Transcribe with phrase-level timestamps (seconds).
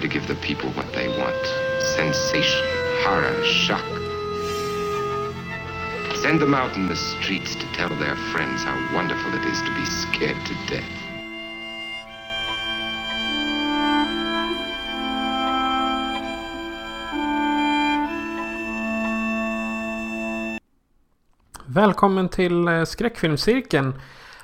[0.00, 2.64] To give the people what they want sensation,
[3.04, 3.84] horror, shock.
[6.22, 9.74] Send them out in the streets to tell their friends how wonderful it is to
[9.74, 11.00] be scared to death.
[21.66, 23.94] Välkommen till eh, Skräckfilmscirkeln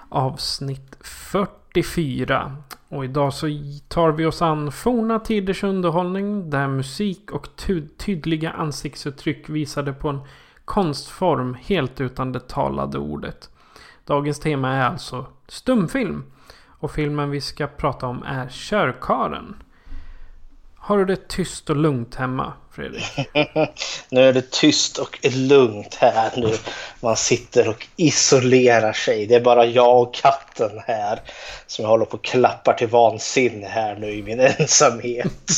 [0.09, 2.57] avsnitt 40 44.
[2.89, 3.47] Och idag så
[3.89, 7.49] tar vi oss an forna tiders underhållning där musik och
[7.99, 10.21] tydliga ansiktsuttryck visade på en
[10.65, 13.51] konstform helt utan det talade ordet.
[14.05, 16.25] Dagens tema är alltså stumfilm.
[16.79, 19.57] Och filmen vi ska prata om är Körkaren.
[20.77, 23.29] Har du det tyst och lugnt hemma, Fredrik?
[24.11, 26.53] nu är det tyst och lugnt här nu.
[27.01, 29.27] Man sitter och isolerar sig.
[29.27, 31.21] Det är bara jag och katten här
[31.67, 35.53] som jag håller på och klappar till vansinne här nu i min ensamhet.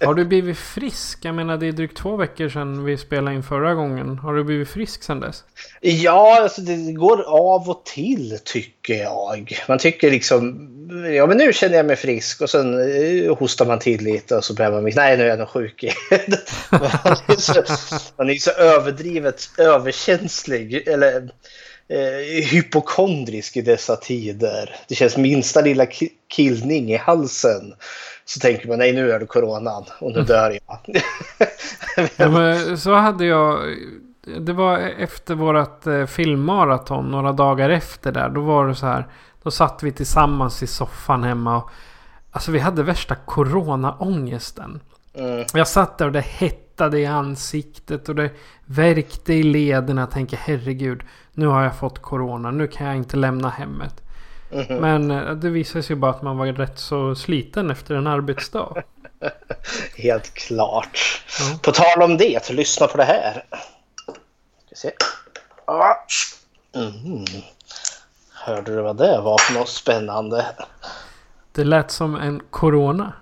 [0.00, 1.18] Har du blivit frisk?
[1.22, 4.18] Jag menar det är drygt två veckor sedan vi spelade in förra gången.
[4.18, 5.44] Har du blivit frisk sedan dess?
[5.80, 9.58] Ja, alltså det går av och till tycker jag.
[9.68, 10.70] Man tycker liksom,
[11.16, 14.44] ja men nu känner jag mig frisk och sen eh, hostar man till lite och
[14.44, 15.94] så börjar man, nej nu är jag nog sjuk igen.
[16.10, 17.62] Han är så,
[18.16, 21.30] han är så överdrivet överkänslig eller
[21.88, 24.76] eh, hypokondrisk i dessa tider.
[24.88, 25.86] Det känns minsta lilla
[26.28, 27.74] killning i halsen
[28.24, 30.78] så tänker man nej nu är det coronan och nu dör jag.
[32.16, 33.76] Ja, men så hade jag...
[34.40, 38.28] Det var efter vårat eh, filmmaraton, några dagar efter där.
[38.28, 39.06] Då var det så här.
[39.42, 41.56] Då satt vi tillsammans i soffan hemma.
[41.56, 41.70] Och,
[42.30, 44.80] alltså vi hade värsta coronaångesten.
[45.14, 45.44] Mm.
[45.54, 48.30] Jag satt där och det hettade i ansiktet och det
[48.64, 50.00] värkte i lederna.
[50.00, 51.02] Jag tänker herregud,
[51.32, 52.50] nu har jag fått corona.
[52.50, 54.02] Nu kan jag inte lämna hemmet.
[54.50, 54.76] Mhm.
[54.76, 58.82] Men eh, det visade sig bara att man var rätt så sliten efter en arbetsdag.
[59.96, 61.22] Helt klart.
[61.40, 61.58] Ja.
[61.62, 63.44] På tal om det, lyssna på det här.
[64.66, 64.90] Ska se.
[66.74, 67.24] Mm.
[68.32, 70.46] Hörde du vad det var för något spännande?
[71.52, 73.12] Det lät som en corona.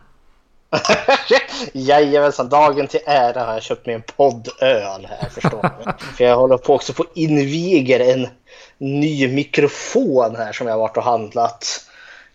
[1.72, 5.93] Jajamensan, dagen till ära har jag köpt mig en poddöl här förstår du.
[6.16, 8.28] För jag håller på också på inviger en
[8.78, 11.87] ny mikrofon här som jag har varit och handlat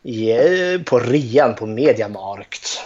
[0.03, 2.81] i, eh, på rean på Mediamarkt.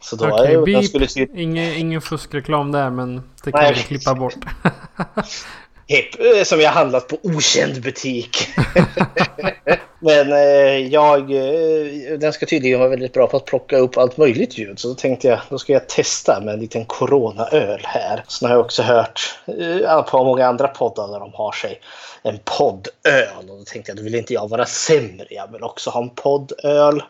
[0.00, 0.84] Så då Okej, den beep.
[0.84, 3.74] skulle Ingen, ingen fuskreklam där men det kan Nej.
[3.74, 4.36] vi klippa bort.
[5.88, 8.48] Hepp, eh, som jag handlat på okänd butik.
[10.04, 14.16] Men eh, jag, eh, den ska tydligen vara väldigt bra på att plocka upp allt
[14.16, 14.78] möjligt ljud.
[14.78, 18.24] Så då tänkte jag, då ska jag testa med en liten coronaöl här.
[18.28, 21.80] Sen har jag också hört eh, på många andra poddar där de har sig
[22.22, 23.48] en poddöl.
[23.48, 25.26] Och då tänkte jag, då vill inte jag vara sämre.
[25.30, 27.02] Jag vill också ha en poddöl.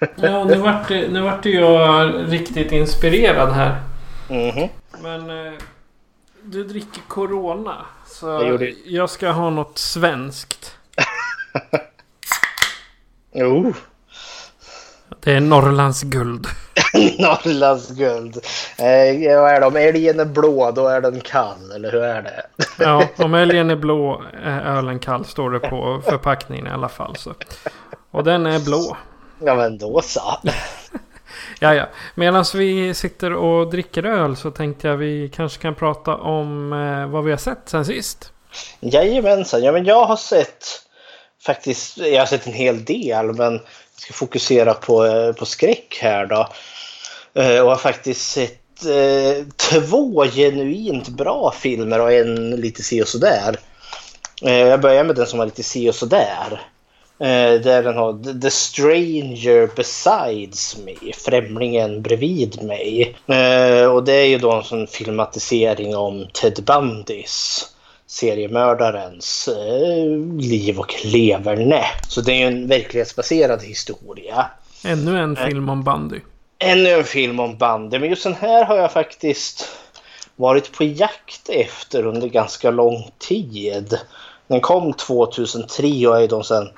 [0.16, 3.80] ja, nu vart, nu vart jag riktigt inspirerad här.
[4.28, 4.68] Mhm.
[5.02, 5.52] Men eh,
[6.46, 7.86] du dricker Corona.
[8.06, 10.74] Så Jag jag ska ha något svenskt.
[13.38, 13.74] Jo,
[15.20, 16.46] Det är Norrlands guld.
[17.18, 18.36] Norrlands guld.
[18.78, 19.66] Eh, vad är det?
[19.66, 21.72] Om älgen är blå, då är den kall.
[21.74, 22.42] Eller hur är det?
[22.84, 27.16] Ja, om älgen är blå är ölen kall står det på förpackningen i alla fall.
[27.16, 27.34] Så.
[28.10, 28.96] Och den är blå.
[29.38, 30.38] Ja, men då så.
[31.60, 31.88] Ja, ja.
[32.14, 37.06] Medan vi sitter och dricker öl så tänkte jag vi kanske kan prata om eh,
[37.12, 38.32] vad vi har sett sen sist.
[38.80, 39.62] Jajamensan.
[39.62, 40.64] Ja, men jag har sett
[41.46, 43.62] faktiskt, jag har sett en hel del men jag
[44.00, 46.48] ska fokusera på, eh, på skräck här då.
[47.42, 53.08] Eh, Och har faktiskt sett eh, två genuint bra filmer och en lite si och
[53.08, 53.56] sådär.
[54.42, 56.60] Eh, Jag börjar med den som var lite si och sådär.
[57.18, 63.16] Eh, Där den har The- Stranger Besides Me, Främlingen bredvid mig.
[63.26, 67.66] Eh, Och det är ju då en sån filmatisering om Ted Bundys
[68.06, 71.82] seriemördarens eh, liv och leverne.
[72.08, 74.46] Så det är ju en verklighetsbaserad historia.
[74.84, 76.20] Ännu en film om bandy.
[76.58, 79.68] Ännu en film om bandy, men just den här har jag faktiskt
[80.36, 83.98] varit på jakt efter under ganska lång tid.
[84.46, 86.68] Den kom 2003 och är då en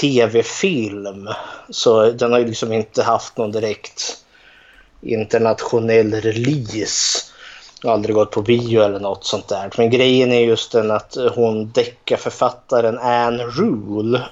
[0.00, 1.28] tv-film.
[1.70, 4.16] Så den har ju liksom inte haft någon direkt
[5.00, 7.18] internationell release.
[7.84, 9.70] Aldrig gått på bio eller något sånt där.
[9.78, 14.22] Men grejen är just den att hon deckarförfattaren Anne Rule.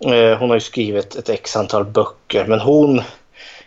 [0.00, 3.02] Eh, hon har ju skrivit ett x antal böcker men hon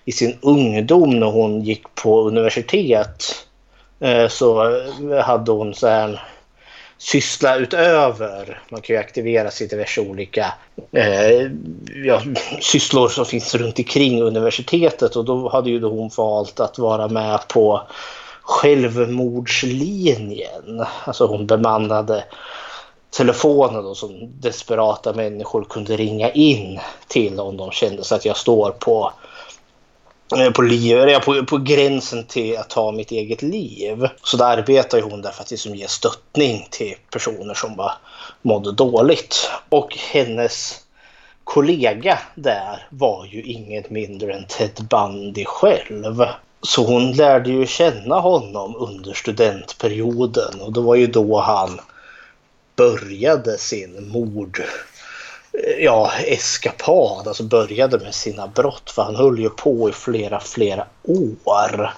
[0.05, 3.45] i sin ungdom när hon gick på universitet
[3.99, 4.81] eh, så
[5.23, 6.23] hade hon så här
[6.99, 8.61] syssla utöver.
[8.69, 10.53] Man kan ju aktivera sig diverse olika
[10.91, 11.51] eh,
[12.05, 12.21] ja,
[12.61, 17.07] sysslor som finns runt omkring universitetet och då hade ju då hon valt att vara
[17.07, 17.81] med på
[18.41, 20.85] självmordslinjen.
[21.03, 22.23] Alltså hon bemannade
[23.17, 28.37] telefonen då som desperata människor kunde ringa in till om de kände så att jag
[28.37, 29.13] står på
[30.37, 34.07] Eh, på, liv, på, på gränsen till att ta mitt eget liv.
[34.23, 37.93] Så där arbetar hon där för att liksom ge stöttning till personer som bara
[38.41, 39.49] mådde dåligt.
[39.69, 40.79] Och hennes
[41.43, 46.23] kollega där var ju inget mindre än Ted Bundy själv.
[46.61, 51.79] Så hon lärde ju känna honom under studentperioden och det var ju då han
[52.75, 54.63] började sin mord
[55.79, 58.91] ja, eskapad, alltså började med sina brott.
[58.91, 61.93] För han höll ju på i flera, flera år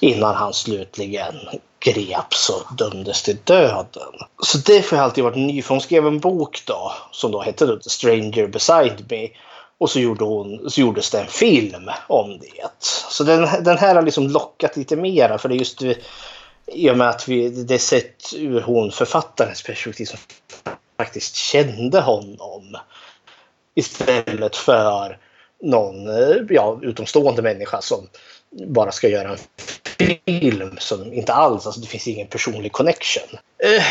[0.00, 1.34] innan han slutligen
[1.80, 4.12] greps och dömdes till döden.
[4.42, 5.68] Så det har alltid varit nyfiken.
[5.68, 9.28] hon skrev en bok då som då hette The Stranger Beside Me.
[9.78, 12.86] Och så, gjorde hon, så gjordes det en film om det.
[13.10, 15.82] Så den, den här har liksom lockat lite mera för det är just
[16.66, 20.18] i och med att vi, det är sett ur hon författarens perspektiv som
[20.96, 22.76] faktiskt kände honom.
[23.74, 25.18] Istället för
[25.62, 28.08] någon eh, ja, utomstående människa som
[28.66, 29.38] bara ska göra en
[30.26, 33.38] film som inte alls, alltså det finns ingen personlig connection.
[33.58, 33.84] Eh,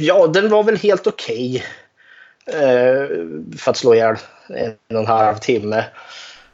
[0.00, 1.64] ja, den var väl helt okej.
[2.46, 2.60] Okay.
[2.60, 3.08] Eh,
[3.58, 4.16] för att slå ihjäl
[4.48, 5.84] en och en halv timme.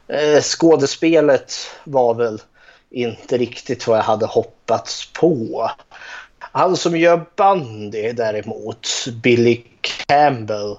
[0.07, 1.53] Eh, skådespelet
[1.83, 2.41] var väl
[2.89, 5.71] inte riktigt vad jag hade hoppats på.
[6.57, 8.87] Han som gör bandy däremot,
[9.23, 10.77] Billy Campbell,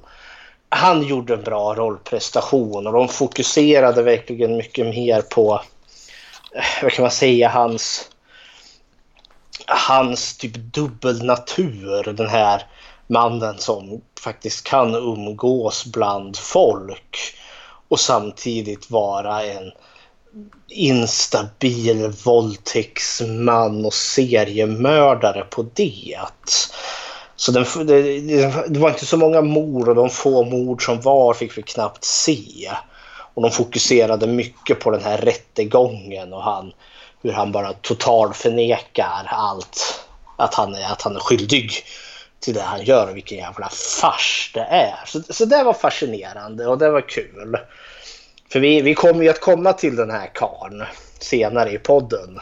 [0.68, 5.62] han gjorde en bra rollprestation och de fokuserade verkligen mycket mer på,
[6.54, 8.10] eh, vad kan man säga, hans,
[9.66, 12.12] hans typ dubbelnatur.
[12.12, 12.62] Den här
[13.06, 17.16] mannen som faktiskt kan umgås bland folk
[17.88, 19.72] och samtidigt vara en
[20.68, 26.18] instabil våldtäktsman och seriemördare på det.
[27.36, 28.20] Så den, det,
[28.68, 32.04] det, var inte så många mord och de få mord som var fick vi knappt
[32.04, 32.70] se.
[33.34, 36.72] Och de fokuserade mycket på den här rättegången och han,
[37.22, 40.04] hur han bara totalt förnekar allt.
[40.36, 41.72] Att han, är, att han är skyldig
[42.40, 43.68] till det han gör och vilken jävla
[44.00, 44.94] fars det är.
[45.06, 47.56] Så, så det var fascinerande och det var kul.
[48.52, 50.84] För vi, vi kommer ju att komma till den här karn
[51.18, 52.40] senare i podden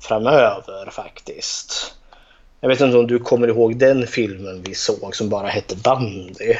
[0.00, 1.94] framöver faktiskt.
[2.60, 6.54] Jag vet inte om du kommer ihåg den filmen vi såg som bara hette Bandy?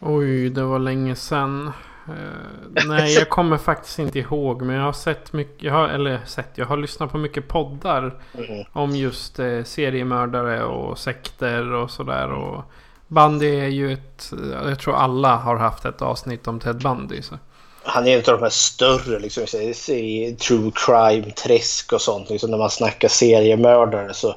[0.00, 1.72] Oj, det var länge sedan.
[2.08, 4.62] Uh, nej, jag kommer faktiskt inte ihåg.
[4.62, 5.62] Men jag har sett mycket.
[5.62, 6.50] Jag har, eller sett.
[6.54, 8.14] Jag har lyssnat på mycket poddar.
[8.38, 8.64] Mm.
[8.72, 12.32] Om just eh, seriemördare och sekter och sådär.
[12.32, 12.62] Och
[13.08, 14.32] Bundy är ju ett.
[14.52, 17.22] Jag tror alla har haft ett avsnitt om Ted Bundy.
[17.22, 17.34] Så
[17.84, 19.42] han är en av de här större liksom,
[19.88, 22.30] i true crime-träsk och sånt.
[22.30, 24.34] Liksom, när man snackar seriemördare så,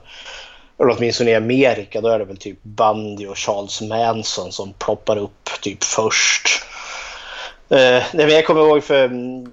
[0.80, 5.18] eller åtminstone i Amerika, då är det väl typ Bundy och Charles Manson som ploppar
[5.18, 6.63] upp typ först.
[7.72, 9.51] Uh, nej, jag kommer ihåg för mm,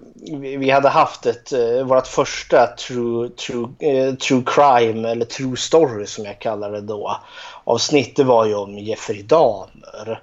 [0.61, 6.07] vi hade haft ett, uh, vårt första true, true, uh, true crime eller true story
[6.07, 7.21] som jag kallar det då.
[7.65, 10.23] Avsnittet var ju om Jeffrey Dahmer.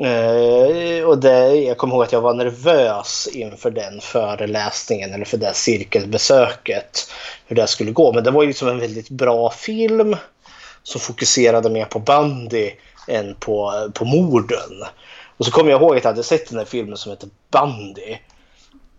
[0.00, 5.36] Uh, och det, jag kommer ihåg att jag var nervös inför den föreläsningen eller för
[5.36, 7.10] det cirkelbesöket.
[7.46, 8.12] Hur det skulle gå.
[8.12, 10.16] Men det var ju liksom en väldigt bra film
[10.82, 12.70] som fokuserade mer på bandy
[13.08, 14.84] än på, på morden.
[15.36, 18.16] Och så kommer jag ihåg att jag hade sett den här filmen som heter Bandy.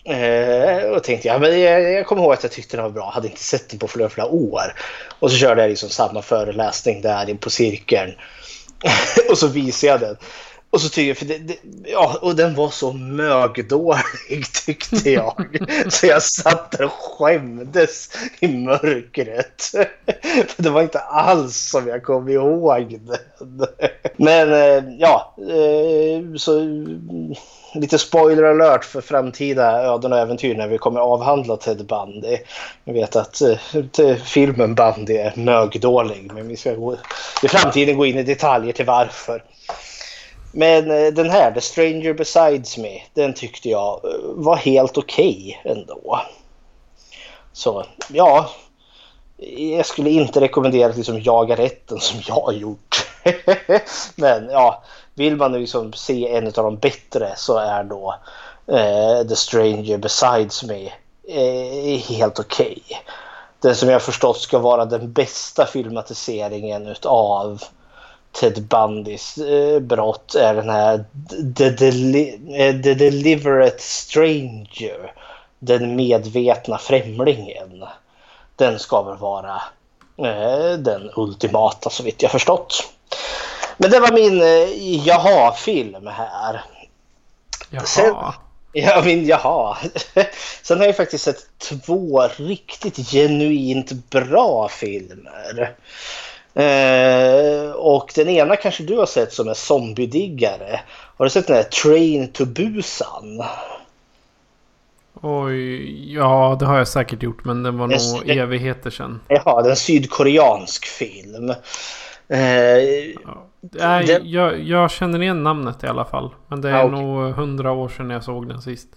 [0.09, 3.09] Uh, och tänkte ja, men jag, jag kommer ihåg att jag tyckte den var bra.
[3.09, 4.73] Hade inte sett den på flera, flera år.
[5.19, 8.13] Och så körde jag liksom samma föreläsning där på cirkeln.
[9.29, 10.17] och så visade jag den
[10.71, 15.57] och så tycker jag, för det, det, ja, och den var så mögdålig tyckte jag.
[15.89, 18.09] så jag satt där och skämdes
[18.39, 19.61] i mörkret.
[20.47, 23.67] för det var inte alls som jag kom ihåg den.
[24.17, 27.33] Men eh, ja, eh, så mm,
[27.73, 32.37] lite spoiler alert för framtida öden och äventyr när vi kommer avhandla Ted Bundy.
[32.83, 36.95] Jag vet att eh, filmen Bundy är mögdålig men vi ska gå,
[37.43, 39.43] i framtiden gå in i detaljer till varför.
[40.51, 45.59] Men eh, den här, The Stranger Besides Me, den tyckte jag eh, var helt okej
[45.61, 46.21] okay ändå.
[47.53, 48.49] Så ja,
[49.57, 53.07] jag skulle inte rekommendera att liksom jaga rätten som jag har gjort.
[54.15, 58.15] Men ja, vill man liksom se en av de bättre så är då
[58.67, 60.91] eh, The Stranger Besides Me
[61.27, 62.81] eh, helt okej.
[62.85, 62.97] Okay.
[63.61, 67.63] Den som jag förstått ska vara den bästa filmatiseringen utav
[68.31, 71.05] Ted Bundys eh, brott är den här
[71.55, 75.13] The, Deli eh, The Deliberate Stranger.
[75.59, 77.83] Den medvetna främlingen.
[78.55, 79.61] Den ska väl vara
[80.17, 82.93] eh, den ultimata så vitt jag förstått.
[83.77, 86.63] Men det var min eh, jaha-film här.
[87.69, 87.85] Jaha.
[87.85, 88.15] Sen,
[88.73, 89.77] ja, min jaha.
[90.63, 95.75] Sen har jag faktiskt sett två riktigt genuint bra filmer.
[96.53, 100.79] Eh, och den ena kanske du har sett som är zombiediggare.
[100.89, 103.43] Har du sett den här Train to Busan?
[105.21, 109.19] Oj, ja det har jag säkert gjort men den var nog det, evigheter sedan.
[109.27, 111.53] Jaha, det är en sydkoreansk film.
[112.27, 113.45] Eh, ja.
[113.61, 114.29] Nej, den...
[114.29, 116.31] jag, jag, känner igen namnet i alla fall.
[116.47, 117.01] Men det är ah, okay.
[117.01, 118.87] nog hundra år sedan jag såg den sist.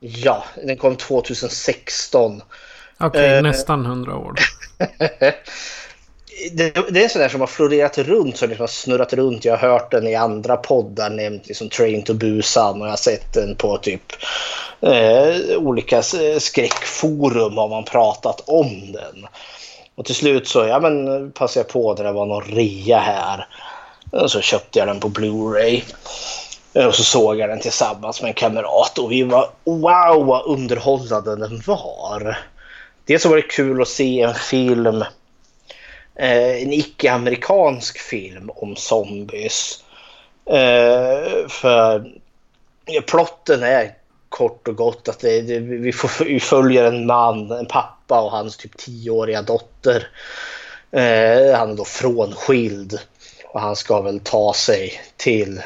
[0.00, 2.42] Ja, den kom 2016.
[2.98, 4.34] Okej, okay, eh, nästan hundra år.
[6.52, 9.44] det, det, är en sån där som har florerat runt, som liksom har snurrat runt.
[9.44, 12.96] Jag har hört den i andra poddar, nämnt liksom Train to Busan och jag har
[12.96, 14.12] sett den på typ
[14.80, 19.26] eh, olika eh, skräckforum har man pratat om den.
[19.94, 23.46] Och till slut så ja, men, passade jag på när det var någon rea här.
[24.10, 25.82] Och så köpte jag den på Blu-ray.
[26.74, 30.46] Eh, och så såg jag den tillsammans med en kamrat och vi var wow vad
[30.46, 32.38] underhållande den var.
[33.04, 35.04] Dels så var det kul att se en film
[36.14, 39.84] Eh, en icke-amerikansk film om zombies.
[40.46, 42.12] Eh, för
[43.06, 43.94] plotten är
[44.28, 48.30] kort och gott att det, det, vi, får, vi följer en man, en pappa och
[48.30, 50.08] hans typ tioåriga dotter.
[50.90, 52.98] Eh, han är då frånskild
[53.44, 55.62] och han ska väl ta sig till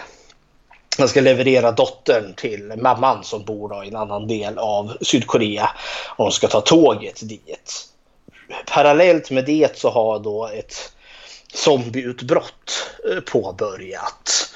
[0.99, 5.71] han ska leverera dottern till mamman som bor i en annan del av Sydkorea.
[6.17, 7.89] Och hon ska ta tåget dit
[8.67, 10.93] parallellt med det så har då ett
[11.55, 14.55] zombieutbrott eh, påbörjat.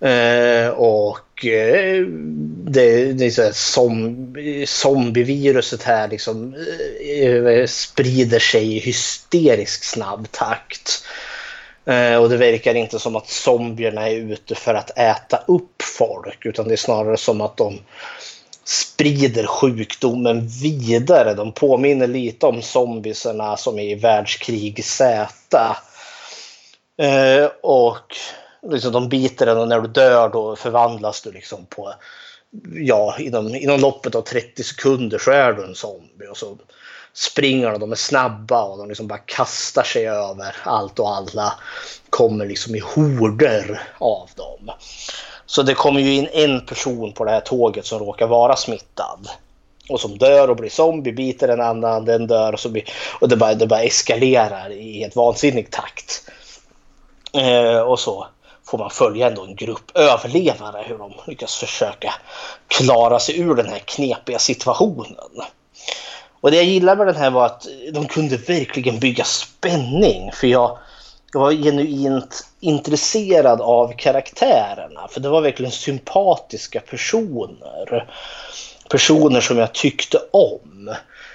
[0.00, 2.06] Eh, och eh,
[2.64, 4.34] det, det är så som,
[4.66, 6.54] zombieviruset här liksom
[7.00, 11.04] eh, eh, sprider sig i hysterisk snabb takt.
[11.86, 16.46] Eh, och det verkar inte som att zombierna är ute för att äta upp folk
[16.46, 17.80] utan det är snarare som att de
[18.64, 21.34] sprider sjukdomen vidare.
[21.34, 25.28] De påminner lite om zombiserna som är i världskrig Z.
[26.98, 28.16] Eh, och
[28.70, 31.94] liksom de biter den och när du dör då förvandlas du liksom på
[32.74, 36.26] ja, inom, inom loppet av 30 sekunder så är du en zombie.
[36.30, 36.58] Och så
[37.12, 41.52] springer de, de är snabba och de liksom bara kastar sig över allt och alla.
[42.10, 44.70] Kommer liksom i horder av dem.
[45.46, 49.28] Så det kommer ju in en person på det här tåget som råkar vara smittad.
[49.88, 52.84] Och som dör och blir zombie, biter en annan, den dör och, så blir,
[53.20, 56.30] och det, bara, det bara eskalerar i ett vansinnig takt.
[57.32, 58.26] Eh, och så
[58.66, 62.14] får man följa ändå en grupp överlevare hur de lyckas försöka
[62.68, 65.16] klara sig ur den här knepiga situationen.
[66.40, 70.32] Och det jag gillade med den här var att de kunde verkligen bygga spänning.
[70.32, 70.78] För jag,
[71.34, 75.08] jag var genuint intresserad av karaktärerna.
[75.08, 78.08] För det var verkligen sympatiska personer.
[78.90, 80.94] Personer som jag tyckte om.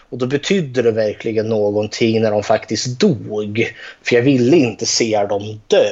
[0.10, 3.74] Och då betydde det verkligen någonting när de faktiskt dog.
[4.04, 5.90] För jag ville inte se dem dö.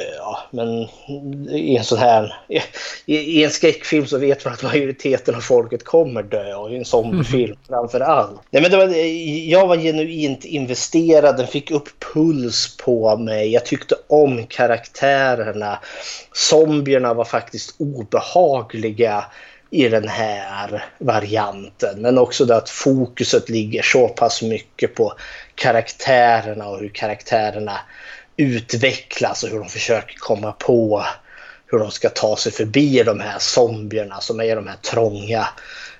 [0.50, 0.88] Men
[1.50, 2.34] i en sån här...
[3.06, 6.54] I, en skräckfilm så vet man att majoriteten av folket kommer dö.
[6.54, 7.58] Och i en zombiefilm mm.
[7.68, 8.40] framför allt.
[8.50, 8.94] Nej, men var,
[9.48, 11.36] jag var genuint investerad.
[11.36, 13.52] Den fick upp puls på mig.
[13.52, 15.78] Jag tyckte om karaktärerna.
[16.32, 19.24] Zombierna var faktiskt obehagliga
[19.70, 22.02] i den här varianten.
[22.02, 25.12] Men också det att fokuset ligger så pass mycket på
[25.54, 27.80] karaktärerna och hur karaktärerna
[28.36, 31.04] utvecklas och hur de försöker komma på
[31.66, 35.48] hur de ska ta sig förbi de här zombierna som är i de här trånga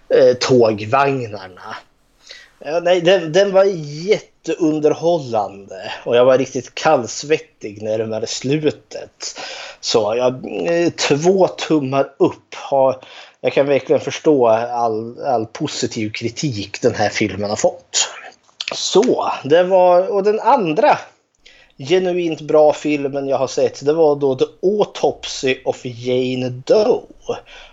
[0.09, 1.77] eh, tågvagnarna.
[2.65, 9.41] Ja, nej, den, den var jätteunderhållande och jag var riktigt kallsvettig närmare slutet.
[9.81, 12.55] Så jag, eh, två tummar upp.
[12.55, 13.01] Har,
[13.41, 18.09] jag kan verkligen förstå all, all positiv kritik den här filmen har fått.
[18.75, 20.99] Så, det var, och den andra
[21.79, 27.03] genuint bra filmen jag har sett det var då The Autopsy of Jane Doe.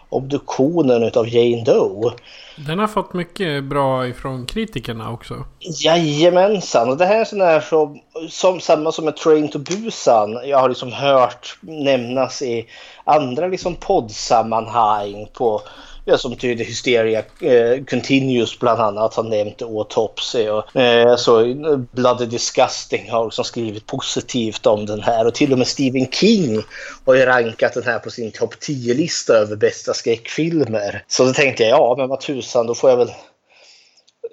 [0.09, 2.11] Obduktionen av Jane Doe.
[2.55, 5.45] Den har fått mycket bra ifrån kritikerna också.
[5.83, 6.89] Jajamensan.
[6.89, 10.39] Och det här är sån här som, som samma som med Train to Busan.
[10.43, 12.65] Jag har liksom hört nämnas i
[13.03, 15.61] andra liksom poddsammanhang på
[16.07, 20.49] Ja, som tyder Hysteria eh, Continuous bland annat har nämnt Autopsy.
[20.49, 21.53] Och, eh, så
[21.91, 25.27] Bloody Disgusting har också skrivit positivt om den här.
[25.27, 26.63] Och till och med Stephen King
[27.05, 31.03] har ju rankat den här på sin topp 10-lista över bästa skräckfilmer.
[31.07, 33.09] Så då tänkte jag, ja men vad tusan, då får jag väl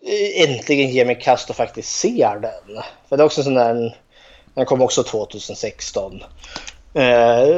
[0.06, 2.82] eh, äntligen ge mig kast och faktiskt se den.
[3.08, 3.96] För det är också en sån där,
[4.54, 6.22] den kom också 2016.
[6.94, 7.48] Eh,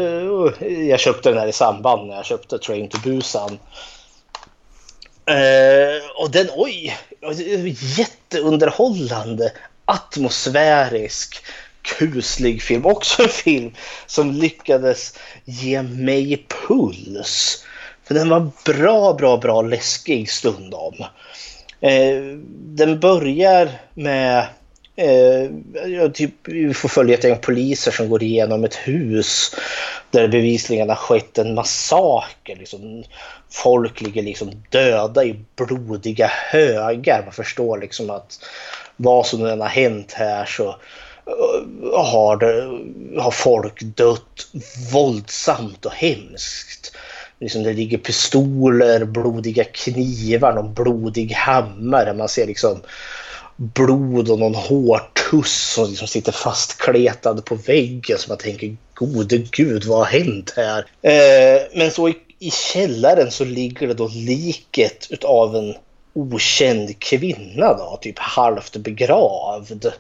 [0.88, 3.59] jag köpte den här i samband när jag köpte Train to Busan.
[5.26, 6.99] Eh, och den, oj,
[7.99, 9.52] jätteunderhållande,
[9.85, 11.45] atmosfärisk,
[11.83, 12.87] kuslig film.
[12.87, 13.75] Också en film
[14.07, 17.64] som lyckades ge mig puls.
[18.04, 20.95] För den var bra, bra, bra läskig stundom.
[21.81, 22.16] Eh,
[22.50, 24.47] den börjar med
[24.96, 29.54] Eh, typ, vi får följa ett gäng poliser som går igenom ett hus
[30.10, 32.56] där det bevisligen har skett en massaker.
[32.56, 33.04] Liksom,
[33.50, 37.22] folk ligger liksom döda i blodiga högar.
[37.24, 38.38] Man förstår liksom att
[38.96, 44.46] vad som än har hänt här så eh, har, det, har folk dött
[44.92, 46.96] våldsamt och hemskt.
[47.40, 52.14] Liksom det ligger pistoler, blodiga knivar, någon blodig hammare.
[52.14, 52.80] Man ser liksom
[53.56, 58.18] blod och någon hårtuss som liksom sitter fastkletad på väggen.
[58.18, 60.87] Så man tänker gode gud vad har hänt här?
[61.02, 65.75] Eh, men så i, i källaren så ligger det då liket utav en
[66.14, 69.93] okänd kvinna då, typ halvt begravd.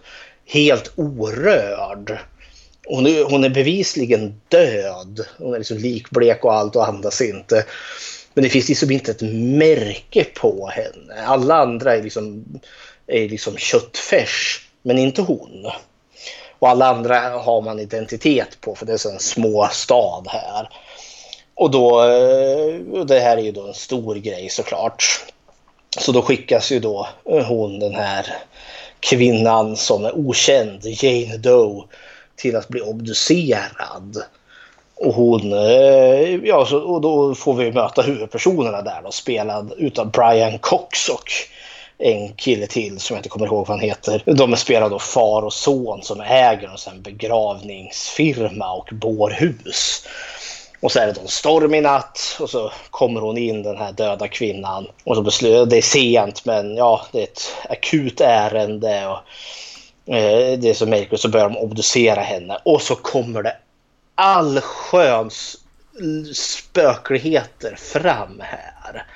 [0.46, 2.18] Helt orörd.
[2.86, 5.26] Hon är, hon är bevisligen död.
[5.38, 7.64] Hon är liksom likblek och allt och andas inte.
[8.34, 11.26] Men det finns liksom inte ett märke på henne.
[11.26, 12.44] Alla andra är liksom
[13.06, 15.70] är liksom köttfärs, men inte hon.
[16.58, 20.68] Och alla andra har man identitet på för det är en små stad här.
[21.54, 25.24] Och då, eh, det här är ju då en stor grej såklart.
[25.98, 28.26] Så då skickas ju då eh, hon, den här
[29.00, 31.84] kvinnan som är okänd, Jane Doe,
[32.36, 34.22] till att bli obducerad.
[34.96, 40.58] Och hon, eh, ja, och då får vi möta huvudpersonerna där då, spelad utav Brian
[40.58, 41.30] Cox och
[41.98, 44.22] en kille till som jag inte kommer ihåg vad han heter.
[44.26, 50.06] De spelar då far och son som äger en begravningsfirma och bårhus.
[50.80, 53.92] Och så är det då en stormig natt och så kommer hon in den här
[53.92, 54.86] döda kvinnan.
[55.04, 59.06] Och så beslutar, det är sent men ja, det är ett akut ärende.
[59.06, 62.58] Och, eh, det är så märkligt så börjar de obducera henne.
[62.64, 63.56] Och så kommer det
[64.14, 65.56] allsköns
[66.34, 69.06] spökligheter fram här.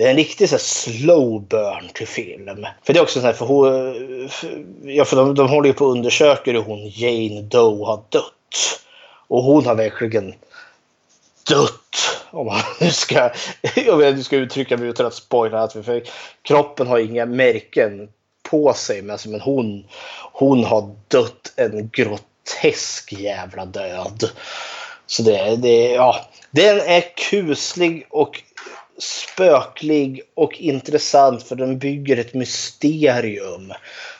[0.00, 2.66] Det är en riktig så här, slow burn till film.
[2.82, 5.72] För det är också så här, för, hon, för, ja, för de, de håller ju
[5.72, 8.80] på och undersöker hur hon Jane Doe har dött.
[9.28, 10.34] Och hon har verkligen
[11.48, 12.18] dött.
[12.30, 13.30] Om man nu ska,
[13.92, 15.68] om jag ska uttrycka mig utan att spoila.
[15.68, 16.02] För
[16.42, 18.08] kroppen har inga märken
[18.42, 19.02] på sig.
[19.02, 19.84] Men, alltså, men hon,
[20.32, 24.30] hon har dött en grotesk jävla död.
[25.06, 28.42] Så det, det, ja, den är kuslig och
[29.02, 33.72] spöklig och intressant för den bygger ett mysterium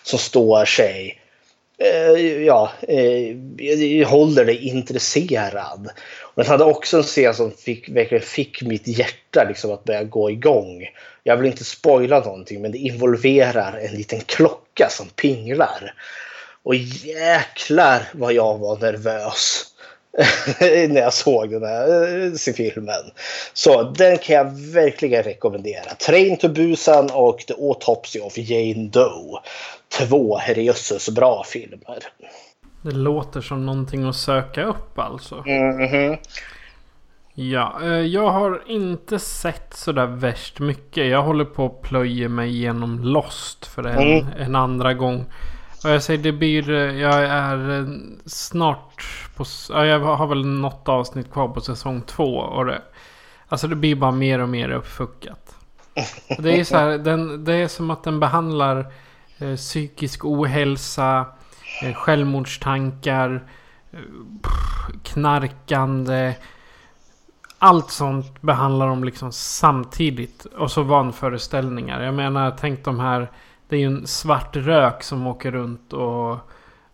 [0.02, 1.20] som står sig.
[1.78, 5.90] Eh, ja, eh, håller dig intresserad.
[6.20, 10.04] Och den hade också en scen som fick, verkligen fick mitt hjärta liksom att börja
[10.04, 10.88] gå igång.
[11.22, 15.94] Jag vill inte spoila någonting men det involverar en liten klocka som pinglar.
[16.62, 19.69] Och jäklar vad jag var nervös.
[20.60, 23.10] när jag såg den här eh, filmen.
[23.52, 25.94] Så den kan jag verkligen rekommendera.
[26.06, 29.40] Train to Busan och The Autopsy of Jane Doe.
[29.98, 31.98] Två herrejösses bra filmer.
[32.82, 35.44] Det låter som någonting att söka upp alltså.
[35.46, 36.18] Mm -hmm.
[37.34, 41.06] Ja, eh, jag har inte sett sådär värst mycket.
[41.06, 44.26] Jag håller på att plöja mig igenom Lost för en, mm.
[44.38, 45.24] en andra gång.
[45.84, 46.70] Och jag säger det blir...
[46.92, 47.86] Jag är eh,
[48.26, 49.44] snart på...
[49.68, 52.36] Jag har väl något avsnitt kvar på säsong två.
[52.36, 52.82] Och det,
[53.48, 55.56] alltså det blir bara mer och mer uppfuckat.
[56.38, 58.92] Det är så här, den, det är som att den behandlar
[59.38, 61.26] eh, psykisk ohälsa,
[61.82, 63.44] eh, självmordstankar,
[63.92, 63.98] eh,
[65.02, 66.34] knarkande.
[67.58, 70.44] Allt sånt behandlar de liksom samtidigt.
[70.44, 72.02] Och så vanföreställningar.
[72.02, 73.30] Jag menar, tänk de här...
[73.70, 76.30] Det är ju en svart rök som åker runt och,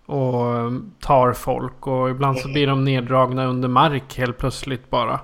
[0.06, 1.86] och tar folk.
[1.86, 5.20] Och ibland så blir de neddragna under mark helt plötsligt bara.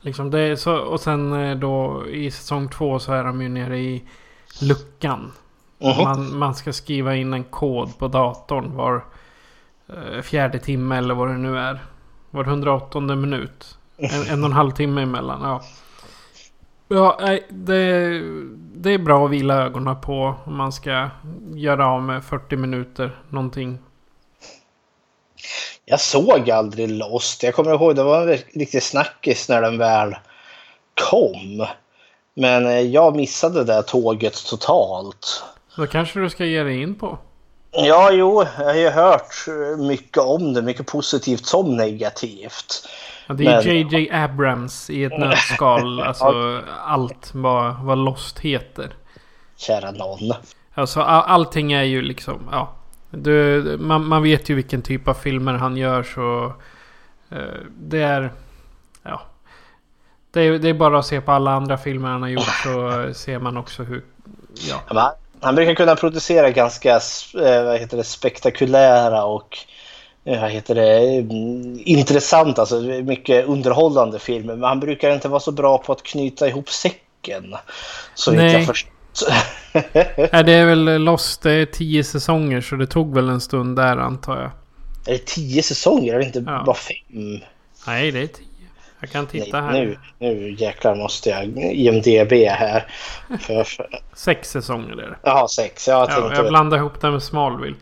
[0.00, 3.48] Liksom det är så, och sen eh, då i säsong två så är de ju
[3.48, 4.04] nere i
[4.60, 5.32] luckan.
[5.78, 9.04] Man, man ska skriva in en kod på datorn var
[9.88, 11.80] eh, fjärde timme eller vad det nu är.
[12.30, 13.78] Var 108 minut.
[13.96, 15.40] En, en och en halv timme emellan.
[15.42, 15.62] Ja,
[16.88, 18.20] ja det,
[18.74, 21.08] det är bra att vila ögonen på om man ska
[21.54, 23.78] göra av med 40 minuter någonting.
[25.84, 27.42] Jag såg aldrig Lost.
[27.42, 30.16] Jag kommer ihåg det var en riktig snackis när den väl
[31.10, 31.66] kom.
[32.34, 35.44] Men eh, jag missade det tåget totalt.
[35.76, 37.18] Då kanske du ska ge dig in på.
[37.70, 39.46] Ja, jo, jag har ju hört
[39.78, 40.62] mycket om det.
[40.62, 42.88] Mycket positivt som negativt.
[43.26, 46.00] Ja, det är Men- JJ Abrams i ett nötskal.
[46.00, 48.90] Alltså allt vad, vad Lost heter.
[49.56, 50.32] Kära någon.
[50.74, 52.72] Alltså all, allting är ju liksom, ja.
[53.10, 56.52] Du, man, man vet ju vilken typ av filmer han gör så...
[57.30, 58.32] eh, det är...
[59.02, 59.20] Ja.
[60.30, 63.08] Det är, det är bara att se på alla andra filmer han har gjort så
[63.14, 64.04] ser man också hur...
[64.68, 64.82] Ja.
[65.40, 66.90] Han- brukar kunna producera ganska
[67.34, 69.58] eh, vad heter det, spektakulära och
[70.26, 74.54] vad heter det, mm, intressanta, alltså mycket underhållande filmer.
[74.56, 77.54] Men han brukar inte vara så bra på att knyta ihop säcken.
[78.14, 78.52] Så Nej.
[78.52, 78.92] jag förstått.
[80.32, 83.76] Nej, det är väl Lost, det är tio säsonger så det tog väl en stund
[83.76, 84.50] där antar jag.
[85.06, 86.14] Är det tio säsonger?
[86.14, 86.62] Är det inte Ja.
[86.66, 87.40] bara fem?
[87.86, 88.46] Nej, det är tio.
[89.00, 89.72] Jag kan Nej, titta här.
[89.72, 92.86] nu, nu jäklar måste jag IMDB här.
[93.40, 95.16] För, för, Sex säsonger är det.
[95.22, 95.88] jaha, sex.
[95.88, 96.48] Jag Ja, jag väl.
[96.48, 97.76] blandar ihop det med Smallville.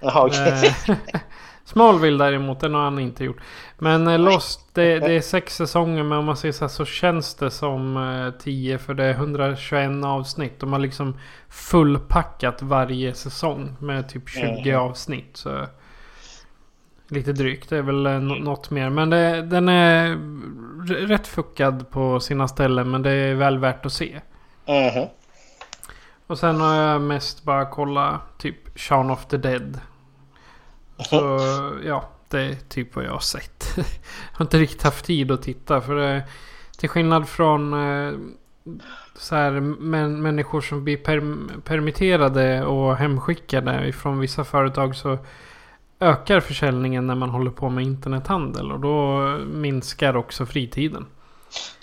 [0.00, 0.72] Jaha, okej.
[0.88, 0.96] Eh,
[1.68, 3.36] Smallville däremot, den har han inte gjort.
[3.78, 6.84] Men eh, Lost, det, det är sex säsonger men om man säger så här så
[6.84, 10.60] känns det som eh, 10 för det är 121 avsnitt.
[10.60, 11.16] De har liksom
[11.48, 15.36] fullpackat varje säsong med typ 20 avsnitt.
[15.36, 15.66] Så
[17.08, 18.90] Lite drygt, det är väl eh, nå- något mer.
[18.90, 20.16] Men det, den är
[21.06, 24.20] rätt fuckad på sina ställen men det är väl värt att se.
[24.66, 25.06] Mhm.
[26.26, 29.80] Och sen har jag mest bara kollat typ Shaun of the Dead.
[31.04, 31.40] Så
[31.84, 33.64] ja, det är typ vad jag har sett.
[33.76, 33.84] jag
[34.32, 36.22] har inte riktigt haft tid att titta för det,
[36.78, 38.12] till skillnad från eh,
[39.18, 45.18] så här, män, människor som blir perm, permitterade och hemskickade från vissa företag så
[46.00, 49.20] ökar försäljningen när man håller på med internethandel och då
[49.52, 51.06] minskar också fritiden.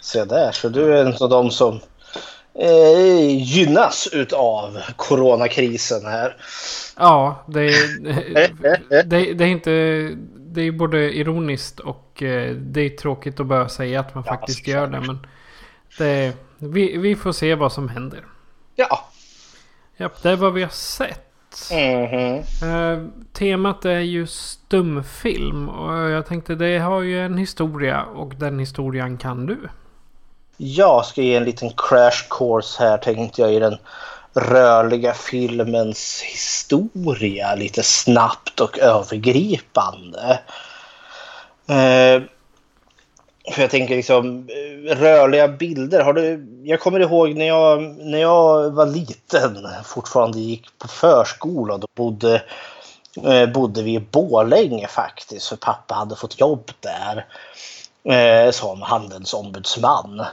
[0.01, 1.79] Se där, så du är en av de som
[2.59, 6.35] eh, gynnas utav coronakrisen här.
[6.97, 9.71] Ja, det är, det, det är inte...
[10.37, 14.33] Det är både ironiskt och eh, det är tråkigt att börja säga att man Ja,
[14.33, 15.01] faktiskt gör det.
[15.01, 15.27] Men
[15.97, 18.25] det, vi, vi får se vad som händer.
[18.75, 19.09] Ja.
[19.97, 21.21] Japp, det är vad vi har sett.
[21.71, 22.43] Mhm.
[22.69, 28.59] Eh, temat är ju stumfilm och jag tänkte det har ju en historia och den
[28.59, 29.57] historien kan du.
[30.57, 33.77] Jag ska ge en liten crash course här tänkte jag i den
[34.33, 40.39] rörliga filmens historia lite snabbt och övergripande.
[41.67, 42.21] Eh,
[43.51, 46.01] för jag tänker liksom eh, rörliga bilder.
[46.01, 51.77] Har du, jag kommer ihåg när jag, när jag var liten, fortfarande gick på förskola.
[51.77, 52.43] Då bodde,
[53.23, 55.47] eh, bodde vi i Borlänge faktiskt.
[55.47, 57.25] För pappa hade fått jobb där
[58.03, 60.19] eh, som handelsombudsman.
[60.19, 60.25] Eh,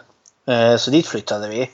[0.46, 1.70] Eh, så dit flyttade vi.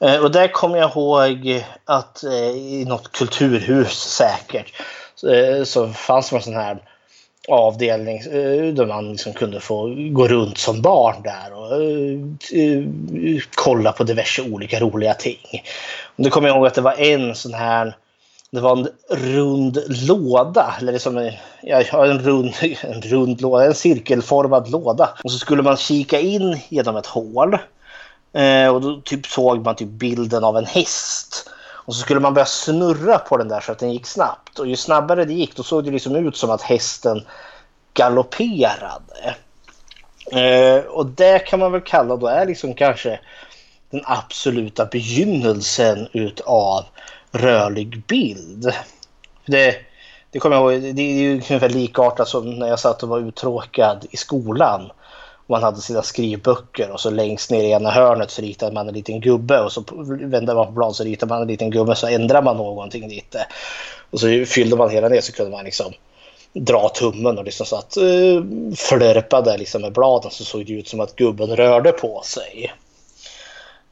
[0.00, 4.72] Eh, och där kommer jag ihåg att eh, i något kulturhus säkert
[5.64, 6.78] så fanns det en sån här
[7.48, 8.22] avdelning
[8.74, 11.72] där man liksom kunde få gå runt som barn där och
[13.54, 15.62] kolla på diverse olika roliga ting.
[16.16, 17.96] Och då kommer jag ihåg att det var en sån här
[18.50, 23.74] det var en rund låda, eller liksom en, ja, en, rund, en rund låda, en
[23.74, 25.10] cirkelformad låda.
[25.24, 27.58] Och så skulle man kika in genom ett hål.
[28.32, 31.50] Eh, och då typ såg man typ bilden av en häst.
[31.88, 34.58] Och så skulle man börja snurra på den där så att den gick snabbt.
[34.58, 37.24] Och ju snabbare det gick då såg det liksom ut som att hästen
[37.94, 39.36] galopperade.
[40.32, 43.20] Eh, och det kan man väl kalla då är liksom kanske
[43.90, 46.84] den absoluta begynnelsen utav
[47.32, 48.72] rörlig bild.
[49.46, 49.76] Det,
[50.30, 53.18] det kommer jag ihåg, det är ju ungefär likartat som när jag satt och var
[53.18, 54.90] uttråkad i skolan.
[55.50, 58.94] Man hade sina skrivböcker och så längst ner i ena hörnet så ritade man en
[58.94, 62.06] liten gubbe och så vände man på blad så ritade man en liten gubbe så
[62.06, 63.46] ändrade man någonting lite.
[64.10, 65.92] Och så fyllde man hela det så kunde man liksom
[66.52, 68.42] dra tummen och liksom så att uh,
[68.76, 72.72] flörpade liksom med bladen så såg det ut som att gubben rörde på sig.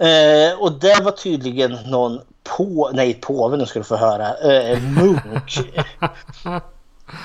[0.03, 2.21] Uh, och det var tydligen någon
[2.57, 5.59] på, nej påven du få höra, uh, en munk.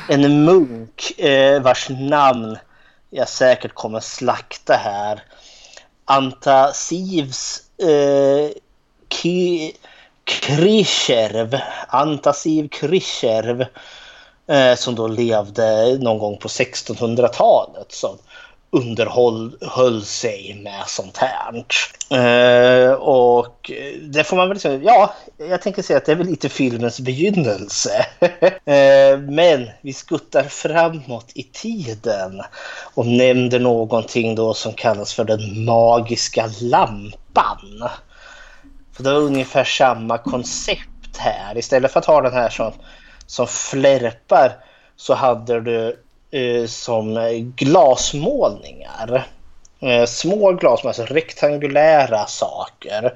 [0.10, 2.58] en munk uh, vars namn
[3.14, 5.24] jag säkert kommer slakta här.
[6.06, 8.50] Antasivs uh,
[10.26, 13.66] Krischerv, Antasiv Krischerv
[14.48, 18.18] eh, som då levde någon gång på 1600-talet som
[18.72, 21.66] underhöll sig med sånt här.
[22.10, 26.28] Eh, och det får man väl säga, ja, jag tänker säga att det är väl
[26.28, 28.06] lite filmens begynnelse.
[28.66, 32.42] eh, men vi skuttar framåt i tiden
[32.94, 37.90] och nämner någonting då som kallas för den magiska lampan.
[38.94, 41.58] För det var ungefär samma koncept här.
[41.58, 42.72] Istället för att ha den här som,
[43.26, 44.52] som flärpar
[44.96, 47.14] så hade du Eh, som
[47.56, 49.28] glasmålningar.
[49.80, 53.14] Eh, små glasmålningar, alltså rektangulära saker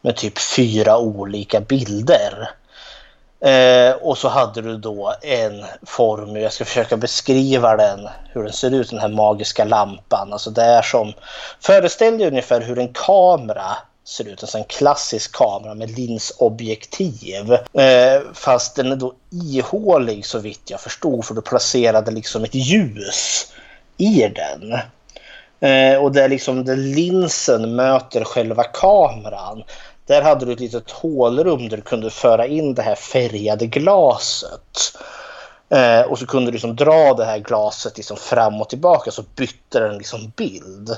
[0.00, 2.50] med typ fyra olika bilder.
[3.40, 8.52] Eh, och så hade du då en form, jag ska försöka beskriva den, hur den
[8.52, 10.32] ser ut, den här magiska lampan.
[10.32, 11.12] Alltså det är som,
[11.60, 14.42] föreställ dig ungefär hur en kamera ser ut.
[14.42, 17.52] Alltså en klassisk kamera med linsobjektiv.
[17.52, 22.54] Eh, fast den är då ihålig så vitt jag förstod för du placerade liksom ett
[22.54, 23.52] ljus
[23.96, 24.72] i den.
[25.60, 29.62] Eh, och där liksom där linsen möter själva kameran.
[30.06, 34.98] Där hade du ett litet hålrum där du kunde föra in det här färgade glaset.
[35.68, 39.22] Eh, och så kunde du liksom dra det här glaset liksom fram och tillbaka så
[39.36, 40.96] bytte den liksom bild.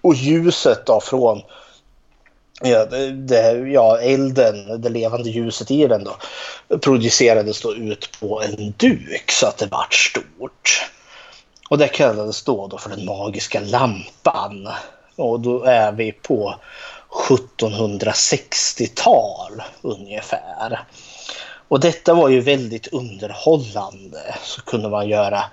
[0.00, 1.42] Och ljuset då från
[2.62, 6.16] Ja, det, ja, elden, det levande ljuset i den då,
[6.78, 10.90] projicerades då ut på en duk så att det vart stort.
[11.70, 14.68] Och det kallades då, då för den magiska lampan.
[15.16, 16.54] Och då är vi på
[17.28, 20.80] 1760-tal ungefär.
[21.68, 24.34] Och detta var ju väldigt underhållande.
[24.42, 25.44] Så kunde man göra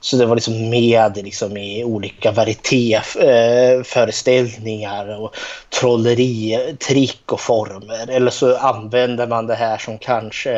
[0.00, 5.36] så det var liksom med liksom i olika varietéföreställningar eh, och
[5.80, 6.58] trolleri,
[6.88, 8.10] trick och former.
[8.10, 10.56] Eller så använder man det här som kanske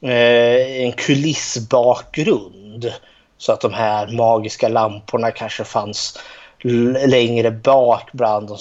[0.00, 2.92] eh, en kulissbakgrund.
[3.38, 6.18] Så att de här magiska lamporna kanske fanns
[7.06, 8.58] längre bak bland de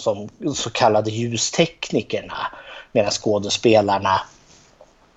[0.56, 2.38] så kallade ljusteknikerna.
[2.91, 4.21] Medan skådespelarna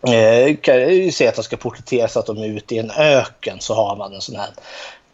[0.08, 3.74] eh, kan se att de ska porträtteras att de är ute i en öken så
[3.74, 4.50] har man en sån här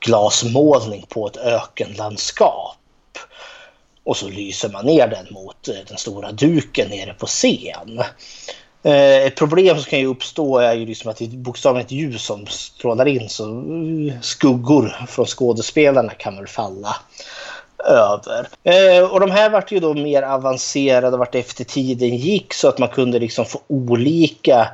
[0.04, 2.76] glasmålning på ett ökenlandskap.
[4.04, 8.02] Och så lyser man ner den mot eh, den stora duken nere på scen.
[8.82, 11.92] Eh, ett problem som kan ju uppstå är ju liksom att det är bokstavligen ett
[11.92, 16.96] ljus som strålar in så eh, skuggor från skådespelarna kan väl falla
[17.84, 18.48] över.
[19.12, 22.88] Och de här vart ju då mer avancerade vart efter tiden gick så att man
[22.88, 24.68] kunde liksom få olika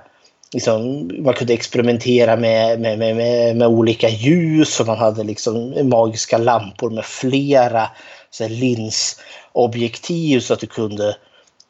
[0.52, 3.16] Liksom, man kunde experimentera med, med, med,
[3.56, 7.90] med, olika ljus och man hade liksom magiska lampor med flera
[8.30, 11.16] så linsobjektiv så att du kunde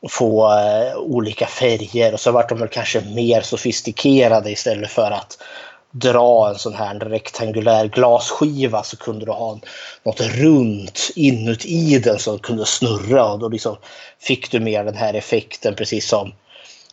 [0.09, 2.13] få uh, olika färger.
[2.13, 5.39] Och så vart de kanske mer sofistikerade istället för att
[5.91, 9.59] dra en sån här rektangulär glasskiva så kunde du ha
[10.03, 13.77] något runt inuti den som kunde snurra och då liksom
[14.21, 16.33] fick du mer den här effekten precis som,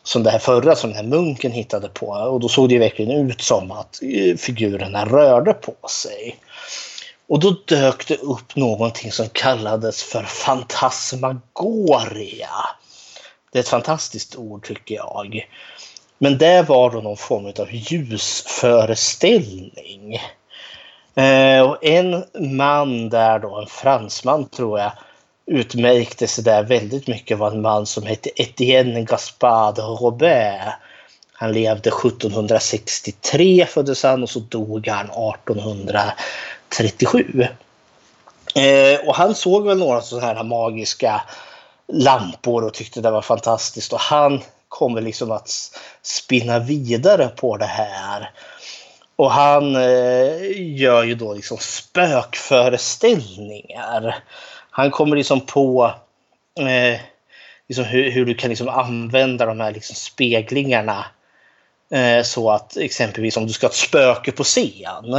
[0.06, 2.08] som det här förra som den här munken hittade på.
[2.08, 6.36] Och då såg det verkligen ut som att eh, figurerna rörde på sig.
[7.28, 12.50] Och då dök det upp någonting som kallades för fantasmagoria.
[13.52, 15.50] Det är ett fantastiskt ord tycker jag.
[16.18, 20.22] Men det var då någon form av ljusföreställning.
[21.16, 22.24] Eh, och en
[22.58, 24.92] man där då, en fransman tror jag,
[25.48, 30.74] utmärkte sig där väldigt mycket var en man som hette Etienne Gaspard Robert.
[31.34, 37.48] Han levde 1763 föddes han och så dog han 1837.
[38.56, 41.22] Eh, och han såg väl några sådana här magiska
[41.88, 45.50] lampor och tyckte det var fantastiskt och han kommer liksom att
[46.02, 48.32] spinna vidare på det här.
[49.16, 54.24] Och han eh, gör ju då liksom spökföreställningar.
[54.78, 55.94] Han kommer liksom på
[56.60, 57.00] eh,
[57.68, 61.06] liksom hur, hur, du kan liksom använda de här liksom speglingarna
[61.92, 65.14] Eh, så att exempelvis om du ska ha ett spöke på scen.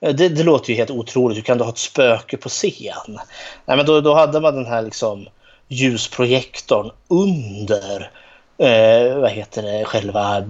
[0.00, 1.38] Eh, det, det, låter ju helt otroligt.
[1.38, 3.18] Hur kan du ha ett spöke på scen?
[3.64, 5.28] Nej, men då, då hade man den här liksom
[5.68, 8.10] ljusprojektorn under
[8.58, 10.44] eh, vad heter det, själva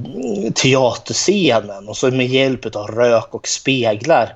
[0.55, 4.35] teaterscenen och så med hjälp av rök och speglar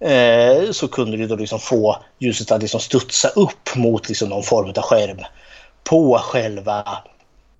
[0.00, 4.42] eh, så kunde du då liksom få ljuset att liksom studsa upp mot liksom någon
[4.42, 5.18] form av skärm
[5.84, 6.98] på själva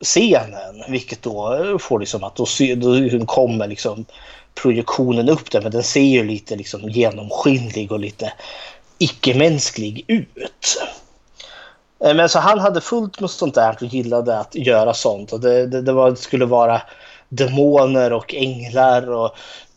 [0.01, 0.83] scenen.
[0.88, 2.46] Vilket då får liksom att då,
[2.77, 4.05] då liksom kommer liksom
[4.55, 8.33] projektionen upp där men den ser ju lite liksom genomskinlig och lite
[8.98, 10.83] icke-mänsklig ut.
[12.05, 15.33] Eh, men så han hade fullt med sånt där och gillade att göra sånt.
[15.33, 16.83] Och det, det, det, var, det skulle vara
[17.29, 19.35] demoner och änglar och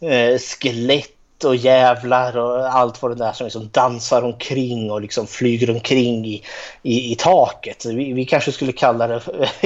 [0.07, 5.27] eh, skelett och jävlar och allt vad det där som liksom dansar omkring och liksom
[5.27, 6.43] flyger omkring i,
[6.83, 7.85] i, i taket.
[7.85, 9.21] Vi, vi kanske skulle kalla det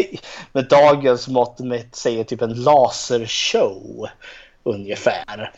[0.52, 4.08] med dagens mått mätt säger typ en lasershow
[4.64, 5.52] ungefär.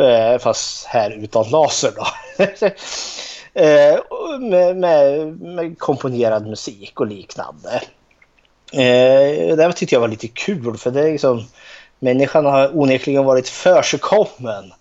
[0.00, 2.06] Eh, fast här utan laser då.
[3.60, 3.98] eh,
[4.40, 7.82] med, med, med, komponerad musik och liknande.
[8.72, 11.44] Eh, det tyckte jag var lite kul för det är liksom
[11.98, 14.72] människan har onekligen varit försigkommen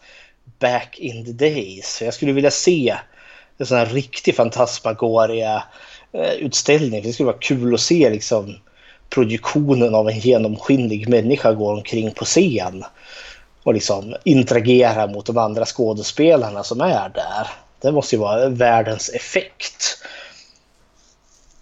[0.62, 2.02] back in the days.
[2.02, 2.98] Jag skulle vilja se
[3.58, 7.00] en sån här riktig Fantasmagoria-utställning.
[7.00, 8.56] Eh, det skulle vara kul att se liksom
[9.10, 12.86] produktionen av en genomskinlig människa gå omkring på scen
[13.64, 17.48] och liksom interagera mot de andra skådespelarna som är där.
[17.82, 20.04] Det måste ju vara världens effekt.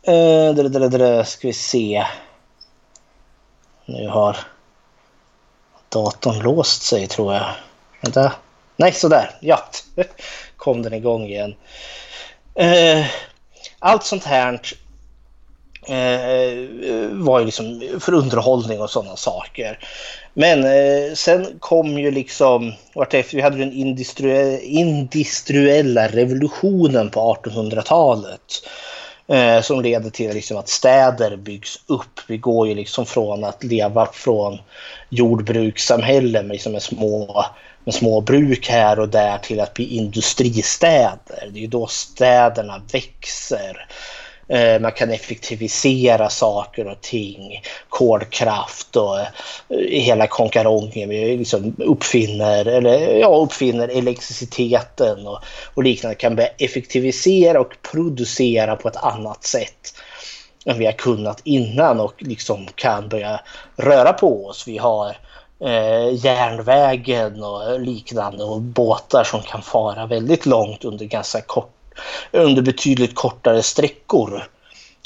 [0.03, 2.05] Eh, det, det, det, ska vi se.
[3.85, 4.37] Nu har
[5.89, 7.55] datorn låst sig tror jag.
[8.01, 8.31] Vänta.
[8.79, 9.31] Nej, sådär.
[9.39, 9.59] Ja,
[10.57, 11.55] kom den igång igen.
[12.55, 13.05] Eh,
[13.79, 14.61] allt sånt här
[15.87, 16.69] eh,
[17.11, 19.79] var ju liksom för underhållning och sådana saker.
[20.33, 23.73] Men eh, sen kom ju liksom, vartefter vi hade den
[24.63, 28.41] industriella revolutionen på 1800-talet.
[29.27, 32.19] Eh, som leder till liksom att städer byggs upp.
[32.27, 34.59] Vi går ju liksom från att leva från
[35.09, 37.45] jordbrukssamhällen med, liksom med, små,
[37.83, 41.49] med små bruk här och där till att bli industristäder.
[41.51, 43.87] Det är ju då städerna växer.
[44.47, 47.61] Eh, man kan effektivisera saker och ting.
[47.89, 49.27] Kolkraft och eh,
[49.89, 51.09] hela konkarongen.
[51.09, 55.39] Vi liksom uppfinner, eller, ja, uppfinner elektriciteten och,
[55.73, 56.15] och liknande.
[56.15, 59.93] Kan börja effektivisera och producera på ett annat sätt
[60.65, 63.41] än vi har kunnat innan och liksom kan börja
[63.77, 64.67] röra på oss.
[64.67, 65.17] Vi har
[65.59, 71.75] eh, järnvägen och liknande och båtar som kan fara väldigt långt under ganska kort
[72.31, 74.49] under betydligt kortare sträckor.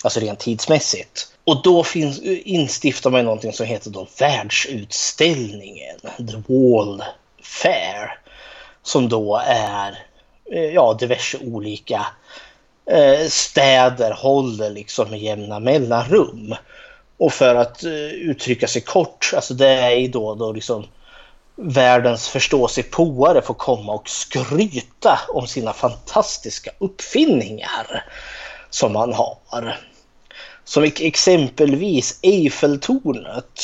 [0.03, 1.27] Alltså rent tidsmässigt.
[1.43, 5.99] Och då finns, instiftar man någonting som heter då världsutställningen.
[6.17, 7.03] The World
[7.43, 8.19] Fair.
[8.83, 9.99] Som då är
[10.51, 12.05] eh, ja, diverse olika
[12.91, 16.55] eh, städer håller liksom med jämna mellanrum.
[17.17, 20.85] Och för att eh, uttrycka sig kort, alltså det är ju då, då liksom
[21.55, 28.05] världens förståsigpåare får komma och skryta om sina fantastiska uppfinningar
[28.69, 29.77] som man har.
[30.63, 33.61] Som exempelvis Eiffeltornet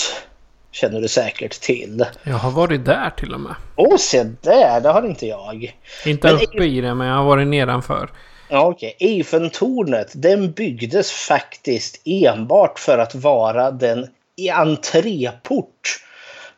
[0.71, 2.05] känner du säkert till.
[2.23, 3.55] Jag har varit där till och med.
[3.75, 4.81] Åh, se där!
[4.81, 5.75] Det har inte jag.
[6.05, 8.09] Inte men uppe i det, men jag har varit nedanför.
[8.51, 8.95] Ja, okej.
[8.97, 9.09] Okay.
[9.09, 14.07] Eiffeltornet, den byggdes faktiskt enbart för att vara den
[14.51, 15.99] entréport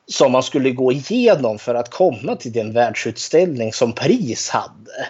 [0.07, 5.07] som man skulle gå igenom för att komma till den världsutställning som Paris hade.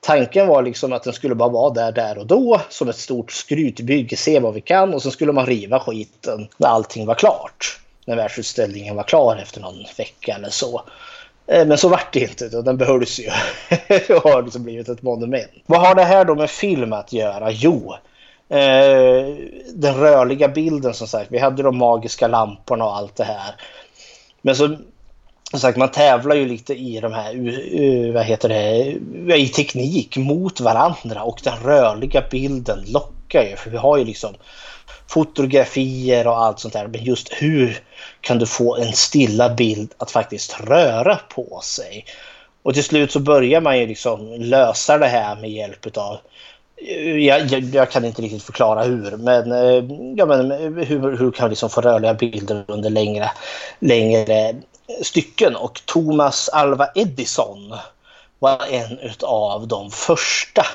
[0.00, 3.32] Tanken var liksom att den skulle bara vara där, där och då som ett stort
[3.32, 7.80] skrytbygge, se vad vi kan och sen skulle man riva skiten när allting var klart.
[8.06, 10.82] När världsutställningen var klar efter någon vecka eller så.
[11.46, 13.26] Eh, men så vart det inte, den behölls ju
[14.14, 15.50] och har liksom blivit ett monument.
[15.66, 17.50] Vad har det här då med film att göra?
[17.50, 17.94] Jo,
[18.48, 19.34] eh,
[19.74, 21.32] den rörliga bilden som sagt.
[21.32, 23.54] Vi hade de magiska lamporna och allt det här.
[24.42, 24.76] Men så
[25.54, 28.92] som sagt, man tävlar ju lite i de här, vad heter det,
[29.32, 34.04] eh, i teknik mot varandra och den rörliga bilden lockar ju för vi har ju
[34.04, 34.34] liksom
[35.06, 36.86] fotografier och allt sånt där.
[36.86, 37.80] Men just hur
[38.20, 42.04] kan du få en stilla bild att faktiskt röra på sig?
[42.62, 46.18] Och till slut så börjar man ju liksom lösa det här med hjälp av
[47.16, 49.84] jag, jag, jag, kan inte riktigt förklara hur, men, eh,
[50.16, 53.30] ja, men eh, hur, hur kan vi liksom få rörliga bilder under längre,
[53.78, 54.54] längre
[55.02, 55.56] stycken?
[55.56, 57.74] Och Thomas Alva Edison
[58.38, 60.66] var en av de första.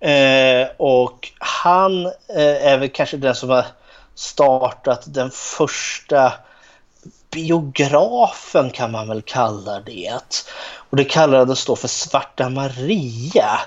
[0.00, 3.64] Eh, och han eh, är väl kanske den som har
[4.14, 6.32] startat den första
[7.30, 10.44] biografen kan man väl kalla det.
[10.90, 13.60] Och det kallades då för Svarta Maria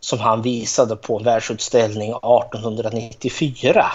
[0.00, 3.92] som han visade på en världsutställning 1894.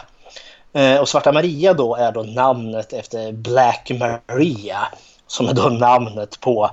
[0.74, 4.88] Eh, och Svarta Maria då är då namnet efter Black Maria
[5.28, 6.72] som är då namnet på eh,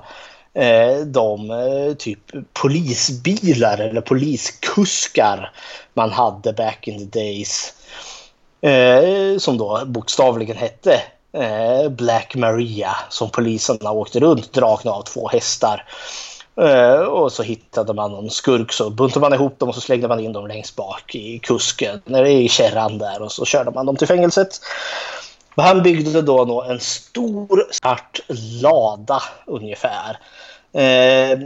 [0.57, 2.19] Eh, de eh, typ
[2.53, 5.51] polisbilar eller poliskuskar
[5.93, 7.73] man hade back in the days.
[8.61, 11.01] Eh, som då bokstavligen hette
[11.33, 15.85] eh, Black Maria som poliserna åkte runt dragna av två hästar.
[16.61, 20.07] Eh, och så hittade man någon skurk så buntade man ihop dem och så slängde
[20.07, 23.85] man in dem längst bak i kusken, Eller i kärran där och så körde man
[23.85, 24.61] dem till fängelset.
[25.57, 28.19] Han byggde då en stor svart
[28.61, 30.19] lada ungefär.
[30.73, 31.39] Eh,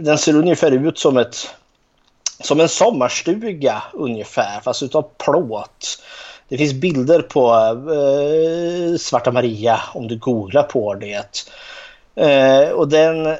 [0.00, 1.54] den ser ungefär ut som ett
[2.40, 6.02] som en sommarstuga ungefär fast utav plåt.
[6.48, 7.54] Det finns bilder på
[7.92, 11.46] eh, Svarta Maria om du googlar på det.
[12.14, 13.36] Eh, och den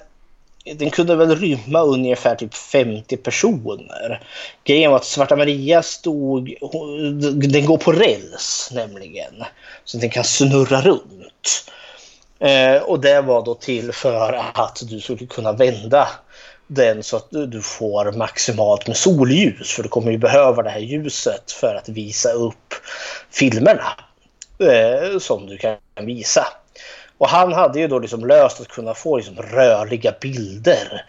[0.64, 4.22] den kunde väl rymma ungefär typ 50 personer.
[4.64, 6.54] Grejen var att Svarta Maria stod,
[7.34, 9.44] den går på räls nämligen.
[9.84, 11.70] Så den kan snurra runt.
[12.38, 16.08] Eh, och det var då till för att du skulle kunna vända
[16.66, 19.72] den så att du får maximalt med solljus.
[19.72, 22.74] För du kommer ju behöva det här ljuset för att visa upp
[23.30, 23.86] filmerna
[24.58, 26.46] eh, som du kan visa.
[27.25, 31.05] Och han hade ju då liksom löst att kunna få liksom rörliga bilder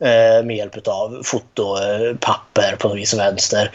[0.00, 3.70] eh, med hjälp av fotopapper eh, på något vis vänster.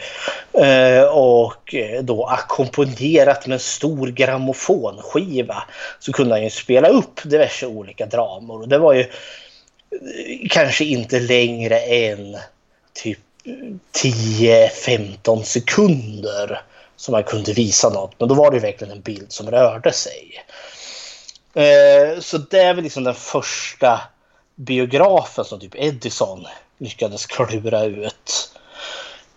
[0.52, 5.62] Eh, och eh, då ackompanjerat med en stor grammofonskiva
[6.00, 8.60] så kunde han ju spela upp diverse olika dramor.
[8.60, 9.06] Och det var ju eh,
[10.50, 12.36] kanske inte längre än
[12.92, 13.18] typ
[14.02, 16.62] 10-15 sekunder
[16.96, 18.14] som man kunde visa något.
[18.18, 20.44] Men då var det verkligen en bild som rörde sig.
[21.54, 24.00] Eh, så det är väl liksom den första
[24.54, 26.46] biografen som typ Edison
[26.78, 28.50] lyckades klura ut.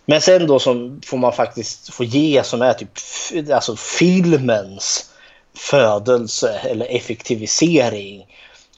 [0.06, 2.98] Men sen då som får man faktiskt få ge som är typ
[3.52, 5.10] alltså filmens
[5.56, 8.26] födelse eller effektivisering.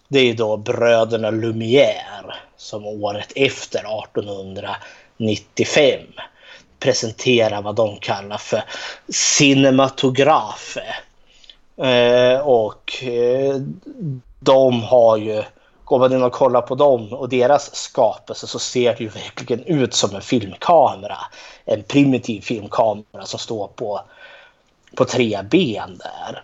[0.09, 6.01] Det är då bröderna Lumière som året efter 1895
[6.79, 8.63] presenterar vad de kallar för
[9.09, 10.95] cinematografe.
[11.77, 13.57] Eh, och eh,
[14.41, 15.43] de har ju,
[15.85, 19.65] går man in och kollar på dem och deras skapelse så ser det ju verkligen
[19.65, 21.19] ut som en filmkamera.
[21.65, 24.01] En primitiv filmkamera som står på,
[24.95, 26.43] på tre ben där.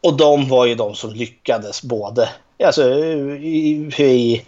[0.00, 2.28] Och de var ju de som lyckades både
[2.64, 4.42] alltså, i, i,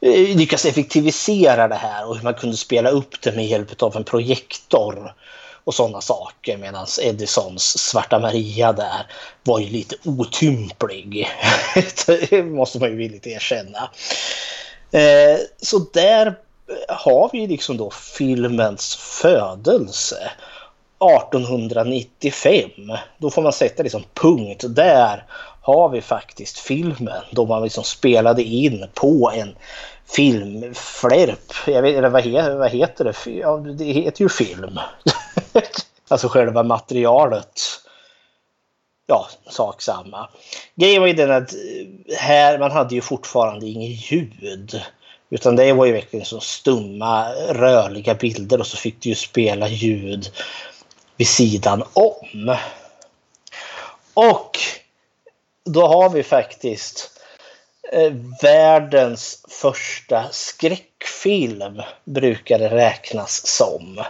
[0.00, 3.96] eh, lyckas effektivisera det här och hur man kunde spela upp det med hjälp av
[3.96, 5.14] en projektor
[5.64, 6.56] och sådana saker.
[6.56, 9.06] Medan Edisons Svarta Maria där
[9.42, 11.28] var ju lite otymplig.
[12.06, 13.90] det måste man ju villigt erkänna.
[14.90, 16.34] Eh, så där
[16.88, 20.30] har vi liksom då filmens födelse.
[21.20, 22.70] 1895.
[23.18, 24.64] Då får man sätta liksom punkt.
[24.68, 25.24] Där
[25.62, 29.54] har vi faktiskt filmen då man liksom spelade in på en
[30.12, 31.52] filmflärp.
[31.66, 33.30] Jag vet, eller vad, he, vad heter det?
[33.30, 34.78] Ja, det heter ju film.
[36.08, 37.60] alltså själva materialet.
[39.06, 40.28] Ja, sak samma.
[40.74, 44.82] Grejen var ju den att eh, här, man hade ju fortfarande inget ljud.
[45.30, 49.68] Utan det var ju verkligen så stumma rörliga bilder och så fick du ju spela
[49.68, 50.26] ljud
[51.16, 52.56] vid sidan om.
[54.14, 54.58] Och
[55.64, 57.11] då har vi faktiskt
[57.92, 58.12] Eh,
[58.42, 64.04] världens första skräckfilm brukar det räknas som.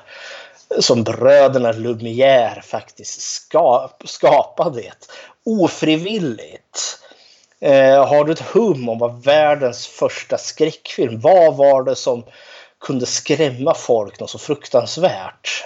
[0.80, 4.93] Som bröderna Lumière faktiskt skap, skapade.
[5.45, 6.99] Ofrivilligt.
[7.61, 12.24] Eh, har du ett hum om vad världens första skräckfilm, vad var det som
[12.80, 15.64] kunde skrämma folk något så fruktansvärt?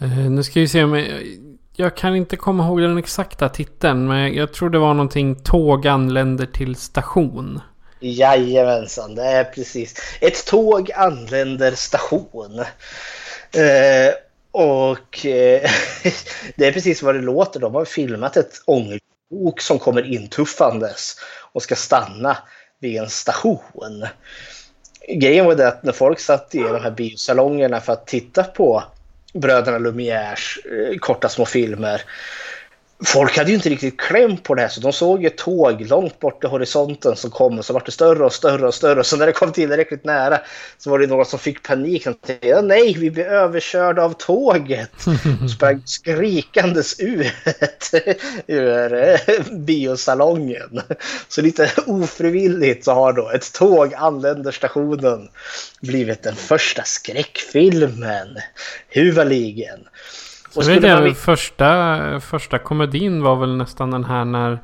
[0.00, 1.22] Eh, nu ska vi se om jag,
[1.80, 4.08] jag kan inte komma ihåg den exakta titeln.
[4.08, 7.60] Men jag tror det var någonting Tåg anländer till station.
[8.00, 9.94] Jajamensan, det är precis.
[10.20, 12.58] Ett tåg anländer station.
[13.54, 14.14] Eh,
[14.50, 15.62] och eh,
[16.56, 17.60] det är precis vad det låter.
[17.60, 21.16] De har filmat ett ångerbok som kommer intuffandes
[21.52, 22.36] och ska stanna
[22.80, 24.06] vid en station.
[25.08, 28.82] Grejen var det att när folk satt i de här biosalongerna för att titta på
[29.32, 32.02] bröderna Lumières eh, korta små filmer
[33.04, 36.20] folk hade ju inte riktigt kläm på det här så de såg ett tåg långt
[36.20, 39.04] bort i horisonten som kom och så var det större och större och större.
[39.04, 40.40] Så när det kom tillräckligt nära
[40.78, 42.06] så var det någon som fick panik.
[42.06, 44.90] Och tänkte, nej, vi blir överkörda av tåget.
[45.44, 47.26] Och sprang skrikandes ut
[48.46, 49.18] ur eh,
[49.52, 50.80] biosalongen.
[51.28, 55.28] Så lite ofrivilligt så har då ett tåg anländer stationen
[55.80, 58.38] blivit den första skräckfilmen.
[58.88, 59.80] Huvaligen.
[60.54, 61.14] Och jag vet jag, vi...
[61.14, 64.58] första, första komedin var väl nästan den här när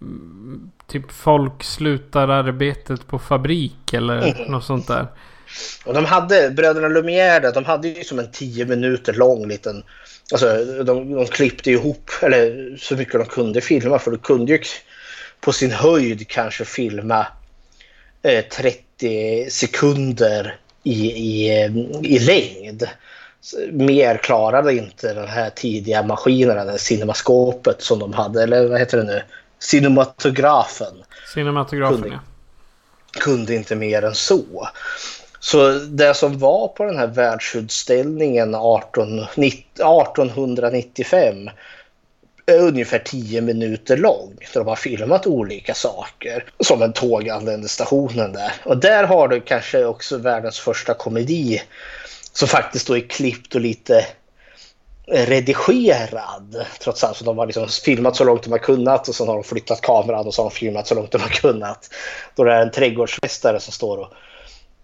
[0.00, 4.52] mm, typ folk slutar arbetet på fabrik eller mm.
[4.52, 5.06] något sånt där.
[5.84, 9.82] Och de hade, bröderna Lumière de hade ju som en tio minuter lång liten...
[10.32, 14.58] Alltså de, de klippte ihop, eller så mycket de kunde filma för du kunde ju
[15.40, 17.26] på sin höjd kanske filma
[18.22, 21.50] eh, 30 sekunder i, i,
[22.02, 22.88] i längd
[23.72, 28.98] mer klarade inte den här tidiga maskinerna, det cinemaskopet som de hade, eller vad heter
[28.98, 29.22] det nu?
[29.58, 30.94] Cinematografen.
[31.34, 32.20] Cinematografen, kunde, ja.
[33.20, 34.68] Kunde inte mer än så.
[35.40, 41.50] Så det som var på den här världsutställningen 18, 1895
[42.46, 44.36] är ungefär 10 minuter lång.
[44.52, 46.44] Där de har filmat olika saker.
[46.60, 47.30] Som en tåg
[47.66, 48.52] stationen där.
[48.64, 51.62] Och där har du kanske också världens första komedi
[52.32, 54.06] som faktiskt då är klippt och lite
[55.10, 56.66] redigerad.
[56.80, 57.16] Trots allt.
[57.16, 59.80] Så de har liksom filmat så långt de har kunnat och sen har de flyttat
[59.80, 61.90] kameran och så har de filmat så långt de har kunnat.
[62.34, 64.12] Då det är en trädgårdsmästare som står och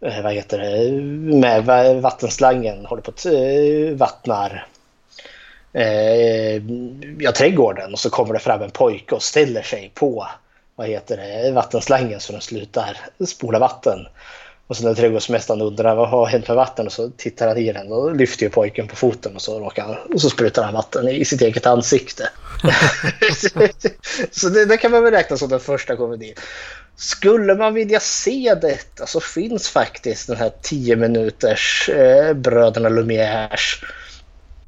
[0.08, 0.92] eh, vad heter det,
[1.36, 1.64] med
[2.02, 4.66] vattenslangen håller på att eh, vattnar
[5.72, 6.62] eh,
[7.18, 10.26] ja, trädgården och så kommer det fram en pojke och ställer sig på
[10.76, 14.06] vad heter det, vattenslangen så den slutar spola vatten.
[14.66, 17.72] Och så när trädgårdsmästaren undrar vad har hänt med vatten och så tittar han i
[17.72, 21.08] den och lyfter ju pojken på foten och så, råkar och så sprutar han vatten
[21.08, 22.28] i sitt eget ansikte.
[24.30, 26.34] så det, det, kan man väl räkna som den första komedin.
[26.96, 33.84] Skulle man vilja se detta så finns faktiskt den här 10 minuters eh, Bröderna Lumières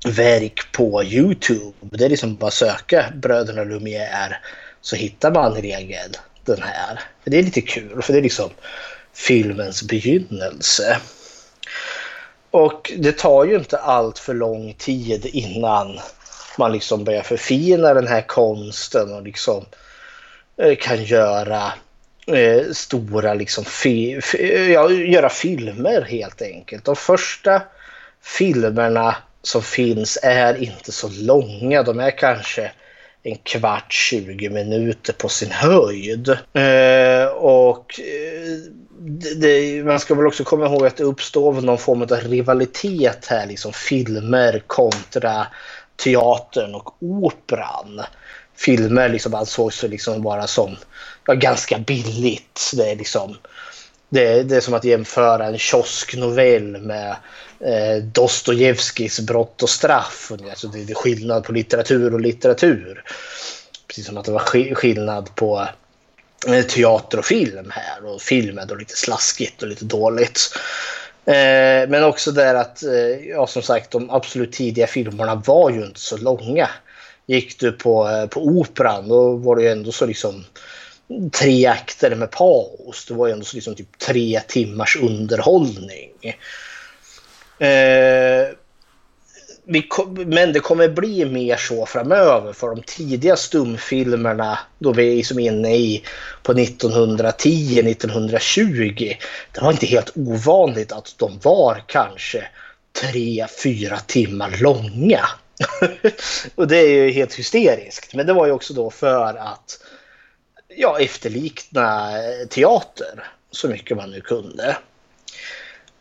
[0.07, 1.73] verk på Youtube.
[1.81, 4.35] Det är liksom bara att söka Bröderna Lumière
[4.81, 7.01] så hittar man i regel den här.
[7.25, 8.51] Det är lite kul för det är liksom
[9.19, 11.01] filmens begynnelse.
[12.51, 15.99] Och det tar ju inte allt för lång tid innan
[16.59, 19.65] man liksom börjar förfina den här konsten och liksom
[20.57, 21.73] eh, kan göra
[22.27, 26.85] eh, stora liksom fi, fi, ja, göra filmer helt enkelt.
[26.85, 27.63] De första
[28.23, 31.83] filmerna som finns är inte så långa.
[31.83, 32.73] De är kanske
[33.23, 36.29] en kvart, 20 minuter på sin höjd.
[36.53, 38.78] Eh, och eh,
[39.37, 43.47] det, man ska väl också komma ihåg att det uppstår någon form av rivalitet här,
[43.47, 45.47] liksom filmer kontra
[45.97, 48.01] teatern och operan.
[48.57, 50.77] Filmer liksom ansågs liksom vara som
[51.27, 52.71] ja, ganska billigt.
[52.77, 53.37] Det är liksom
[54.09, 57.17] det, det är som att jämföra en kiosknovell med
[57.61, 60.33] eh, Dostojevskijs Brott och straff.
[60.51, 63.05] Alltså det, det är skillnad på litteratur och litteratur.
[63.87, 65.69] Precis som att det var skillnad på
[66.47, 68.05] Eh, teater och film här.
[68.07, 70.55] Och film är då lite slaskigt och lite dåligt.
[71.25, 75.85] Eh, men också där att, eh, ja som sagt, de absolut tidiga filmerna var ju
[75.85, 76.71] inte så långa.
[77.27, 80.45] Gick du på, eh, på operan då var det ju ändå så liksom
[81.33, 83.07] tre akter med paus.
[83.09, 86.11] Det var ju ändå så liksom typ tre timmars underhållning.
[87.59, 88.49] Eh,
[90.27, 95.39] men det kommer bli mer så framöver för de tidiga stumfilmerna då vi är liksom
[95.39, 96.05] inne i
[96.43, 99.17] på 1910-1920.
[99.53, 102.49] Det var inte helt ovanligt att de var kanske
[103.03, 105.29] tre, fyra timmar långa.
[106.55, 108.15] och det är ju helt hysteriskt.
[108.15, 109.81] Men det var ju också då för att
[110.77, 112.13] ja, efterlikna
[112.51, 114.77] teater så mycket man nu kunde.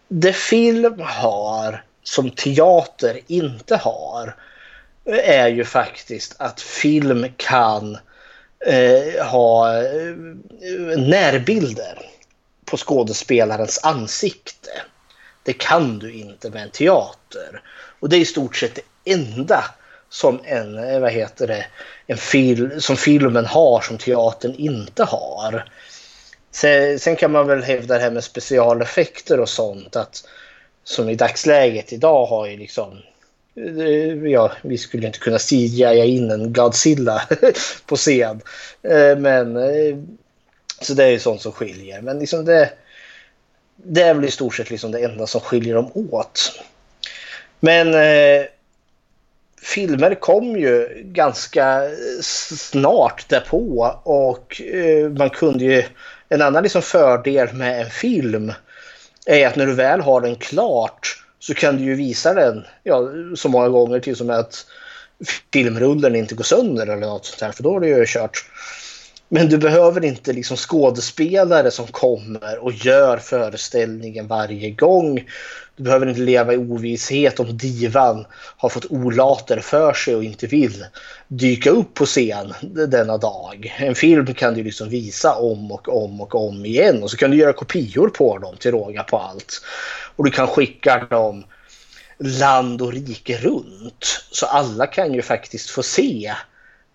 [0.07, 4.35] Det film har som teater inte har
[5.05, 7.97] är ju faktiskt att film kan
[8.65, 10.15] eh, ha eh,
[10.97, 12.09] närbilder
[12.65, 14.69] på skådespelarens ansikte.
[15.43, 17.61] Det kan du inte med en teater.
[17.99, 19.63] Och det är i stort sett det enda
[20.09, 21.65] som en, eh, vad heter det,
[22.07, 25.71] en fil, som filmen har som teatern inte har.
[26.51, 29.95] Sen, sen kan man väl hävda det här med specialeffekter och sånt.
[29.95, 30.23] att
[30.87, 32.97] som i dagsläget idag har ju liksom
[33.55, 37.21] eh, ja, vi skulle inte kunna CGI in en Godzilla
[37.85, 38.41] på scen.
[38.81, 39.97] Eh, men eh,
[40.81, 42.01] så det är ju sånt som skiljer.
[42.01, 42.69] Men liksom det,
[43.75, 46.61] det är väl i stort sett liksom det enda som skiljer dem åt.
[47.59, 47.95] Men
[49.61, 51.81] filmer kom ju ganska
[52.21, 55.83] snart därpå och eh, man kunde ju...
[56.29, 58.53] En annan liksom fördel med en film
[59.27, 63.09] är att när du väl har den klart så kan du ju visa den ja,
[63.35, 64.65] så många gånger till som att
[65.53, 68.45] filmrullen inte går sönder eller något sånt här för då är det ju kört.
[69.29, 75.25] Men du behöver inte liksom skådespelare som kommer och gör föreställningen varje gång.
[75.75, 78.25] Du behöver inte leva i ovisshet om divan
[78.57, 80.85] har fått olater för sig och inte vill
[81.27, 82.53] dyka upp på scen
[82.87, 83.75] denna dag.
[83.77, 87.31] En film kan du liksom visa om och om och om igen och så kan
[87.31, 89.61] du göra kopior på dem till råga på allt.
[90.15, 91.43] Och du kan skicka dem
[92.19, 94.23] land och rike runt.
[94.31, 96.33] Så alla kan ju faktiskt få se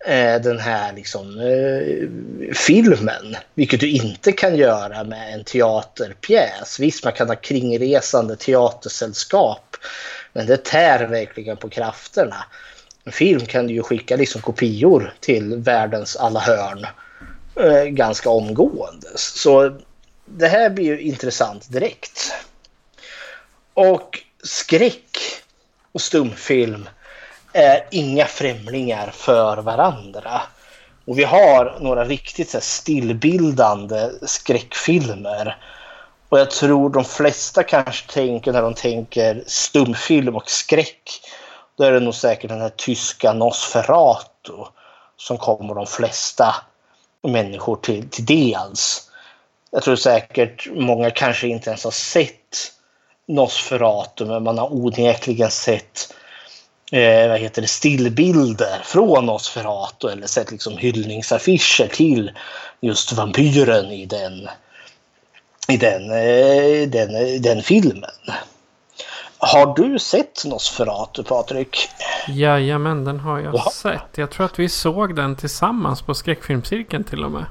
[0.04, 3.36] Eh, den här liksom, eh, filmen.
[3.54, 6.80] Vilket du inte kan göra med en teaterpjäs.
[6.80, 9.76] Visst, man kan ha kringresande teatersällskap.
[10.32, 12.44] Men det tär verkligen på krafterna.
[13.04, 16.86] En film kan du ju skicka liksom kopior till världens alla hörn
[17.56, 19.08] eh, ganska omgående.
[19.14, 19.78] Så
[20.24, 22.34] det här blir ju intressant direkt.
[23.74, 25.18] Och skräck
[25.92, 26.88] och stumfilm
[27.52, 30.42] är inga främlingar för varandra.
[31.04, 35.56] Och vi har några riktigt så här, stillbildande skräckfilmer.
[36.28, 41.10] Och jag tror de flesta kanske tänker när de tänker stumfilm och skräck.
[41.76, 44.52] Då är det nog säkert den här tyska Nosferatu
[45.16, 46.54] som kommer de flesta
[47.22, 49.10] människor till, till dels.
[49.70, 52.72] Jag tror säkert många kanske inte ens har sett
[53.28, 56.14] Nosferatu men man har onekligen sett
[56.92, 62.30] eh, vad heter det, stillbilder från Nosferatu eller sett liksom hyllningsaffischer till
[62.80, 64.48] just vampyren i den,
[65.68, 68.10] i den, eh, den, den filmen.
[69.38, 71.88] Har du sett Nosferatu, Patrik?
[72.28, 73.70] Jajamän, den har jag ja.
[73.72, 74.18] sett.
[74.18, 77.44] Jag tror att vi såg den tillsammans på skräckfilmscirkeln till och med.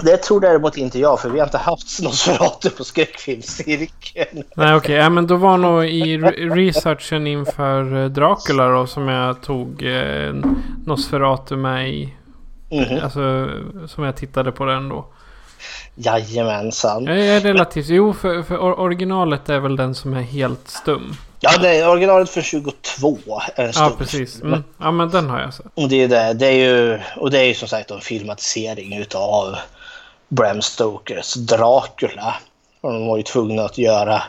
[0.00, 4.44] Det tror däremot inte jag för vi har inte haft Nosferatu på skräckfilmscirkeln.
[4.54, 4.94] Nej okej, okay.
[4.94, 10.34] ja, men då var nog i researchen inför eh, Dracula då som jag tog eh,
[10.86, 12.14] Nosferatu med i.
[12.70, 13.04] Mm -hmm.
[13.04, 13.48] Alltså
[13.88, 15.06] som jag tittade på den då.
[15.94, 17.04] Jajamensan.
[17.04, 21.16] Jag är relativt, jo för, för originalet är väl den som är helt stum.
[21.40, 23.18] Ja, det är originalet för 22
[23.54, 24.42] är en Ja, precis.
[24.42, 24.64] Mm.
[24.78, 25.66] Ja, men den har jag sett.
[25.74, 26.32] Och det är det.
[26.32, 29.56] Det är ju, och det är ju som sagt en filmatisering utav
[30.32, 32.34] Bram Stokers Dracula.
[32.80, 34.22] Och de var ju tvungna att göra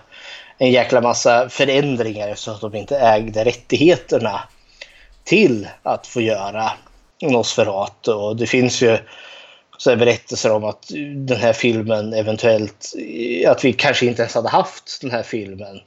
[0.58, 4.40] en jäkla massa förändringar eftersom de inte ägde rättigheterna
[5.24, 6.72] till att få göra
[7.22, 8.12] Nosferatu.
[8.12, 8.98] Och det finns ju
[9.78, 10.86] så berättelser om att
[11.16, 12.94] den här filmen eventuellt,
[13.48, 15.80] att vi kanske inte ens hade haft den här filmen.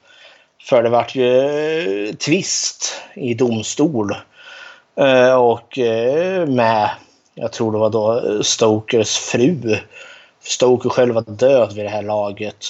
[0.63, 4.17] För det vart ju eh, tvist i domstol.
[5.01, 6.91] Eh, och eh, med,
[7.39, 9.79] jag tror det var då eh, Stokers fru
[10.41, 12.67] Stoker själv var död vid det här laget.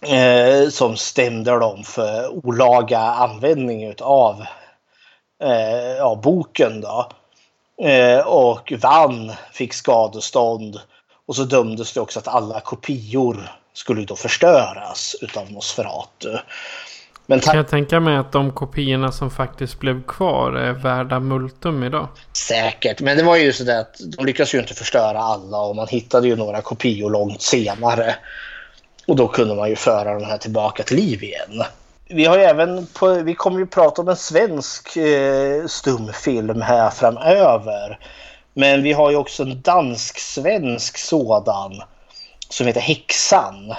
[0.00, 4.44] Eh, som stämde dem för olaga användning av
[5.42, 6.80] eh, ja, boken.
[6.80, 7.08] Då.
[7.82, 10.80] Eh, och vann, fick skadestånd.
[11.26, 16.38] Och så dömdes det också att alla kopior skulle då förstöras utav Nosferatu.
[17.26, 21.84] Men kan jag tänka mig att de kopiorna som faktiskt blev kvar är värda multum
[21.84, 22.08] idag?
[22.32, 25.86] Säkert, men det var ju sådär att de lyckades ju inte förstöra alla och man
[25.88, 28.14] hittade ju några kopior långt senare.
[29.06, 31.62] Och då kunde man ju föra de här tillbaka till liv igen.
[32.08, 37.98] Vi har även på, vi kommer ju prata om en svensk eh, stumfilm här framöver.
[38.54, 41.82] Men vi har ju också en dansk-svensk sådan
[42.48, 43.70] som heter Häxan.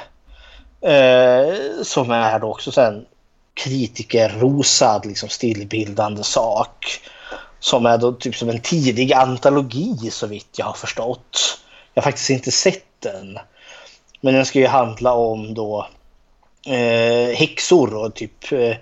[0.81, 3.05] Eh, som är då också sen
[3.57, 6.99] kritikerrosad liksom stillbildande sak.
[7.59, 11.59] Som är då typ som en tidig antologi så vitt jag har förstått.
[11.93, 13.39] Jag har faktiskt inte sett den.
[14.21, 15.87] Men den ska ju handla om då
[16.67, 18.75] eh, häxor och typ eh,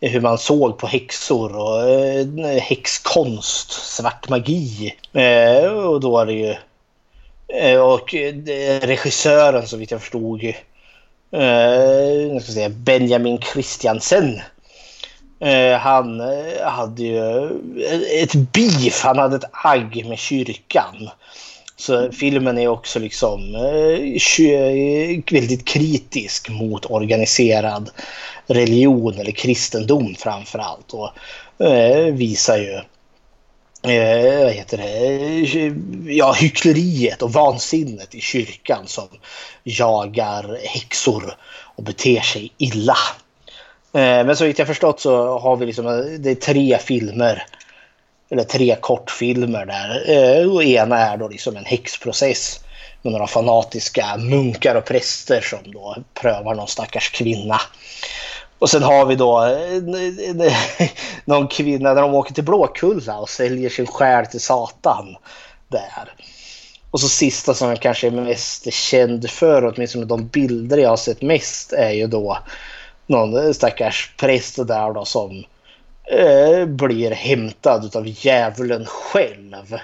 [0.00, 4.94] hur man såg på häxor och eh, häxkonst, svart magi.
[5.12, 6.54] Eh, och då är det ju...
[7.48, 10.42] Eh, och eh, regissören så vitt jag förstod
[11.30, 14.40] eh, ska säga, Benjamin Christiansen.
[15.40, 17.44] Eh, han eh, hade ju
[17.84, 21.10] eh, ett beef, han hade ett agg med kyrkan.
[21.76, 27.90] Så filmen är också liksom eh, eh väldigt kritisk mot organiserad
[28.46, 30.94] religion eller kristendom framför allt.
[30.94, 31.10] Och
[31.66, 32.80] eh, visar ju
[33.82, 35.72] eh, vad heter det, eh,
[36.16, 39.08] ja, hyckleriet och vansinnet i kyrkan som
[39.64, 41.36] jagar häxor
[41.76, 42.96] och beter sig illa.
[43.92, 47.46] Eh, men så vitt jag förstått så har vi liksom, eh, det är tre filmer.
[48.30, 50.48] Eller tre kortfilmer där.
[50.52, 52.60] Och ena är då liksom en häxprocess
[53.02, 57.60] med några fanatiska munkar och präster som då prövar någon stackars kvinna.
[58.58, 60.88] Och sen har vi då eh,
[61.24, 65.16] någon kvinna när de åker till Blåkulla och säljer sin själ till Satan.
[65.68, 66.12] Där.
[66.90, 70.96] Och så sista som jag kanske är mest känd för, åtminstone de bilder jag har
[70.96, 72.38] sett mest, är ju då
[73.06, 75.44] någon stackars präst där då som
[76.04, 79.78] eh, blir hämtad av djävulen själv.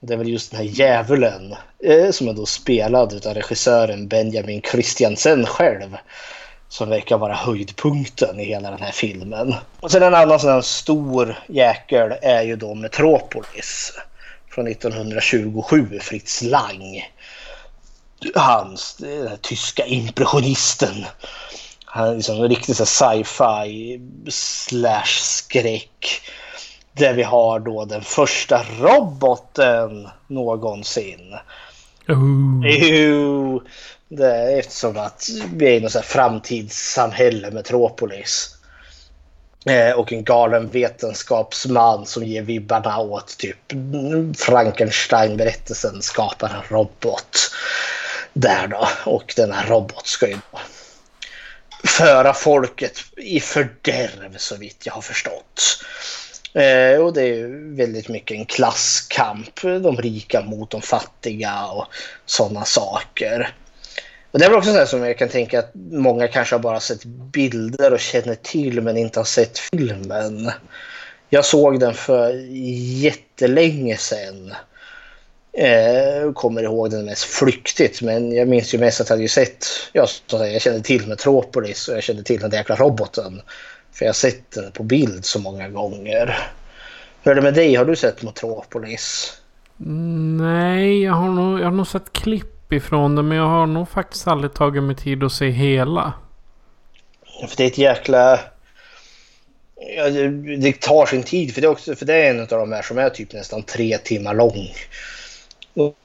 [0.00, 1.54] Det är väl just den här djävulen
[1.84, 5.96] eh, som är då spelad av regissören Benjamin Christiansen själv
[6.76, 9.54] som verkar vara höjdpunkten i hela den här filmen.
[9.80, 13.92] Och sen en annan sån här stor jäkel är ju då Metropolis
[14.50, 17.10] från 1927, Fritz Lang.
[18.34, 21.04] Hans, den här tyska impressionisten.
[21.84, 26.20] Han är liksom en riktig sci-fi slash skräck.
[26.92, 31.36] Där vi har då den första roboten någonsin.
[32.10, 33.60] Uh.
[34.08, 38.56] Det är eftersom att vi är i något så framtidssamhälle, Metropolis.
[39.66, 43.72] Eh, och en galen vetenskapsman som ger vibbarna åt typ
[44.36, 47.38] Frankenstein-berättelsen skapar en robot.
[48.32, 48.88] Där då.
[49.04, 50.38] Och denna robot ska ju
[51.84, 55.84] föra folket i fördärv så vitt jag har förstått.
[56.54, 59.62] Eh, och det är väldigt mycket en klasskamp.
[59.62, 61.86] De rika mot de fattiga och
[62.26, 63.54] sådana saker.
[64.36, 66.80] Och det är väl också så som jag kan tänka att många kanske har bara
[66.80, 70.50] sett bilder och känner till men inte har sett filmen.
[71.28, 72.32] Jag såg den för
[73.02, 74.54] jättelänge sedan.
[75.52, 79.66] Eh, kommer ihåg den mest flyktigt men jag minns ju mest att jag hade sett,
[79.92, 83.42] ja, så att jag kände till Metropolis och jag kände till den där jäkla roboten.
[83.92, 86.38] För jag har sett den på bild så många gånger.
[87.22, 87.74] Hur är det med dig?
[87.74, 89.32] Har du sett Metropolis?
[90.40, 93.88] Nej, jag har nog, jag har nog sett klipp ifrån det, Men jag har nog
[93.88, 96.12] faktiskt aldrig tagit mig tid att se hela.
[97.48, 98.40] För det är ett jäkla...
[99.96, 101.54] Ja, det, det, tar sin tid.
[101.54, 103.62] För det, är också, för det är en av de här som är typ nästan
[103.62, 104.74] tre timmar lång.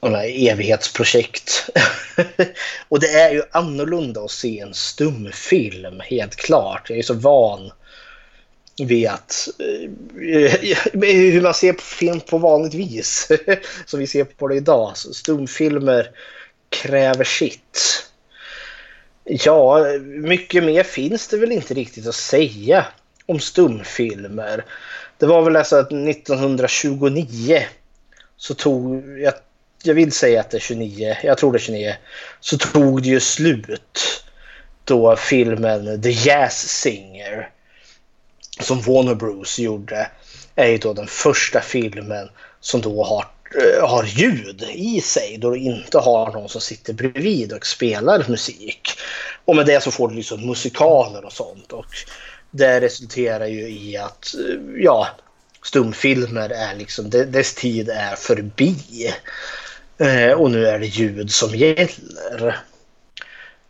[0.00, 1.70] De här evighetsprojekt.
[2.88, 6.90] och det är ju annorlunda att se en stumfilm, helt klart.
[6.90, 7.70] Jag är så van
[8.76, 9.90] vid att eh,
[11.02, 13.28] hur man ser på film på vanligt vis.
[13.86, 14.96] Som vi ser på det idag.
[14.96, 16.10] Stumfilmer
[16.72, 18.06] kräver sitt.
[19.24, 22.86] Ja, mycket mer finns det väl inte riktigt att säga
[23.26, 24.64] om stumfilmer.
[25.18, 27.62] Det var väl alltså att 1929
[28.36, 29.34] så tog, jag,
[29.82, 31.96] jag vill säga att det är 29, jag tror det är 29,
[32.40, 34.24] så tog det ju slut
[34.84, 37.50] då filmen The Jazz Singer
[38.60, 40.10] som Warner Bros gjorde
[40.54, 42.28] är ju då den första filmen
[42.60, 45.38] som då har, Eh, har ljud i sig.
[45.38, 48.88] Då du inte har någon som sitter bredvid och spelar musik.
[49.44, 51.72] Och med det så får du liksom musikaler och sånt.
[51.72, 51.86] Och
[52.50, 55.08] det resulterar ju i att eh, ja,
[55.62, 59.12] stumfilmer är liksom, dess tid är förbi.
[59.98, 62.62] Eh, och nu är det ljud som gäller.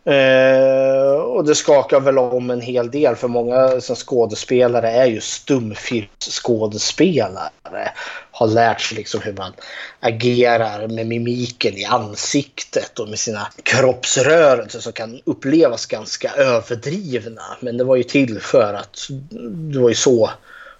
[0.05, 5.21] Eh, och det skakar väl om en hel del för många som skådespelare är ju
[5.21, 7.49] stumfilmsskådespelare.
[8.31, 9.53] Har lärt sig liksom hur man
[9.99, 17.57] agerar med mimiken i ansiktet och med sina kroppsrörelser som kan upplevas ganska överdrivna.
[17.59, 19.07] Men det var ju till för att
[19.71, 20.29] det var ju så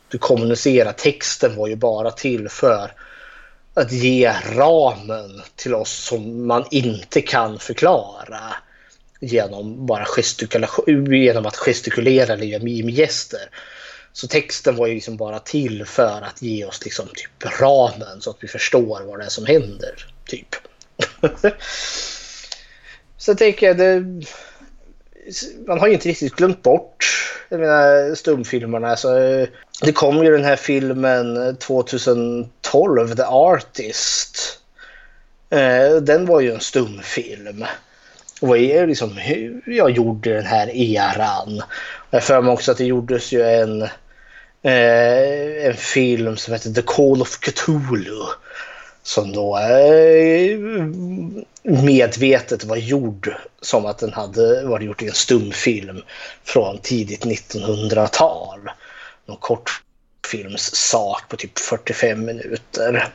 [0.07, 0.93] du kommunicerade.
[0.93, 2.91] Texten var ju bara till för
[3.74, 8.53] att ge ramen till oss som man inte kan förklara
[9.24, 13.49] genom bara gestikulation, genom att gestikulera eller göra mimgester.
[14.13, 18.30] Så texten var ju liksom bara till för att ge oss liksom typ ramen så
[18.30, 20.07] att vi förstår vad det är som händer.
[20.26, 20.47] Typ.
[23.17, 23.99] så jag tänker det,
[25.67, 26.93] man har ju inte riktigt glömt bort
[27.53, 28.88] jag menar, stumfilmerna.
[28.88, 29.09] Alltså,
[29.82, 34.59] det kom ju den här filmen eh, 2012, The Artist.
[35.49, 37.65] Eh, den var ju en stumfilm.
[38.44, 41.62] Och vad är liksom hur jag gjorde den här eran.
[42.10, 43.82] Jag för mig också att det gjordes ju en,
[44.62, 48.26] eh, en film som heter The Call of Cthulhu.
[49.04, 50.58] Som då eh,
[51.64, 56.02] medvetet var gjord som att den hade varit gjord i en stumfilm
[56.44, 58.60] från tidigt 1900-tal.
[59.26, 63.10] Någon kortfilmssak på typ 45 minuter.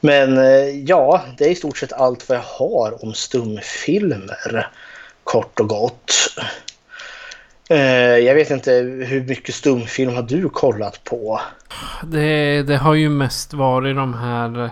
[0.00, 4.70] Men eh, ja, det är i stort sett allt vad jag har om stumfilmer.
[5.24, 6.14] Kort och gott.
[7.70, 8.72] Eh, jag vet inte,
[9.06, 11.40] hur mycket stumfilm har du kollat på?
[12.04, 14.70] Det, det har ju mest varit de här...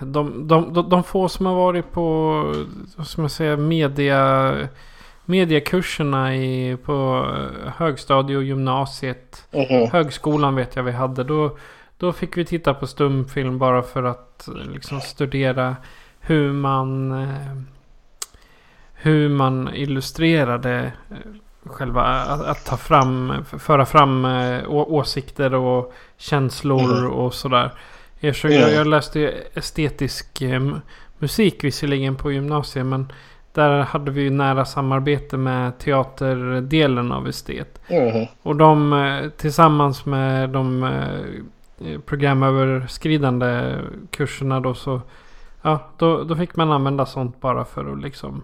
[0.00, 2.44] De, de, de, de få som har varit på,
[3.06, 4.54] ska man säga, media...
[5.24, 7.26] Mediekurserna i, på
[7.76, 9.46] högstadie och gymnasiet.
[9.50, 9.90] Mhm.
[9.90, 11.24] Högskolan vet jag vi hade.
[11.24, 11.56] Då,
[12.02, 15.76] då fick vi titta på stumfilm bara för att liksom studera
[16.20, 17.12] hur man...
[17.12, 17.56] eh,
[18.94, 21.16] Hur man illustrerade eh,
[21.64, 27.10] själva att, att ta fram, föra fram eh, å, åsikter och känslor Mhm.
[27.12, 27.72] och sådär.
[28.20, 28.60] Jag, Mm.
[28.60, 30.72] jag, jag läste estetisk eh,
[31.18, 33.12] musik visserligen på gymnasiet men
[33.52, 37.80] där hade vi ju nära samarbete med teaterdelen av estet.
[37.90, 38.26] Mhm.
[38.42, 41.20] Och de eh, tillsammans med de eh,
[42.06, 43.78] programöverskridande
[44.10, 45.00] kurserna då så...
[45.62, 48.42] Ja, då, då fick man använda sånt bara för att liksom...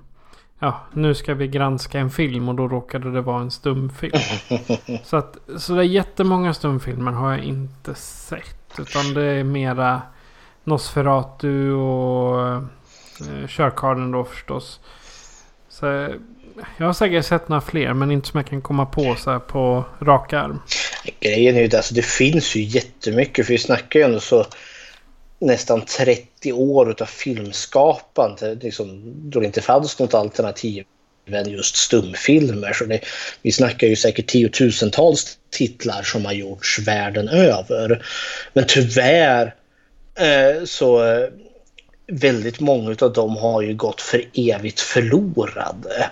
[0.58, 4.18] Ja, nu ska vi granska en film och då råkade det vara en stumfilm.
[5.04, 8.78] så att så det är jättemånga stumfilmer har jag inte sett.
[8.78, 10.02] Utan det är mera
[10.64, 14.80] Nosferatu och eh, Körkarlen då förstås.
[15.68, 16.08] Så
[16.78, 19.38] jag har säkert sett några fler men inte som jag kan komma på så här
[19.38, 20.62] på rak arm.
[21.20, 24.46] Grejen är ju att alltså, det finns ju jättemycket för vi snackar ju ändå så
[25.38, 30.84] nästan 30 år utav filmskapande liksom, då det inte fanns något alternativ
[31.32, 32.72] än just stumfilmer.
[32.72, 33.00] Så det,
[33.42, 38.06] vi snackar ju säkert tiotusentals titlar som har gjorts världen över.
[38.52, 39.54] Men tyvärr
[40.14, 41.28] eh, så eh,
[42.12, 46.10] väldigt många av dem har ju gått för evigt förlorade.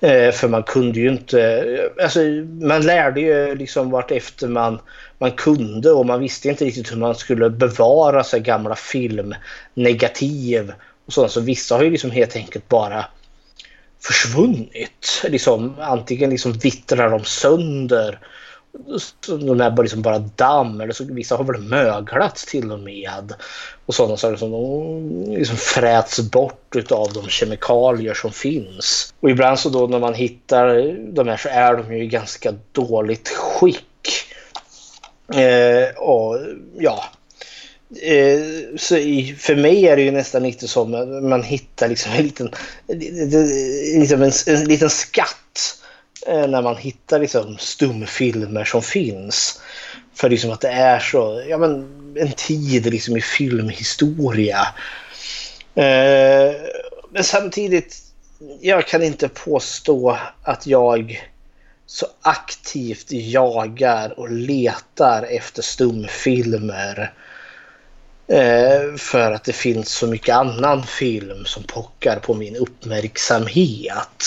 [0.00, 2.20] Eh, för man kunde ju inte, eh, alltså
[2.60, 4.78] man lärde ju liksom vart efter man,
[5.18, 10.72] man kunde och man visste inte riktigt hur man skulle bevara sig gamla filmnegativ
[11.06, 11.32] och sådant.
[11.32, 13.04] Så vissa har ju liksom helt enkelt bara
[14.00, 15.22] försvunnit.
[15.24, 18.18] Liksom, antingen liksom vittrar de sönder
[19.26, 23.32] de är bara, liksom bara damm eller så, vissa har väl möglats till och med.
[23.86, 29.14] Och sådana saker som de liksom fräts bort av de kemikalier som finns.
[29.20, 32.54] Och ibland så då när man hittar de här så är de ju i ganska
[32.72, 33.84] dåligt skick.
[35.34, 36.38] Eh, och
[36.78, 37.04] ja.
[38.02, 38.40] Eh,
[38.76, 42.22] så i, för mig är det ju nästan lite som att man hittar liksom en
[42.22, 42.50] liten,
[44.00, 45.87] liksom en, en liten skatt eh,
[46.26, 49.60] Eh, när man hittar liksom stumfilmer som finns.
[50.14, 54.66] För liksom att det är så, ja men en tid liksom i filmhistoria.
[55.74, 56.54] Eh,
[57.10, 57.96] men samtidigt,
[58.60, 61.28] jag kan inte påstå att jag
[61.86, 67.12] så aktivt jagar och letar efter stumfilmer.
[68.28, 74.24] Eh, för att det finns så mycket annan film som pockar på min uppmärksamhet.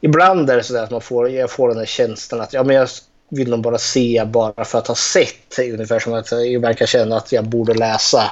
[0.00, 2.76] Ibland är det så att man får, jag får den här känslan att ja, men
[2.76, 2.88] jag
[3.28, 5.58] vill nog bara se bara för att ha sett.
[5.58, 8.30] Ungefär som att jag verkar känna att jag borde läsa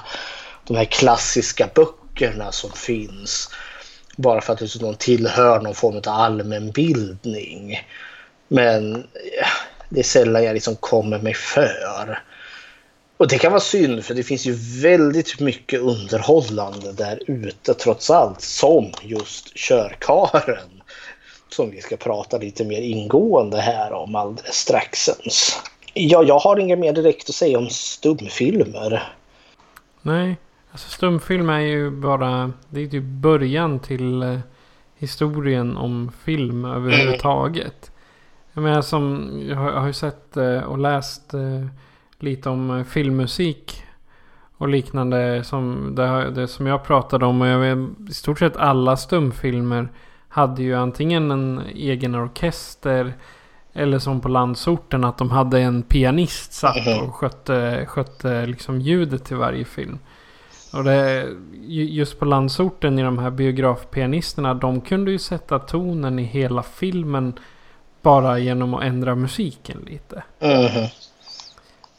[0.67, 3.51] de här klassiska böckerna som finns.
[4.17, 7.87] Bara för att liksom de tillhör någon form av allmänbildning.
[8.49, 9.07] Men
[9.89, 12.23] det är sällan jag liksom kommer mig för.
[13.17, 14.53] Och det kan vara synd för det finns ju
[14.83, 18.41] väldigt mycket underhållande där ute trots allt.
[18.41, 20.78] Som just Körkaren.
[21.49, 25.63] Som vi ska prata lite mer ingående här om alldeles straxens.
[25.95, 29.13] Ja, jag har inget mer direkt att säga om stumfilmer.
[30.03, 30.37] Nej,
[30.71, 32.53] alltså stumfilm är ju bara...
[32.69, 34.39] Det är typ början till eh,
[34.97, 37.91] historien om film överhuvudtaget.
[38.53, 39.31] Jag menar som...
[39.49, 41.67] Jag har, jag har ju sett eh, och läst eh,
[42.19, 43.83] lite om filmmusik.
[44.57, 47.41] Och liknande som det, det som jag pratade om.
[47.41, 49.89] Och jag vet, i stort sett alla stumfilmer
[50.29, 53.13] hade ju antingen en egen orkester.
[53.73, 59.25] Eller som på landsorten att de hade en pianist satt och skötte, skötte liksom ljudet
[59.25, 59.99] till varje film.
[60.73, 61.27] Och det,
[61.67, 64.55] ju- just på landsorten i de här biografpianisterna.
[64.55, 67.33] De kunde ju sätta tonen i hela filmen.
[68.03, 70.23] Bara genom att ändra musiken lite.
[70.41, 70.87] Mhm.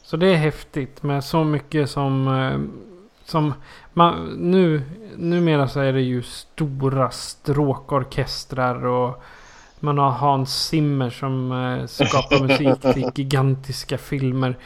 [0.02, 2.28] Så det är häftigt med så mycket som...
[3.30, 3.54] som
[3.92, 4.82] man, nu,
[5.16, 9.22] numera så är det ju stora stråkorkestrar och
[9.80, 14.56] man har Hans Zimmer som eh, skapar musik till gigantiska filmer.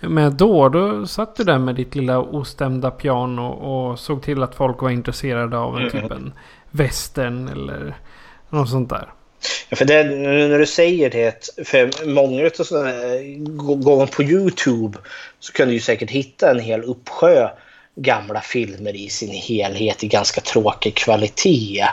[0.00, 4.54] Men då, då satt du där med ditt lilla ostämda piano och såg till att
[4.54, 6.32] folk var intresserade av en typ en
[6.70, 7.96] western eller
[8.48, 9.12] något sånt där.
[9.68, 12.92] Ja, för det, när du säger det, för många av sådana
[13.82, 14.98] går man på Youtube
[15.38, 17.48] så kan du ju säkert hitta en hel uppsjö
[17.96, 21.84] gamla filmer i sin helhet i ganska tråkig kvalitet.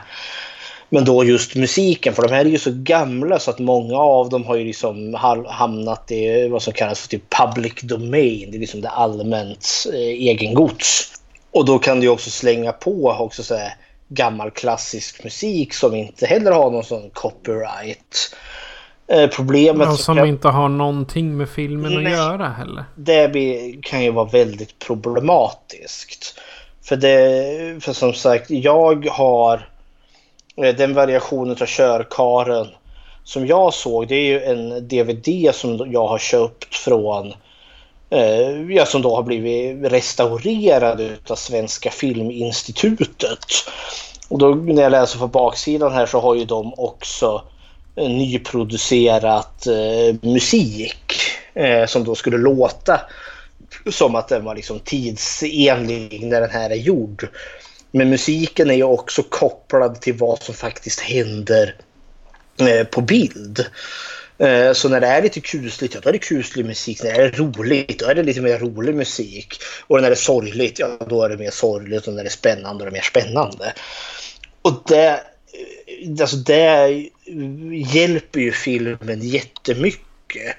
[0.89, 4.29] Men då just musiken, för de här är ju så gamla så att många av
[4.29, 5.13] dem har ju liksom
[5.47, 8.51] hamnat i vad som kallas för typ public domain.
[8.51, 11.13] Det är liksom det allmänt eh, egengods.
[11.51, 13.75] Och då kan du också slänga på också så här
[14.09, 18.35] gammal klassisk musik som inte heller har någon sån copyright.
[19.07, 19.87] Eh, problemet...
[19.87, 20.27] Och som kan...
[20.27, 22.85] inte har någonting med filmen Nej, att göra heller.
[22.95, 23.31] Det
[23.81, 26.39] kan ju vara väldigt problematiskt.
[26.83, 29.69] För, det, för som sagt, jag har
[30.63, 32.67] eh, den variationen av körkaren
[33.23, 34.07] som jag såg.
[34.07, 37.33] Det är ju en DVD som jag har köpt från
[38.09, 43.45] eh, ja, som då har blivit restaurerad av Svenska Filminstitutet.
[44.29, 47.41] Och då när jag läser på baksidan här så har ju de också
[47.95, 51.13] Eh, nyproducerat eh, musik
[51.53, 53.01] eh, som då skulle låta
[53.91, 57.27] som att den var liksom tidsenlig när den här är gjord.
[57.91, 61.75] Men musiken är ju också kopplad till vad som faktiskt händer
[62.59, 63.65] eh, på bild.
[64.37, 67.03] Eh, så när det är lite kusligt, ja då är det kuslig musik.
[67.03, 69.55] När det är roligt, då är det lite mer rolig musik.
[69.87, 72.07] Och när det är sorgligt, ja då är det mer sorgligt.
[72.07, 73.73] Och när det är spännande, då är det mer spännande.
[74.61, 77.09] Och det, eh, alltså det
[77.93, 80.55] hjälper ju filmen jättemycket.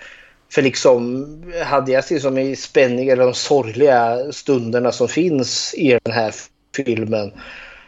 [0.50, 1.26] För liksom,
[1.64, 6.34] hade jag liksom i spänning eller de sorgliga stunderna som finns i den här
[6.76, 7.32] filmen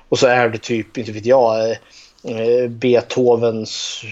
[0.08, 4.02] och så är det typ, inte vet jag, eh, Beethovens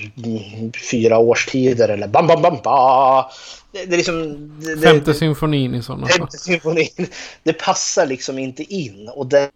[0.91, 3.31] fyra årstider eller bam bam bam ba.
[3.73, 4.51] Det, det är liksom...
[4.61, 6.19] Det, femte symfonin i sådana fall.
[6.19, 7.07] Femte symfonin.
[7.43, 9.51] Det passar liksom inte in och det...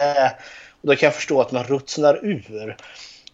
[0.80, 2.76] Och då kan jag förstå att man rutsnar ur.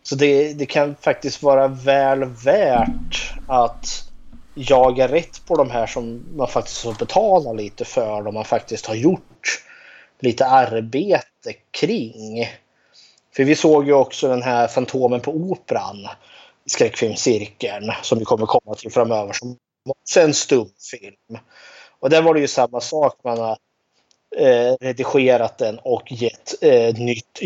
[0.07, 4.11] Så det, det kan faktiskt vara väl värt att
[4.55, 8.22] jaga rätt på de här som man faktiskt får betala lite för.
[8.22, 9.62] De man faktiskt har gjort
[10.20, 12.48] lite arbete kring.
[13.36, 16.09] För vi såg ju också den här Fantomen på Operan
[16.66, 19.57] skräckfilmscirkeln som vi kommer komma till framöver som
[19.88, 21.38] också är en stumfilm.
[22.00, 23.20] Och där var det ju samma sak.
[23.24, 23.57] Man
[24.39, 27.41] eh, redigerat den och gett eh, nytt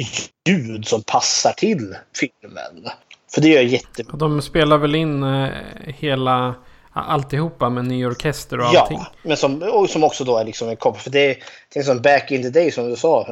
[0.48, 2.88] ljud som passar till filmen.
[3.34, 4.16] För det gör jättebra.
[4.16, 5.50] De spelar väl in eh,
[5.86, 6.54] hela
[6.92, 8.98] alltihopa med ny orkester och allting.
[8.98, 11.02] Ja, men som, och som också då är liksom en koppling.
[11.02, 11.38] För det
[11.74, 13.26] är som back in the day som du sa.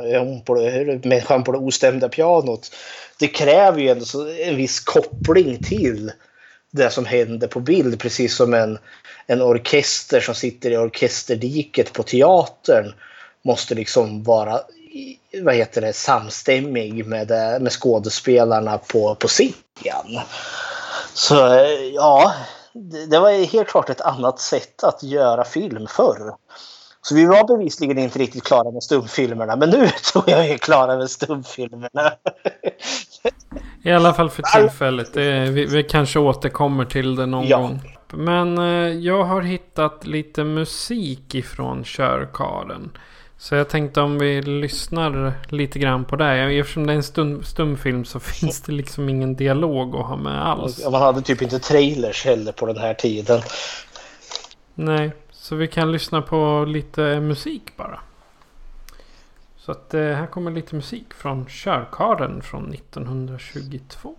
[1.03, 2.71] människan på det ostämda pianot.
[3.19, 4.05] Det kräver ju ändå
[4.45, 6.13] en viss koppling till
[6.71, 8.01] det som händer på bild.
[8.01, 8.79] Precis som en,
[9.27, 12.93] en orkester som sitter i orkesterdiket på teatern
[13.47, 14.61] måste liksom vara
[15.43, 17.29] vad heter det, samstämmig med,
[17.61, 20.21] med skådespelarna på, på scen.
[21.15, 21.35] Så
[21.95, 22.35] ja,
[23.09, 26.35] det var helt klart ett annat sätt att göra film förr.
[27.03, 30.59] Så vi var bevisligen inte riktigt klara med stumfilmerna, men nu tror jag vi är
[30.59, 32.13] klara med stumfilmerna.
[33.83, 35.15] I alla fall för tillfället.
[35.15, 37.59] Det, vi, vi, kanske återkommer till det någon ja.
[37.59, 37.81] gång.
[38.13, 42.91] Men eh, jag har hittat lite musik ifrån körkaren.
[43.39, 46.59] Så jag tänkte om vi lyssnar lite grann på det.
[46.59, 50.47] Eftersom det är en stum, stumfilm så finns det liksom ingen dialog att ha med
[50.47, 50.85] alls.
[50.85, 53.41] man hade typ inte trailers heller på den här tiden.
[54.75, 58.01] Nej, så vi kan lyssna på lite musik bara.
[59.57, 64.15] Så att eh, här kommer lite musik från Körkaren från 1922.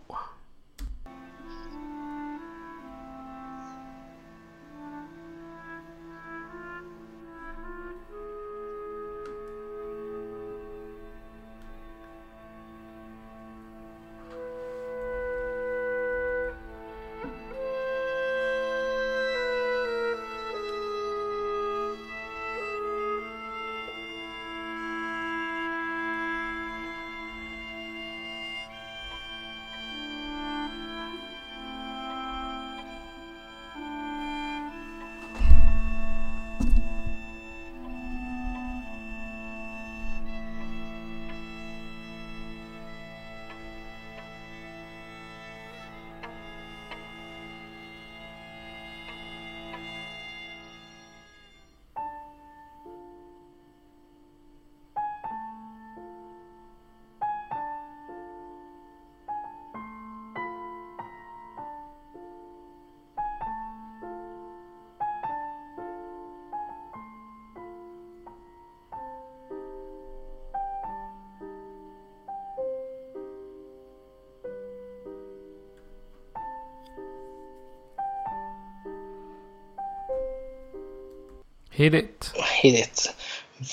[81.77, 82.31] Hit it.
[82.61, 83.13] Hit it.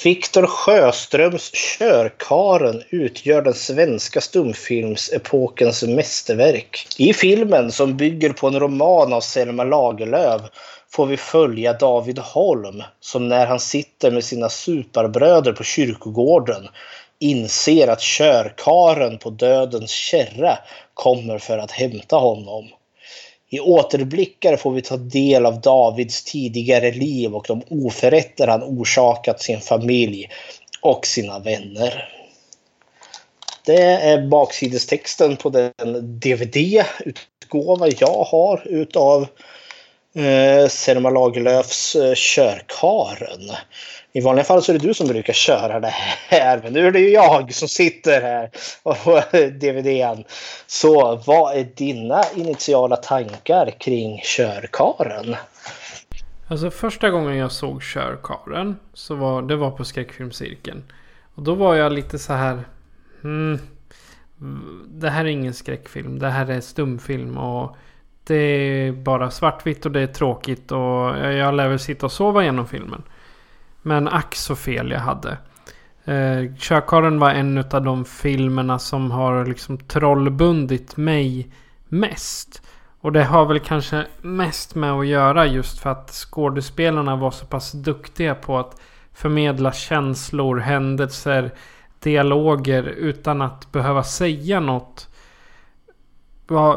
[0.04, 6.86] Viktor Sjöströms Körkaren utgör den svenska stumfilmsepokens mästerverk.
[6.98, 10.42] I filmen, som bygger på en roman av Selma Lagerlöf,
[10.90, 16.68] får vi följa David Holm som när han sitter med sina superbröder på kyrkogården
[17.18, 20.58] inser att körkaren på dödens kärra
[20.94, 22.68] kommer för att hämta honom.
[23.54, 29.42] I återblickar får vi ta del av Davids tidigare liv och de oförrätter han orsakat
[29.42, 30.28] sin familj
[30.80, 32.08] och sina vänner.
[33.66, 35.72] Det är baksidestexten på den
[36.20, 39.26] DVD-utgåva jag har utav
[40.14, 43.56] eh, Selma Lagerlöfs eh, Körkaren.
[44.12, 45.94] I vanliga fall så är det du som brukar köra det
[46.28, 48.50] här, men nu är det ju jag som sitter här
[48.82, 50.24] på DVDn.
[50.66, 55.36] Så vad är dina initiala tankar kring Körkaren?
[56.48, 60.82] Alltså första gången jag såg Körkaren så var det var på skräckfilmscirkeln.
[61.34, 62.64] Och då var jag lite så här.
[63.22, 63.58] Hmm,
[64.86, 66.18] det här är ingen skräckfilm.
[66.18, 67.76] Det här är stumfilm och
[68.26, 70.78] det är bara svartvitt och det är tråkigt och
[71.18, 73.02] jag lär väl sitta och sova genom filmen.
[73.82, 75.36] Men ack så fel jag hade.
[76.04, 81.48] Eh, Körkaren var en av de filmerna som har liksom trollbundit mig
[81.88, 82.62] mest.
[83.00, 87.46] Och det har väl kanske mest med att göra just för att skådespelarna var så
[87.46, 88.80] pass duktiga på att
[89.12, 91.50] förmedla känslor, händelser,
[91.98, 95.08] dialoger utan att behöva säga något.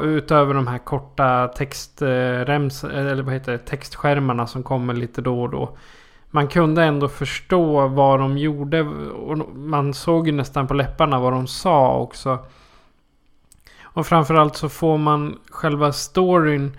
[0.04, 5.42] Utöver de här korta textrems, eh, eller vad heter det, textskärmarna som kommer lite då
[5.42, 5.78] och då
[6.32, 8.82] man kunde ändå förstå vad de gjorde.
[8.82, 12.40] Och man såg ju nästan på läpparna vad de sa också.
[13.82, 16.78] Och framförallt så får man själva storyn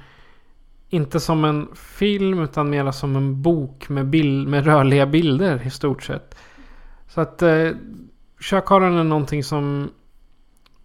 [0.89, 5.71] inte som en film utan mer som en bok med, bild, med rörliga bilder i
[5.71, 6.35] stort sett.
[7.09, 7.71] Så att eh,
[8.41, 9.91] Körkaren är någonting som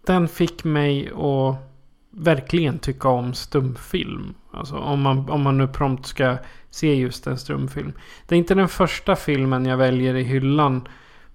[0.06, 1.73] den fick mig att
[2.16, 4.34] verkligen tycka om stumfilm.
[4.52, 6.36] Alltså om man, om man nu prompt ska
[6.70, 7.92] se just en strömfilm.
[8.28, 10.88] Det är inte den första filmen jag väljer i hyllan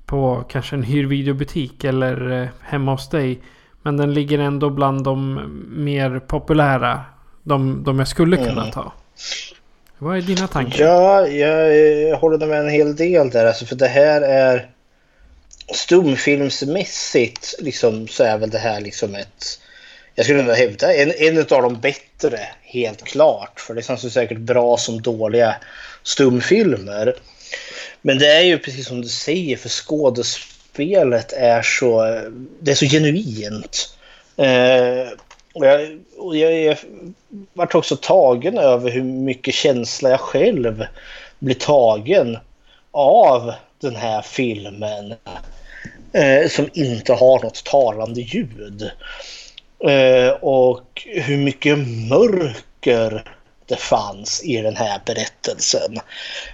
[0.05, 3.39] på kanske en hyrvideobutik eller eh, hemma hos dig.
[3.81, 7.01] Men den ligger ändå bland de mer populära.
[7.43, 8.71] De, de jag skulle kunna mm.
[8.71, 8.93] ta.
[9.97, 10.85] Vad är dina tankar?
[10.85, 11.77] Ja, jag,
[12.09, 13.45] jag håller med en hel del där.
[13.45, 14.69] Alltså, för det här är
[15.73, 19.59] stumfilmsmässigt liksom, så är väl det här liksom ett
[20.19, 23.59] jag skulle nog hävda en, en av de bättre, helt klart.
[23.59, 25.55] För det känns ju säkert bra som dåliga
[26.03, 27.15] stumfilmer.
[28.01, 32.01] Men det är ju precis som du säger, för skådespelet är så,
[32.59, 33.97] det är så genuint.
[34.37, 35.07] Eh,
[35.53, 36.77] och jag, och jag, jag
[37.53, 40.85] vart också tagen över hur mycket känsla jag själv
[41.39, 42.37] blir tagen
[42.91, 45.13] av den här filmen.
[46.13, 48.91] Eh, som inte har något talande ljud.
[49.83, 51.77] Eh, och hur mycket
[52.09, 53.23] mörker
[53.65, 55.95] det fanns i den här berättelsen.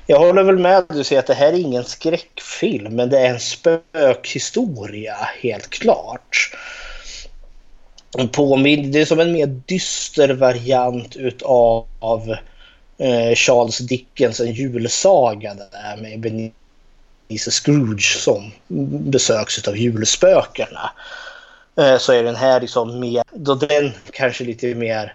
[0.07, 3.29] Jag håller väl med du säger att det här är ingen skräckfilm men det är
[3.29, 6.51] en spökhistoria helt klart.
[8.31, 12.35] Påmin det är som en mer dyster variant utav av
[12.97, 18.51] eh, Charles Dickens En julsaga där med Ebenezer Scrooge som
[19.11, 20.91] besöks av julspökena.
[21.77, 25.13] Eh, så är den här liksom mer, då den kanske lite mer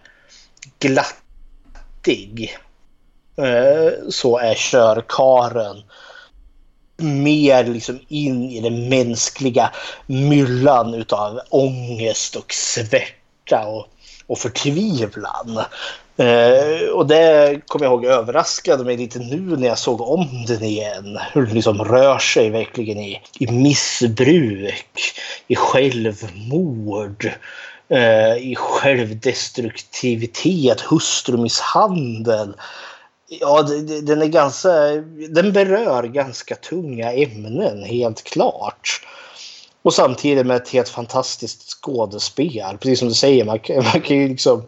[0.78, 2.58] glattig.
[3.36, 5.82] Eh, så är körkaren
[6.96, 9.72] mer liksom in i den mänskliga
[10.06, 13.86] myllan utav ångest och svärta och,
[14.30, 15.60] och förtvivlan.
[16.16, 20.62] Eh, och det kommer jag ihåg överraskade mig lite nu när jag såg om den
[20.62, 21.18] igen.
[21.32, 25.14] Hur den liksom rör sig verkligen i, i missbruk,
[25.48, 27.30] i självmord,
[27.88, 32.54] eh, i självdestruktivitet, hustrumisshandel.
[33.40, 33.62] Ja,
[34.02, 34.70] den är ganska,
[35.28, 39.00] den berör ganska tunga ämnen helt klart.
[39.82, 42.78] Och samtidigt med ett helt fantastiskt skådespel.
[42.78, 43.58] Precis som du säger, man,
[43.92, 44.62] man kan ju liksom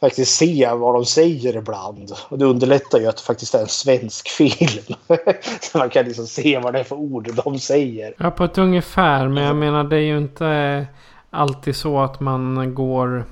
[0.00, 2.12] faktiskt se vad de säger ibland.
[2.28, 4.96] Och det underlättar ju att det faktiskt är en svensk film.
[5.60, 8.14] så man kan liksom se vad det är för ord de säger.
[8.18, 9.28] Ja, på ett ungefär.
[9.28, 10.86] Men jag menar det är ju inte
[11.30, 13.24] alltid så att man går...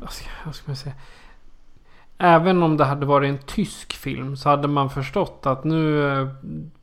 [0.00, 0.94] Vad ska, vad ska man säga?
[2.18, 6.28] Även om det hade varit en tysk film så hade man förstått att nu eh,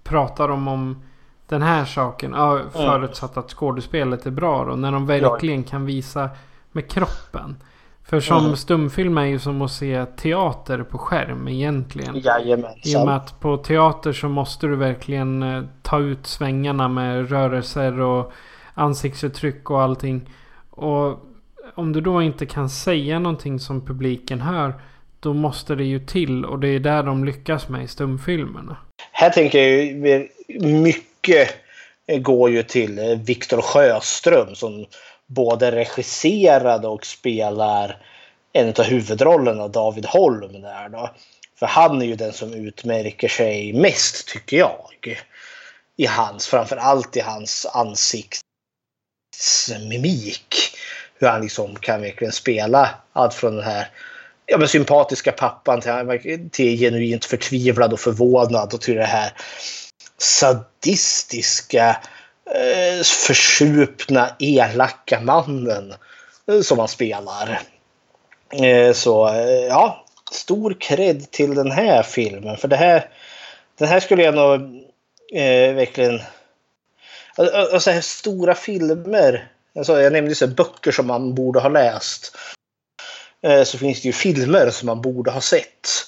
[0.04, 1.04] pratar de om
[1.52, 2.32] den här saken.
[2.32, 4.76] Ja, förutsatt att skådespelet är bra då.
[4.76, 6.30] När de verkligen kan visa
[6.72, 7.56] med kroppen.
[8.04, 8.56] För som mm.
[8.56, 12.20] stumfilm är ju som att se teater på skärm egentligen.
[12.20, 12.80] Jajamensan.
[12.84, 17.30] I och med att på teater så måste du verkligen eh, ta ut svängarna med
[17.30, 18.32] rörelser och
[18.74, 20.30] ansiktsuttryck och allting.
[20.70, 21.20] Och
[21.76, 24.74] om du då inte kan säga någonting som publiken hör.
[25.20, 28.78] Då måste det ju till och det är där de lyckas med i stumfilmerna.
[29.12, 30.28] Här tänker jag ju
[30.60, 31.56] mycket mycket
[32.08, 34.86] eh, går ju till eh, Viktor Sjöström som
[35.28, 38.06] både regisserade och spelar
[38.54, 40.62] en av huvudrollerna, David Holm.
[40.62, 41.10] Där då.
[41.60, 45.18] För han är ju den som utmärker sig mest, tycker jag.
[45.98, 50.56] I hans, framförallt i hans ansiktsmimik.
[51.20, 53.88] Hur han liksom kan verkligen spela allt från den här
[54.46, 59.34] ja, men sympatiska pappan till, till genuint förtvivlad och förvånad och till det här
[60.22, 61.98] sadistiska
[62.46, 65.94] eh, försupna elaka mannen
[66.48, 67.62] eh, som han spelar.
[68.50, 72.58] Eh, så eh, ja, stor cred till den här filmen.
[72.58, 73.10] För det här,
[73.78, 74.54] den här skulle jag nog
[75.34, 76.22] eh, verkligen...
[77.74, 79.52] Alltså här stora filmer.
[79.76, 82.36] Alltså, jag nämnde så böcker som man borde ha läst.
[83.42, 86.01] Eh, så finns det ju filmer som man borde ha sett.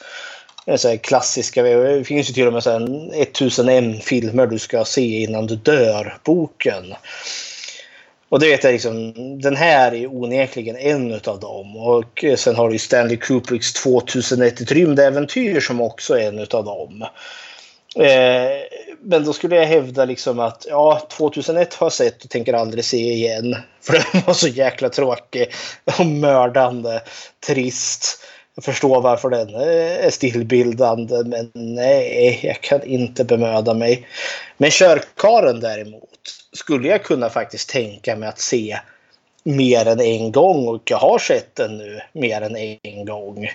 [0.66, 2.70] Eh, så klassiska, eh, det finns ju till och med så
[3.14, 6.96] 1001 filmer du ska se innan du dör, boken.
[8.30, 11.78] Och det vet jag liksom, den här är onekligen en av dem.
[11.78, 16.66] Och eh, sen har du Stanley Kubricks 2001 ett rymdäventyr som också är en av
[16.66, 17.06] dem.
[17.96, 18.52] Eh,
[19.02, 22.86] men då skulle jag hävda liksom att ja, 2001 har jag sett och tänker aldrig
[22.86, 23.56] se igen.
[23.82, 25.52] För den var så jäkla tråkig
[26.00, 27.02] och mördande,
[27.48, 28.20] trist.
[28.56, 34.08] Jag förstår varför den är stillbildande men nej, jag kan inte bemöda mig.
[34.58, 36.10] Men Körkaren däremot
[36.52, 38.80] skulle jag kunna faktiskt tänka mig att se
[39.44, 43.50] mer än en gång och jag har sett den nu mer än en gång.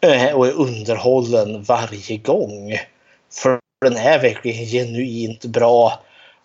[0.00, 2.78] Eh, och är underhållen varje gång.
[3.32, 6.00] För den är verkligen genuint bra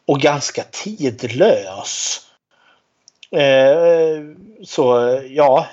[0.05, 2.21] och ganska tidlös.
[3.31, 4.21] Eh,
[4.63, 5.67] så ja,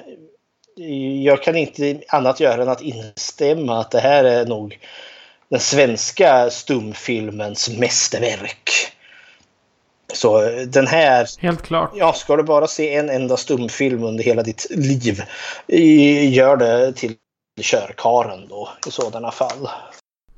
[1.23, 4.79] jag kan inte annat göra än att instämma att det här är nog
[5.49, 8.71] den svenska stumfilmens mästerverk.
[10.13, 11.27] Så den här...
[11.41, 11.91] Helt klart.
[11.95, 15.23] Ja, ska du bara se en enda stumfilm under hela ditt liv,
[16.29, 17.15] gör det till
[17.61, 19.69] körkaren då i sådana fall.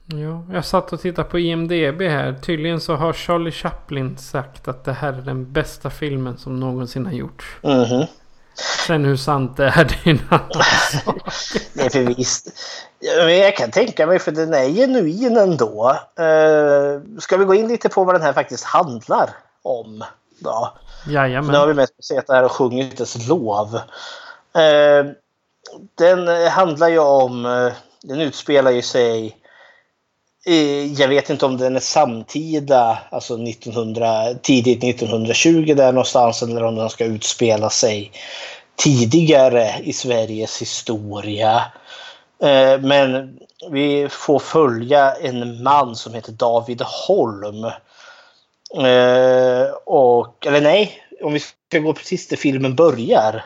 [0.06, 2.34] Jo, jag satt och tittade på IMDB här.
[2.42, 7.06] Tydligen så har Charlie Chaplin sagt att det här är den bästa filmen som någonsin
[7.06, 7.44] har gjorts.
[7.62, 8.06] Mm -hmm.
[8.86, 10.64] Sen hur sant det är, det är en annan
[11.04, 11.16] sak.
[11.72, 12.48] Nej, för visst.
[13.00, 15.96] Jag kan tänka mig, för den är genuin ändå.
[16.20, 19.30] Uh, ska vi gå in lite på vad den här faktiskt handlar
[19.62, 20.04] om?
[20.38, 20.72] Då?
[21.06, 21.52] Jajamän.
[21.52, 23.74] Nu har vi mest sett det här och sjungit dess lov.
[23.74, 25.12] Uh,
[25.94, 27.46] den handlar ju om...
[27.46, 27.72] Uh,
[28.02, 29.41] den utspelar ju sig
[30.96, 36.76] jag vet inte om den är samtida, alltså 1900, tidigt 1920 där någonstans, eller om
[36.76, 38.12] den ska utspela sig
[38.76, 41.64] tidigare i Sveriges historia.
[42.42, 43.38] Eh, men
[43.70, 47.64] vi får följa en man som heter David Holm.
[48.74, 53.44] Eh, och, eller nej, om vi ska gå precis där filmen börjar.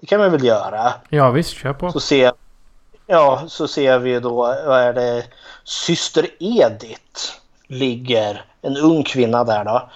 [0.00, 0.92] Det kan vi väl göra.
[1.08, 1.92] Ja visst, kör på.
[1.92, 2.32] Så ser,
[3.06, 4.34] ja, så ser vi då,
[4.66, 5.24] vad är det,
[5.64, 7.32] syster Edith
[7.66, 9.90] ligger, en ung kvinna där då,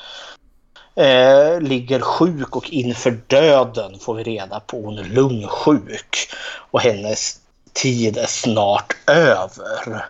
[1.02, 4.82] eh, ligger sjuk och inför döden får vi reda på.
[4.82, 6.28] Hon är lungsjuk
[6.70, 7.40] och hennes
[7.72, 10.06] tid är snart över.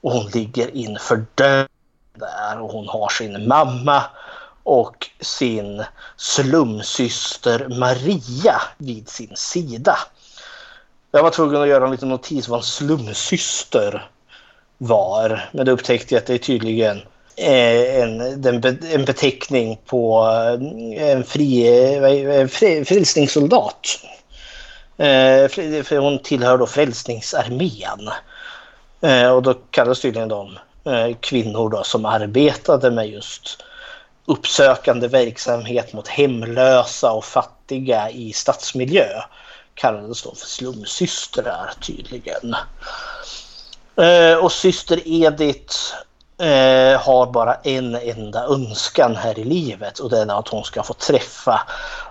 [0.00, 1.68] Och hon ligger inför döden
[2.14, 4.02] där och hon har sin mamma
[4.62, 5.84] och sin
[6.16, 9.98] slumsyster Maria vid sin sida.
[11.14, 14.10] Jag var tvungen att göra en liten notis vad en slumsyster
[14.78, 15.48] var.
[15.52, 16.96] Men då upptäckte jag att det är tydligen
[17.36, 18.20] eh, en,
[18.92, 20.26] en beteckning på
[20.96, 24.00] eh, en fri, fri, frälsningssoldat.
[24.96, 25.48] Eh,
[25.82, 28.10] för hon tillhör då Frälsningsarmén.
[29.00, 30.58] Eh, och då kallas tydligen de
[31.20, 33.64] kvinnor då som arbetade med just
[34.26, 39.22] uppsökande verksamhet mot hemlösa och fattiga i stadsmiljö.
[39.74, 42.56] Kallades då för slumsystrar tydligen.
[43.96, 45.76] Eh, och syster Edith
[46.38, 50.82] eh, har bara en enda önskan här i livet och det är att hon ska
[50.82, 51.60] få träffa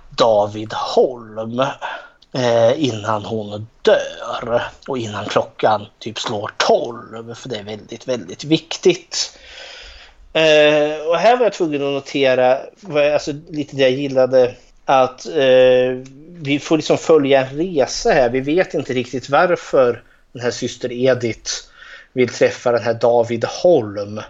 [0.09, 1.59] David Holm
[2.33, 8.43] eh, innan hon dör och innan klockan typ slår 12 för det är väldigt, väldigt
[8.43, 9.37] viktigt.
[10.33, 12.59] Eh, och här var jag tvungen att notera
[13.13, 14.55] alltså, lite det jag gillade
[14.85, 15.91] att eh,
[16.41, 18.29] vi får liksom följa en resa här.
[18.29, 20.03] Vi vet inte riktigt varför
[20.33, 21.51] den här syster Edith
[22.13, 24.21] vill träffa den här David Holm.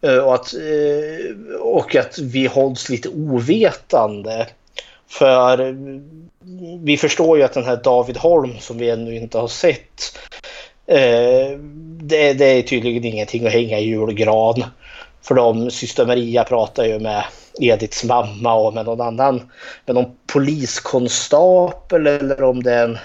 [0.00, 4.46] Eh, och, att, eh, och att vi hålls lite ovetande.
[5.08, 5.74] För eh,
[6.82, 10.18] vi förstår ju att den här David Holm som vi ännu inte har sett
[12.00, 14.64] det, det, är tydligen ingenting att hänga i julgran.
[15.22, 17.24] För de, syster Maria pratar ju med
[17.58, 19.50] Ediths mamma och med någon annan,
[19.86, 22.98] med någon poliskonstapel eller om det är en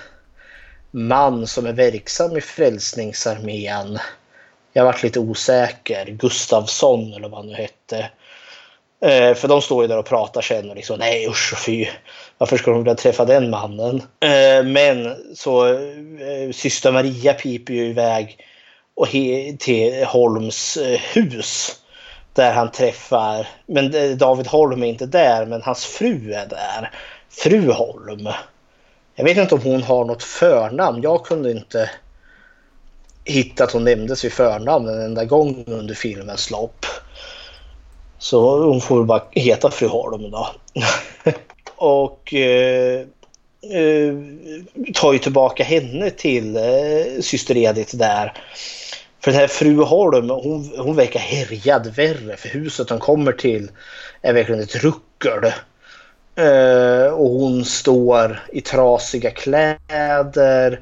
[0.91, 3.99] man som är verksam i Frälsningsarmén.
[4.73, 6.05] Jag varit lite osäker.
[6.05, 8.09] Gustavsson eller vad han nu hette.
[9.05, 11.87] Eh, för de står ju där och pratar sen och liksom nej usch och fy.
[12.37, 14.01] Varför skulle de vilja träffa den mannen?
[14.19, 18.37] Eh, men så eh, syster Maria piper ju iväg
[18.95, 19.07] och
[19.59, 21.79] till Holms eh, hus.
[22.33, 26.91] Där han träffar, men David Holm är inte där men hans fru är där.
[27.29, 28.29] Fru Holm.
[29.15, 31.01] Jag vet inte om hon har något förnamn.
[31.01, 31.89] Jag kunde inte
[33.25, 36.85] hitta att hon nämndes vid förnamn en enda gång under filmens lopp.
[38.17, 40.47] Så hon får väl bara heta fru Holm då.
[41.75, 42.99] och eh,
[43.71, 44.13] eh,
[44.93, 48.33] tar ju tillbaka henne till eh, syster Edith där.
[49.23, 52.37] För den här fru Holm, hon, hon verkar härjad värre.
[52.37, 53.71] För huset hon kommer till
[54.21, 55.53] är verkligen ett ruckel.
[56.39, 60.79] Uh, och hon står i trasiga kläder.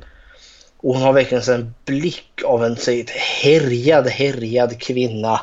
[0.78, 3.06] Och hon har verkligen en blick av en säg,
[3.44, 5.42] härjad, härjad kvinna.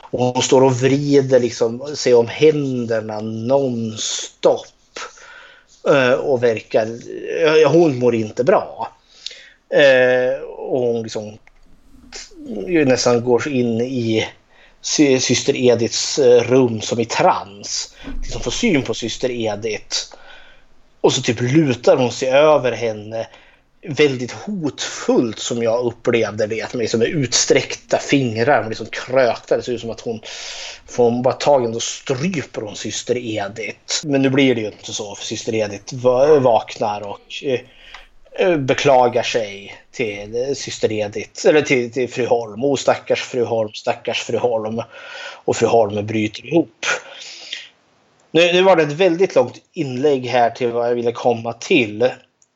[0.00, 4.66] Och hon står och vrider liksom, sig om händerna nonstop.
[5.88, 6.86] Uh, och verkar...
[6.86, 8.92] Uh, hon mår inte bra.
[9.74, 11.38] Eh, och hon liksom
[12.86, 14.26] nästan går in i
[15.20, 17.94] syster Ediths eh, rum som i trans.
[18.22, 19.96] Liksom får syn på syster Edith.
[21.00, 23.26] Och så typ lutar hon sig över henne
[23.82, 26.74] väldigt hotfullt som jag upplevde det.
[26.74, 29.56] Med, liksom med utsträckta fingrar, med liksom krökta.
[29.56, 30.20] Det ser ut som att hon
[30.86, 34.06] får hon bara tagen och stryper hon syster Edith.
[34.06, 35.94] Men nu blir det ju inte så för syster Edith
[36.40, 37.60] vaknar och Eh,
[38.38, 42.64] Eh, beklagar sig till syster Edith, eller till, till fru Holm.
[42.64, 44.82] Oh, stackars fru Holm, stackars fru Holm.
[45.44, 46.86] Och fru Holm bryter ihop.
[48.30, 52.02] Nu, nu var det ett väldigt långt inlägg här till vad jag ville komma till.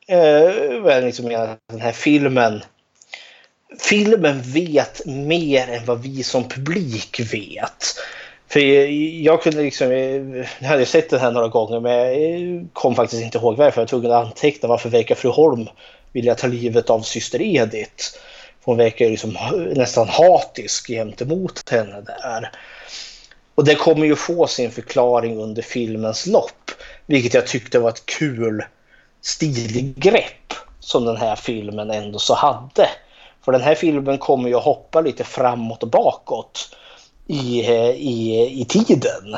[0.07, 1.29] Eh, liksom
[1.69, 2.61] den här filmen
[3.79, 7.95] filmen vet mer än vad vi som publik vet.
[8.47, 8.59] För
[9.23, 12.95] jag kunde liksom, eh, jag hade sett den här några gånger men jag eh, kom
[12.95, 13.81] faktiskt inte ihåg varför.
[13.81, 15.67] Jag var tvungen att anteckna varför verkar fru Holm
[16.11, 18.03] vilja ta livet av syster Edith.
[18.63, 19.37] Hon verkar liksom
[19.75, 22.51] nästan hatisk gentemot henne där.
[23.55, 26.71] Och det kommer ju få sin förklaring under filmens lopp.
[27.05, 28.63] Vilket jag tyckte var ett kul
[29.21, 32.89] stilgrepp som den här filmen ändå så hade.
[33.45, 36.75] För den här filmen kommer ju att hoppa lite framåt och bakåt
[37.27, 39.35] i, eh, i, i tiden.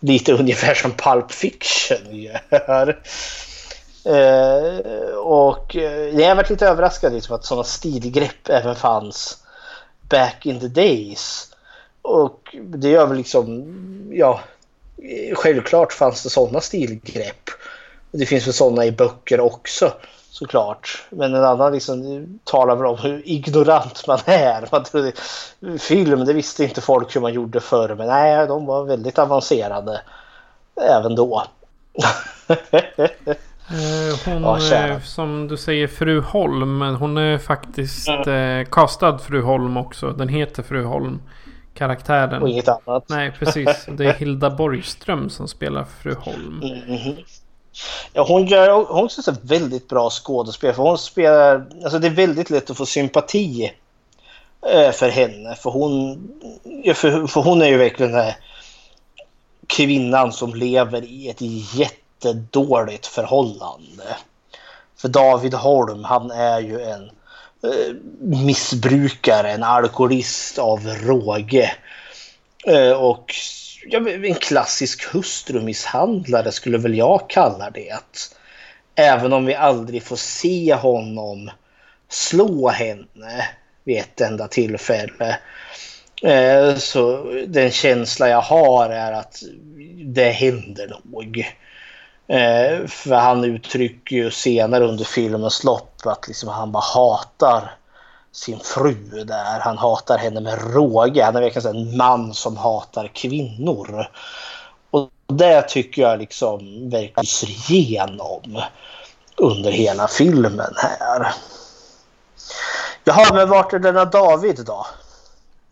[0.00, 3.02] Lite ungefär som Pulp Fiction gör.
[4.04, 9.38] Eh, och eh, jag har varit lite överraskad liksom, att sådana stilgrepp även fanns
[10.08, 11.52] back in the days.
[12.02, 13.64] Och det gör väl liksom,
[14.12, 14.40] ja,
[15.34, 17.50] självklart fanns det sådana stilgrepp.
[18.10, 19.92] Det finns väl sådana i böcker också
[20.38, 21.04] såklart.
[21.10, 24.68] Men en annan liksom talar väl om hur ignorant man är.
[24.72, 25.12] Man trodde,
[25.78, 27.94] film, det visste inte folk hur man gjorde förr.
[27.94, 30.00] Men nej, de var väldigt avancerade
[30.80, 31.44] även då.
[33.68, 36.80] Eh, hon, ja, som du säger, fru Holm.
[36.80, 38.60] Hon är faktiskt mm.
[38.60, 40.10] eh, castad fru Holm också.
[40.10, 41.22] Den heter fru Holm.
[41.74, 42.42] Karaktären.
[42.42, 43.08] Och inget annat.
[43.08, 43.86] Nej, precis.
[43.90, 46.60] Det är Hilda Borgström som spelar fru Holm.
[46.62, 47.24] Mm -hmm.
[48.12, 50.74] Ja, hon gör hon också ett väldigt bra skådespel.
[50.74, 53.72] För hon spelar, alltså det är väldigt lätt att få sympati
[54.72, 55.54] eh, för henne.
[55.54, 56.28] För hon,
[56.94, 58.36] för, för hon är ju verkligen den här
[59.66, 61.40] kvinnan som lever i ett
[61.74, 64.16] jättedåligt förhållande.
[64.96, 67.10] För David Holm, han är ju en
[67.62, 71.72] eh, missbrukare, en alkoholist av råge.
[72.66, 73.34] Eh, och
[73.94, 78.30] en klassisk hustrumisshandlare skulle väl jag kalla det.
[78.94, 81.50] Även om vi aldrig får se honom
[82.08, 83.48] slå henne
[83.84, 85.38] vid ett enda tillfälle.
[86.22, 89.42] Eh, så den känsla jag har är att
[90.04, 91.38] det händer nog.
[92.28, 97.75] Eh, för han uttrycker ju senare under filmens lopp att liksom han bara hatar
[98.36, 99.60] sin fru där.
[99.60, 101.24] Han hatar henne med råge.
[101.24, 104.06] Han är verkligen en man som hatar kvinnor.
[104.90, 106.58] Och det tycker jag liksom
[106.90, 108.62] verkligen lyser igenom
[109.36, 111.32] under hela filmen här.
[113.04, 114.86] Jaha, men vart är denna David då?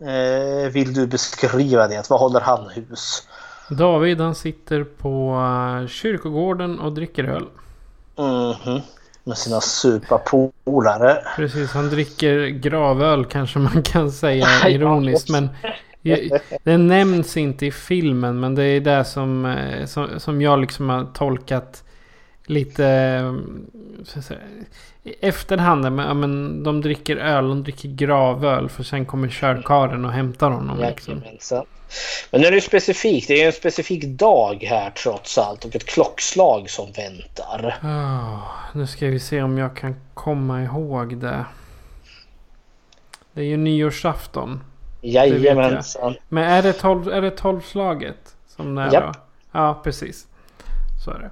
[0.05, 2.09] Eh, vill du beskriva det?
[2.09, 3.23] Var håller han hus?
[3.69, 7.45] David han sitter på uh, kyrkogården och dricker öl.
[8.15, 8.81] Mhm.
[9.27, 11.17] Med sina superpolare.
[11.35, 15.29] Precis, han dricker gravöl kanske man kan säga ironiskt.
[15.29, 15.49] men
[16.63, 20.89] det nämns inte i filmen men det är det som, eh, som, som jag liksom
[20.89, 21.83] har tolkat
[22.45, 22.83] lite
[24.03, 24.39] säga,
[25.05, 25.91] i efterhand.
[25.91, 30.79] Men, men de dricker öl, de dricker gravöl för sen kommer körkaren och hämtar honom.
[30.79, 31.21] Liksom.
[32.31, 35.85] Men nu är det specifikt, det är en specifik dag här trots allt och ett
[35.85, 37.77] klockslag som väntar.
[37.83, 38.41] Oh,
[38.73, 41.45] nu ska vi se om jag kan komma ihåg det.
[43.33, 44.63] Det är ju nyårsafton.
[45.01, 46.15] Jajamensan.
[46.29, 48.35] Men är det, tolv, är det tolvslaget?
[48.47, 49.13] Som det är Japp.
[49.13, 49.19] då?
[49.51, 50.27] Ja, precis.
[51.05, 51.29] Så är det.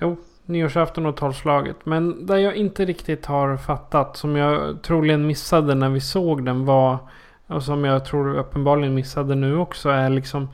[0.00, 0.16] Jo,
[0.50, 1.76] nyårsafton och tolvslaget.
[1.84, 6.64] Men det jag inte riktigt har fattat, som jag troligen missade när vi såg den
[6.64, 6.98] var...
[7.46, 10.48] Och som jag tror uppenbarligen missade nu också är liksom...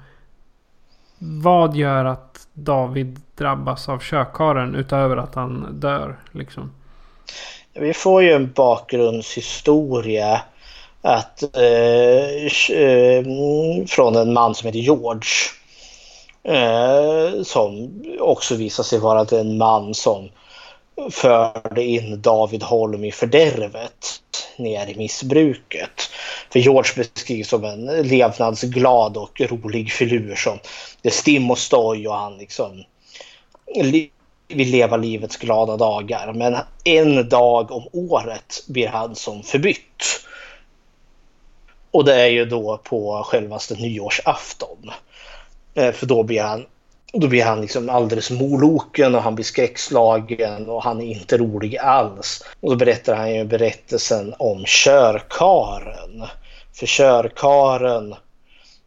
[1.19, 6.17] Vad gör att David drabbas av kökaren utöver att han dör?
[6.33, 6.73] Liksom?
[7.73, 10.43] Vi får ju en bakgrundshistoria
[11.03, 13.25] att, eh, eh
[13.87, 15.23] från en man som heter George.
[16.49, 17.91] Eh, som
[18.21, 20.29] också visar sig vara den man som
[21.11, 24.23] förde in David Holm i fördärvet
[24.57, 26.11] ner i missbruket.
[26.53, 30.59] För George beskrivs som en levnadsglad och rolig filur som
[31.03, 32.85] det är stim och stoj och han liksom
[34.49, 36.33] vill leva livets glada dagar.
[36.33, 40.21] Men en dag om året blir han som förbytt.
[41.91, 44.91] Och det är ju då på självaste nyårsafton.
[45.77, 46.67] Eh, för då blir han,
[47.13, 51.77] då blir han liksom alldeles moloken och han blir skräckslagen och han är inte rolig
[51.77, 52.45] alls.
[52.61, 56.25] Och då berättar han ju berättelsen om körkaren.
[56.73, 58.15] För körkaren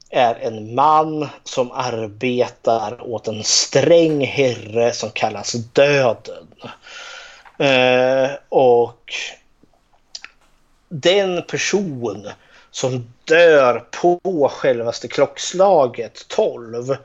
[0.10, 6.48] är en man som arbetar åt en sträng herre som kallas Döden.
[7.60, 9.14] Eh, och
[10.90, 12.28] den person
[12.80, 16.96] som dör på självaste klockslaget 12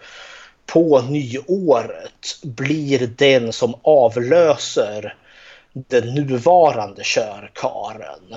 [0.67, 5.17] på nyåret blir den som avlöser
[5.73, 8.35] den nuvarande körkaren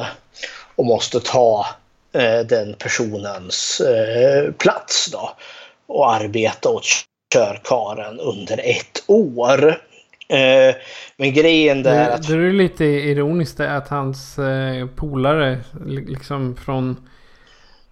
[0.75, 1.65] och måste ta
[2.13, 5.31] eh, den personens eh, plats då
[5.87, 6.85] och arbeta åt
[7.33, 9.81] körkaren under ett år.
[10.29, 10.75] Eh,
[11.17, 12.27] men grejen där det, att...
[12.27, 15.59] Det är lite ironiskt att hans eh, polare
[16.07, 17.09] liksom från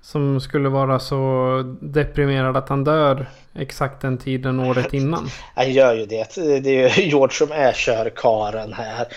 [0.06, 3.26] som skulle vara så deprimerad att han dör
[3.56, 5.30] exakt den tiden året innan.
[5.56, 6.36] Han gör ju det.
[6.36, 9.07] Det är ju George som är körkaren här.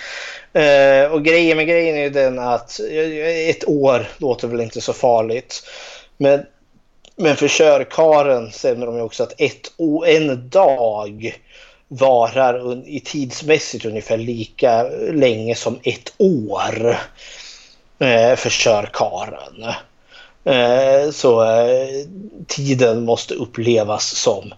[0.56, 2.80] Uh, och grejen med grejen är ju den att
[3.48, 5.62] ett år låter väl inte så farligt.
[6.16, 6.40] Men,
[7.16, 9.72] men för körkaren säger de ju också att ett,
[10.06, 11.38] en dag
[11.88, 14.82] varar i tidsmässigt ungefär lika
[15.12, 16.88] länge som ett år
[18.02, 19.74] uh, för körkaren.
[20.44, 22.06] Eh, så eh,
[22.46, 24.54] tiden måste upplevas som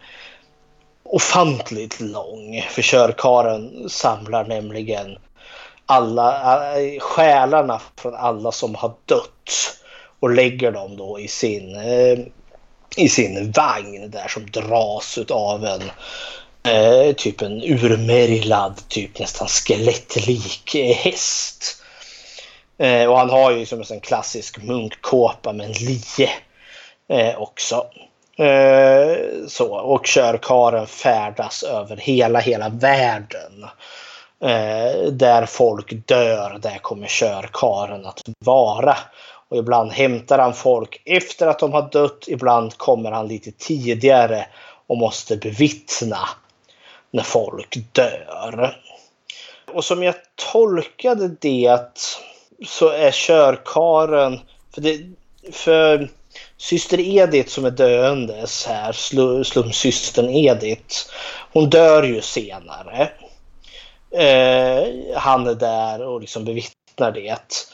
[1.03, 2.67] ofantligt lång.
[2.71, 5.19] För körkaren samlar nämligen
[5.87, 6.33] alla
[6.81, 9.77] eh, själarna från alla som har dött
[10.21, 11.77] och lägger dem då i sin,
[12.97, 15.83] i sin vagn där som dras av en
[17.15, 21.80] typ en urmärglad, typ nästan skelettlik häst.
[22.81, 26.31] Eh, och han har ju som en klassisk munkkåpa med en lie
[27.09, 27.87] eh, också.
[28.39, 29.17] Eh,
[29.49, 33.65] så, och körkaren färdas över hela, hela världen.
[34.45, 38.97] Eh, där folk dör, där kommer körkaren att vara.
[39.49, 42.25] Och ibland hämtar han folk efter att de har dött.
[42.27, 44.47] Ibland kommer han lite tidigare
[44.87, 46.29] och måste bevittna
[47.11, 48.77] när folk dör.
[49.73, 50.15] Och som jag
[50.53, 52.21] tolkade det att
[52.67, 54.41] så är körkaren
[54.75, 55.01] för, det,
[55.53, 56.09] för
[56.57, 58.93] syster Edith som är döendes här,
[59.43, 60.97] slumsystern Edith,
[61.53, 63.11] hon dör ju senare.
[64.11, 67.67] Eh, han är där och liksom bevittnar det.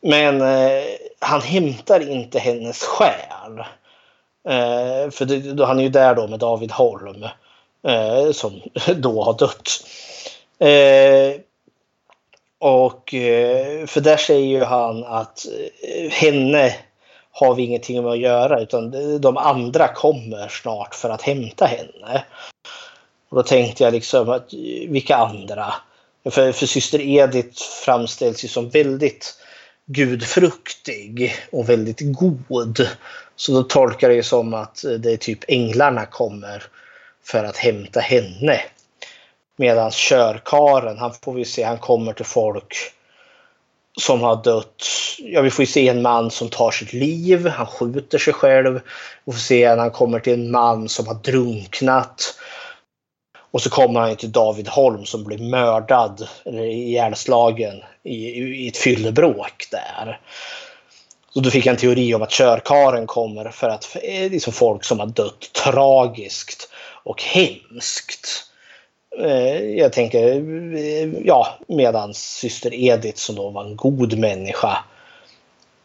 [0.00, 0.84] Men eh,
[1.18, 3.58] han hämtar inte hennes själ.
[4.48, 7.24] Eh, för det, då, han är ju där då med David Holm
[7.86, 8.62] eh, som
[8.96, 9.68] då har dött.
[10.58, 11.40] Eh,
[12.62, 15.46] och eh, för där säger ju han att
[15.82, 16.74] eh, henne
[17.30, 18.90] har vi ingenting med att göra utan
[19.20, 22.24] de andra kommer snart för att hämta henne.
[23.28, 25.74] Och då tänkte jag liksom att eh, vilka andra?
[26.30, 29.34] För, för syster Edith framställs ju som väldigt
[29.86, 32.88] gudfruktig och väldigt god.
[33.36, 36.62] Så då tolkar jag det som att det är typ änglarna kommer
[37.24, 38.60] för att hämta henne.
[39.56, 42.74] Medan körkaren, han får vi se, han kommer till folk
[44.00, 44.84] som har dött.
[45.18, 47.46] Ja, vi får se en man som tar sitt liv.
[47.46, 48.80] Han skjuter sig själv.
[49.24, 52.34] Vi får se när han kommer till en man som har drunknat.
[53.50, 58.16] Och så kommer han till David Holm som blir mördad eller ihjälslagen i,
[58.64, 60.20] i ett fyllebråk där.
[61.34, 64.84] Så då fick jag en teori om att körkaren kommer för att eh, liksom folk
[64.84, 66.68] som har dött tragiskt
[67.04, 68.51] och hemskt.
[69.18, 70.24] Eh, jag tänker,
[70.76, 74.84] eh, ja, medan syster Edith som då var en god människa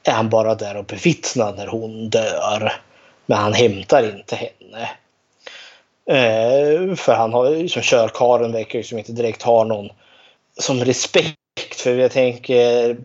[0.03, 2.73] är han bara där och bevittnar när hon dör.
[3.25, 4.89] Men han hämtar inte henne.
[6.09, 9.89] Eh, för han har, som körkaren verkar som inte direkt har någon
[10.59, 11.75] som respekt.
[11.75, 12.97] För jag tänker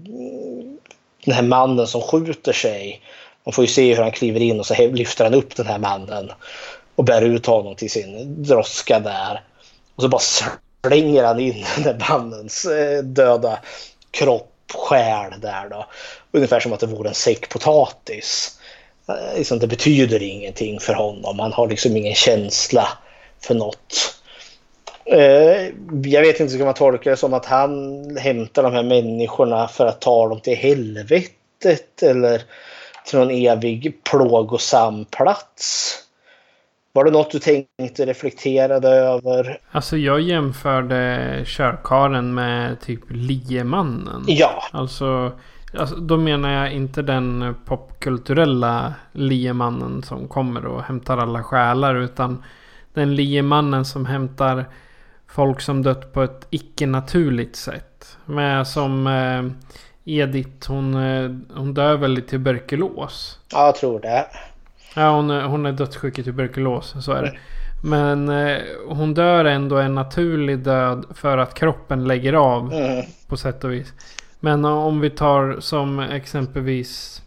[1.24, 3.01] den här mannen som skjuter sig.
[3.44, 5.78] Man får ju se hur han kliver in och så lyfter han upp den här
[5.78, 6.32] mannen
[6.94, 9.40] och bär ut honom till sin droska där.
[9.97, 10.23] Och så bara
[10.86, 13.59] slänger han in den där mannens eh, döda
[14.10, 15.86] kropp, själ där då.
[16.32, 18.59] Ungefär som att det vore en säck potatis.
[19.09, 21.39] Eh, liksom, det betyder ingenting för honom.
[21.39, 22.89] Han har liksom ingen känsla
[23.40, 24.19] för något.
[25.05, 25.69] Eh,
[26.05, 29.86] jag vet inte, ska man tolka det som att han hämtar de här människorna för
[29.86, 32.43] att ta dem till helvetet eller
[33.06, 35.98] till någon evig plågosam plats?
[36.94, 39.59] Var det något du tänkte reflekterade över?
[39.70, 44.24] Alltså jag jämförde körkaren med typ liemannen.
[44.27, 44.62] Ja.
[44.73, 45.32] Alltså,
[45.78, 51.94] alltså då menar jag inte den popkulturella liemannen som kommer och hämtar alla själar.
[51.94, 52.44] Utan
[52.94, 54.64] den liemannen som hämtar
[55.27, 58.19] folk som dött på ett icke-naturligt sätt.
[58.24, 59.43] Med som eh,
[60.05, 63.39] Edith, hon, eh, hon dör väl i tuberkulos?
[63.52, 64.27] Ja, jag tror det.
[64.94, 66.94] Ja, hon är, hon är dödssjuk i tuberkulos.
[67.01, 67.39] Så är det.
[67.85, 68.59] Men eh,
[68.89, 72.73] hon dör ändå en naturlig död för att kroppen lägger av.
[72.73, 73.05] Mm.
[73.28, 73.93] På sätt och vis.
[74.40, 77.23] Men om vi tar som exempelvis.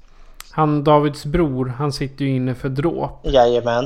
[0.52, 1.74] Han Davids bror.
[1.78, 3.20] Han sitter ju inne för dråp.
[3.24, 3.86] Jajamän.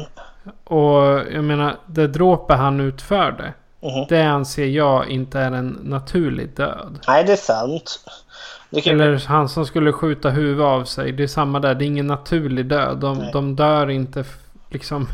[0.64, 3.54] Och jag menar det dråpet han utförde.
[3.82, 4.06] Mm.
[4.10, 7.00] Det anser jag inte är en naturlig död.
[7.08, 8.00] Nej, det är sant.
[8.72, 11.12] Eller han som skulle skjuta huvudet av sig.
[11.12, 11.76] Det är samma där.
[11.76, 12.98] Det är ingen naturlig död.
[12.98, 14.24] De, de dör inte
[14.70, 15.08] liksom.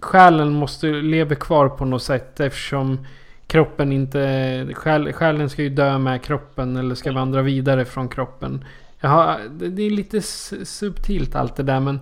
[0.00, 3.06] Själen måste leva kvar på något sätt eftersom
[3.46, 4.68] kroppen inte...
[4.74, 8.64] Själ, själen ska ju dö med kroppen eller ska vandra vidare från kroppen.
[9.00, 10.22] Jaha, det är lite
[10.64, 12.00] subtilt allt det där men...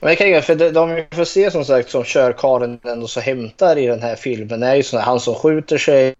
[0.00, 3.20] Men det kan jag, för de vi får se som sagt som körkaren ändå så
[3.20, 6.14] hämtar i den här filmen är ju sån här, han som skjuter sig,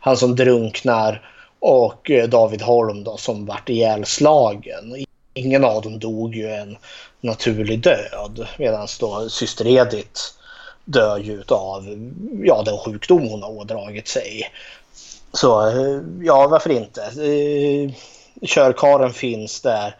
[0.00, 1.30] han som drunknar
[1.64, 5.04] och eh, David Holm då som vart ihjälslagen.
[5.34, 6.76] Ingen av dem dog ju en
[7.20, 10.20] naturlig död medan då syster Edith
[10.84, 12.12] dör ju av
[12.44, 14.50] ja, den sjukdom hon har ådragit sig.
[15.32, 17.02] Så eh, ja, varför inte?
[17.02, 17.92] Eh,
[18.46, 19.96] körkaren finns där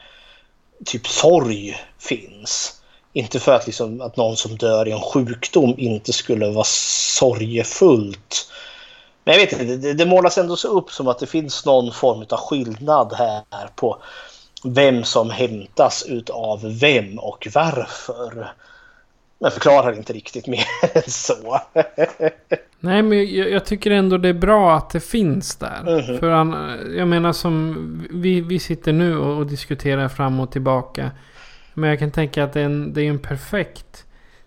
[0.84, 2.80] typ sorg finns.
[3.12, 6.64] Inte för att, liksom, att någon som dör i en sjukdom inte skulle vara
[7.18, 8.50] sorgefullt.
[9.24, 11.92] Men jag vet inte, det, det målas ändå så upp som att det finns någon
[11.92, 14.02] form av skillnad här på
[14.64, 18.52] vem som hämtas utav vem och varför.
[19.38, 20.64] Men förklarar inte riktigt mer
[20.94, 21.60] än så.
[22.80, 25.80] Nej, men jag, jag, tycker ändå det är bra att det finns där.
[25.80, 26.18] Mm -hmm.
[26.18, 27.76] För han, jag menar som
[28.10, 31.10] vi, vi sitter nu och, och, diskuterar fram och tillbaka.
[31.74, 34.04] Men jag kan tänka att det är en, det är en perfekt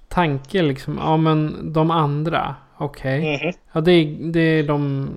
[0.08, 0.98] tanke liksom.
[0.98, 2.56] Ja, men de andra.
[2.78, 3.20] Okej.
[3.20, 3.36] Okay.
[3.36, 3.58] Mm -hmm.
[3.72, 5.10] Ja, det, det är de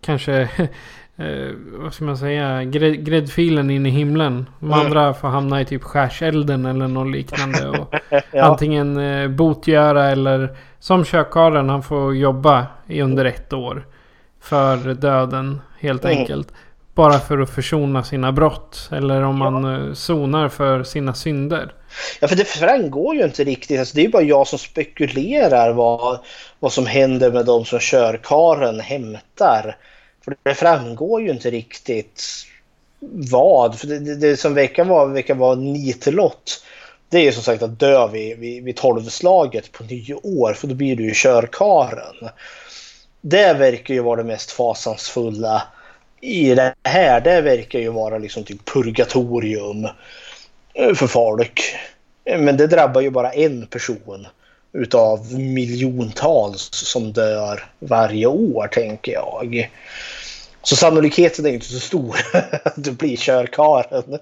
[0.00, 0.40] kanske
[1.16, 4.50] eh, vad ska man säga, grädd, gräddfilen in i himlen.
[4.60, 4.86] De mm.
[4.86, 7.68] andra får hamna i typ skärselden eller något liknande.
[7.68, 7.94] Och
[8.32, 8.44] ja.
[8.44, 13.86] Antingen eh, botgöra eller som kökaren, han får jobba i under ett år.
[14.40, 16.18] För döden helt mm.
[16.18, 16.52] enkelt.
[16.94, 18.88] Bara för att försona sina brott.
[18.92, 19.50] Eller om ja.
[19.50, 21.72] man eh, sonar för sina synder.
[22.20, 23.78] Ja, för det framgår ju inte riktigt.
[23.78, 26.18] Alltså, det är ju bara jag som spekulerar vad,
[26.60, 29.76] vad som händer med de som körkaren hämtar.
[30.24, 32.22] För det framgår ju inte riktigt
[33.30, 33.78] vad.
[33.78, 36.64] För det, det, det som verkar vara, verkar vara nitlott.
[37.08, 40.52] Det är ju som sagt att dö vid, vid, vid tolvslaget på nio år.
[40.52, 42.30] För då blir du ju körkaren.
[43.20, 45.62] Det verkar ju vara det mest fasansfulla
[46.20, 47.20] i det här.
[47.20, 49.88] Det verkar ju vara liksom typ purgatorium
[50.76, 51.62] Eh, för folk.
[52.24, 54.26] Men det drabbar ju bara en person
[54.72, 59.70] utav miljontals som dör varje år, tänker jag.
[60.62, 62.16] Så sannolikheten är inte så stor
[62.64, 64.18] att du blir körkaren.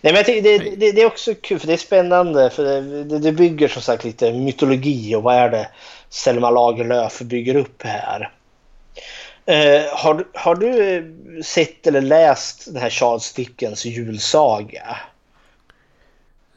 [0.00, 2.50] Nej, men det, det, det, det, är också kul, för det är spännande.
[2.50, 5.68] För det, det, bygger som sagt lite mytologi och vad är det
[6.10, 8.32] Selma Lagerlöf bygger upp här.
[9.46, 14.96] Eh, har, har du sett eller läst den här Charles Dickens julsaga?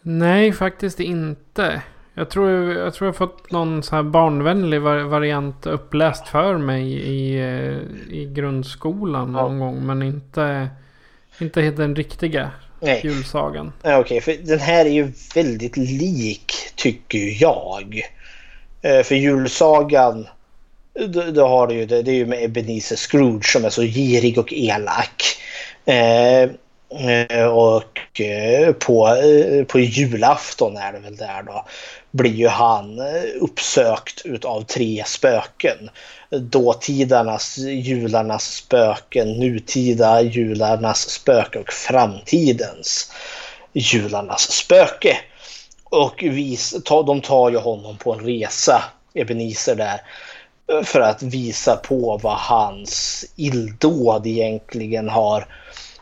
[0.01, 1.81] Nej, faktiskt inte.
[2.13, 7.39] Jag tror jag, tror jag fått någon så här barnvänlig variant uppläst för mig i,
[7.39, 9.65] eh, i grundskolan någon ja.
[9.65, 9.85] gång.
[9.85, 10.69] Men inte,
[11.39, 13.01] inte den riktiga Nej.
[13.03, 13.73] julsagan.
[13.81, 18.01] Okej, okay, för den här är ju väldigt lik tycker jag.
[18.81, 20.27] Eh, för julsagan,
[21.33, 24.37] då, har du ju det, det är ju med Ebenezer Scrooge som är så girig
[24.37, 25.23] och elak.
[25.85, 26.49] Eh,
[26.91, 31.65] Eh, och eh, på, eh, på julafton är det väl där då
[32.11, 32.99] blir ju han
[33.39, 35.89] uppsökt utav tre spöken.
[36.29, 43.11] Dåtidarnas, jularnas spöken, nutida jularnas spöke och framtidens
[43.73, 45.17] jularnas spöke.
[45.83, 48.83] Och vis, de tar ju honom på en resa,
[49.13, 50.01] Ebenezer där,
[50.83, 55.45] för att visa på vad hans illdåd egentligen har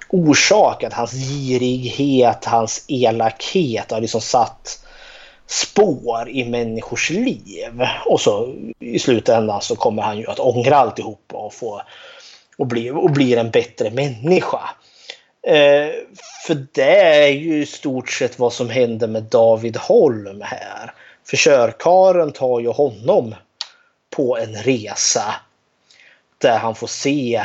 [0.10, 0.94] orsakat.
[0.94, 4.84] Hans girighet, hans elakhet har liksom satt
[5.48, 7.82] spår i människors liv.
[8.06, 11.82] Och så i slutändan så kommer han ju att ångra alltihop och, få,
[12.58, 14.70] och, bli, och blir en bättre människa.
[15.48, 15.92] Eh,
[16.48, 20.94] för det är ju i stort sett vad som händer med David Holm här.
[21.24, 23.36] För körkaren tar ju honom
[24.10, 25.36] på en resa
[26.38, 27.44] där han får se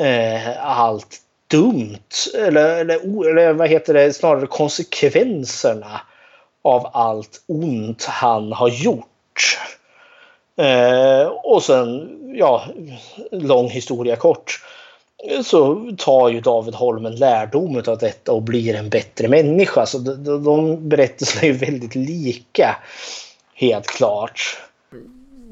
[0.00, 1.20] eh, allt
[1.50, 6.00] dumt eller, eller, eller vad heter det, snarare konsekvenserna
[6.62, 9.58] av allt ont han har gjort.
[10.56, 12.64] Eh, och sen, ja,
[13.30, 14.60] lång historia kort,
[15.44, 19.86] så tar ju David Holm en lärdom av detta och blir en bättre människa.
[19.86, 22.76] Så de, de berättelserna är väldigt lika,
[23.54, 24.58] helt klart.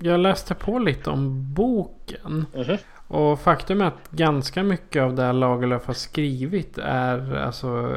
[0.03, 2.47] Jag läste på lite om boken.
[2.55, 2.79] Mm -hmm.
[3.09, 7.97] Och faktum är att ganska mycket av det Lagerlöf har skrivit är alltså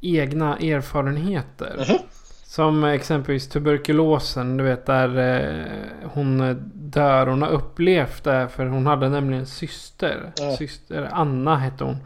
[0.00, 1.84] egna erfarenheter.
[1.88, 2.02] Mm.
[2.44, 7.26] Som exempelvis tuberkulosen, du vet där eh, hon dör.
[7.26, 10.32] Hon har upplevt det för hon hade nämligen en syster.
[10.40, 10.56] Mm.
[10.56, 11.96] Syster Anna hette hon.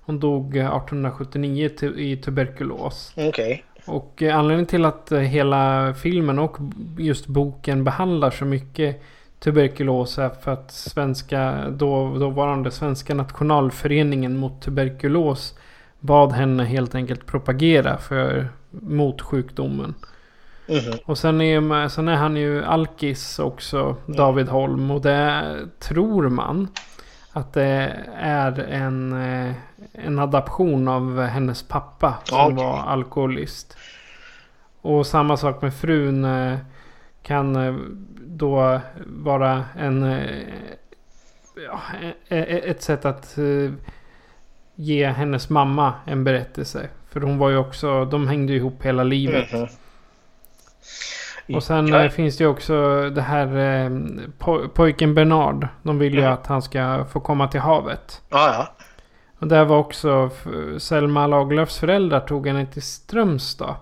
[0.00, 3.12] Hon dog 1879 i tuberkulos.
[3.16, 3.60] Okay.
[3.86, 6.56] Och eh, anledningen till att eh, hela filmen och
[6.98, 9.02] just boken behandlar så mycket
[9.40, 15.54] tuberkulos är för att svenska, då, dåvarande Svenska nationalföreningen mot tuberkulos
[16.00, 19.94] bad henne helt enkelt propagera för, mot sjukdomen.
[20.68, 20.98] Mm.
[21.04, 24.90] Och sen är, sen är han ju alkis också, David Holm.
[24.90, 26.68] Och det tror man
[27.32, 29.54] att det är en, eh,
[29.92, 32.66] en adaption av hennes pappa som okay.
[32.66, 33.76] var alkoholist.
[34.80, 36.58] Och samma sak med frun eh,
[37.22, 37.74] kan eh,
[38.26, 40.02] då vara en...
[40.02, 40.44] Eh,
[41.66, 43.72] ja, e, e, ett sätt att eh,
[44.74, 46.88] ge hennes mamma en berättelse.
[47.08, 49.52] För hon var ju också, de hängde ihop hela livet.
[49.52, 49.76] Mm -hmm.
[51.56, 52.08] Och sen ja.
[52.08, 55.68] Finns det ju också det här pojken Bernard.
[55.82, 56.32] De vill ju mm.
[56.32, 58.22] att han ska få komma till havet.
[58.28, 58.84] Ja, ja.
[59.38, 60.30] Och där var också
[60.78, 63.74] Selma Lagerlöfs föräldrar tog henne till Strömstad.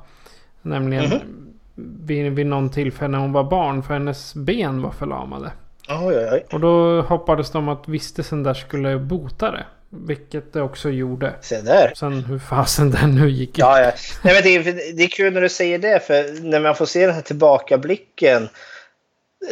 [0.63, 1.38] Nämligen mm -hmm
[1.79, 3.83] vid, vid någon tillfälle när hon var barn.
[3.83, 5.51] För hennes ben var förlamade.
[5.89, 6.47] Oj, oj, oj.
[6.53, 9.67] Och då hoppades de att vistelsen där skulle bota det.
[9.91, 11.35] Vilket det också gjorde.
[11.41, 11.93] Se där.
[11.97, 13.59] Sen hur fasen den nu gick.
[13.59, 13.93] Ja, ja.
[14.23, 16.07] Nej, men det, är, det är kul när du säger det.
[16.07, 18.49] För när man får se den här tillbakablicken.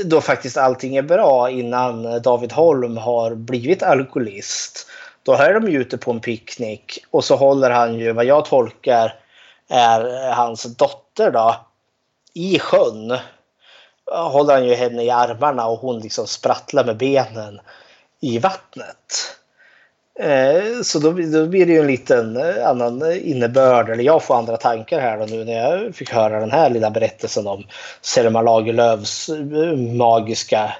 [0.04, 4.88] Då faktiskt allting är bra innan David Holm har blivit alkoholist.
[5.22, 6.98] Då är de ju ute på en picknick.
[7.10, 9.14] Och så håller han ju vad jag tolkar
[9.68, 11.65] är hans dotter då
[12.36, 13.18] i sjön
[14.12, 17.60] håller han ju henne i armarna och hon liksom sprattlar med benen
[18.20, 19.36] i vattnet.
[20.20, 24.36] Eh, så då, då blir det ju en liten eh, annan innebörd, eller jag får
[24.36, 27.64] andra tankar här då nu när jag fick höra den här lilla berättelsen om
[28.00, 30.76] Selma Lagerlöfs eh, magiska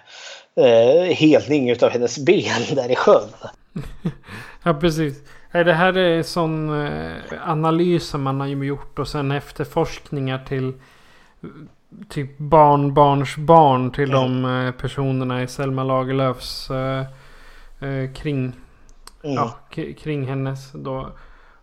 [0.56, 3.28] eh, helning utav hennes ben där i sjön.
[4.64, 5.14] Ja, precis.
[5.52, 6.70] Det här är sån
[7.46, 10.72] analys som man har gjort och sen efterforskningar till
[12.09, 14.43] typ barnbarns barn till mm.
[14.43, 17.01] de eh, personerna i Selma Lagerlöfs eh,
[17.81, 18.52] eh, kring,
[19.24, 19.35] mm.
[19.35, 19.59] ja,
[19.98, 21.10] kring hennes då.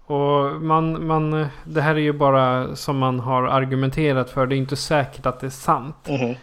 [0.06, 4.48] Och man, man, det här är ju bara som man har argumenterat för.
[4.48, 6.08] Det är inte säkert att det är sant.
[6.10, 6.36] Mhm.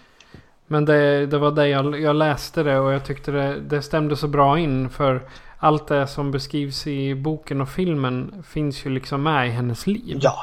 [0.67, 4.17] Men det, det var det jag, jag läste det och jag tyckte det, det stämde
[4.17, 4.91] så bra in.
[4.91, 5.23] För
[5.59, 10.19] allt det som beskrivs i boken och filmen finns ju liksom med i hennes liv.
[10.21, 10.35] Ja.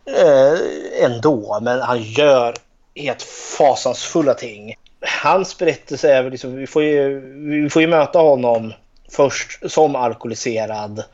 [0.06, 2.54] eh, ändå, men han gör
[2.94, 3.22] helt
[3.58, 4.74] fasansfulla ting.
[5.22, 7.20] Hans berättelse är väl liksom, vi får ju,
[7.62, 8.72] vi får ju möta honom
[9.10, 11.04] först som alkoholiserad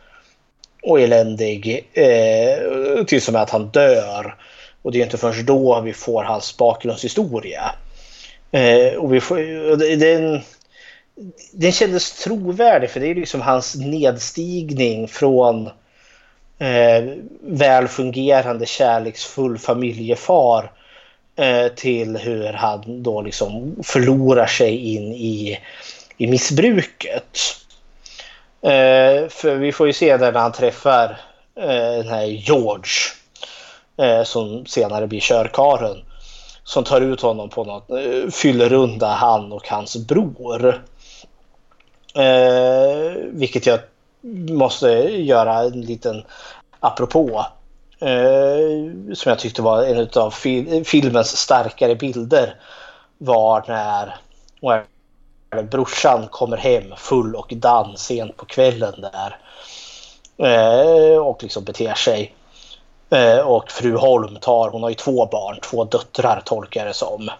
[0.82, 4.36] och eländig eh, tills och med att han dör.
[4.82, 7.74] Och det är inte först då vi får hans bakgrundshistoria.
[8.51, 10.40] Eh, och vi får, och den,
[11.52, 15.70] den kändes trovärdig för det är liksom hans nedstigning från
[16.58, 17.04] eh,
[17.40, 20.72] välfungerande, kärleksfull familjefar
[21.36, 25.58] eh, till hur han då liksom förlorar sig in i,
[26.16, 27.38] i missbruket.
[28.62, 31.20] Eh, för vi får ju se när han träffar
[31.56, 32.92] eh, den här George
[33.96, 35.96] eh, som senare blir körkaren
[36.64, 40.82] som tar ut honom på något eh, fyllerunda han och hans bror.
[42.14, 43.80] Eh, vilket jag
[44.50, 46.24] måste göra en liten
[46.80, 47.46] apropå.
[47.98, 52.56] Eh, som jag tyckte var en av fil- filmens starkare bilder.
[53.18, 54.16] Var när
[55.62, 59.38] brorsan kommer hem full och dan sent på kvällen där.
[60.36, 62.34] Eh, och liksom beter sig.
[63.10, 66.94] Eh, och fru Holm tar, hon har ju två barn, två döttrar tolkar jag det
[66.94, 67.30] som.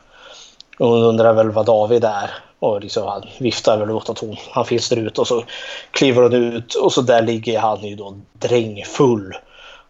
[0.79, 2.31] Hon undrar väl vad David är.
[2.63, 5.45] Och liksom han viftar väl åt att hon, han finns där ute och så
[5.91, 9.35] kliver hon ut och så där ligger han ju då drängfull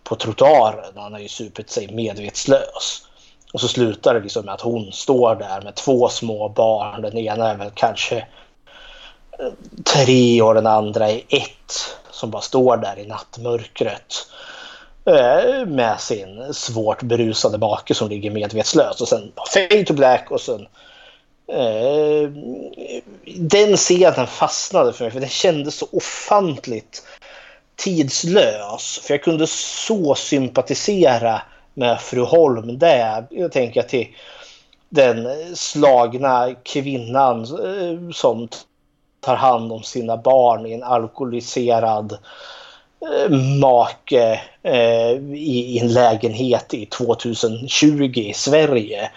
[0.04, 0.92] på trottoaren.
[0.96, 3.06] Han har ju supit sig medvetslös.
[3.52, 7.02] Och så slutar det liksom med att hon står där med två små barn.
[7.02, 8.16] Den ena är väl kanske
[9.38, 9.52] eh,
[9.84, 11.96] tre och den andra är ett.
[12.10, 14.14] Som bara står där i nattmörkret.
[15.04, 19.00] Eh, med sin svårt berusade make som ligger medvetslös.
[19.00, 20.66] Och sen fade to black och sen
[21.52, 22.30] Eh,
[23.36, 27.02] den scenen fastnade för mig för den kändes så ofantligt
[27.76, 29.00] tidslös.
[29.02, 31.42] För jag kunde så sympatisera
[31.74, 33.26] med fru Holm där.
[33.30, 34.08] Jag tänker till
[34.88, 38.48] den slagna kvinnan eh, som
[39.20, 42.18] tar hand om sina barn i en alkoholiserad
[43.02, 43.30] eh,
[43.60, 49.10] make eh, i, i en lägenhet i 2020 i Sverige.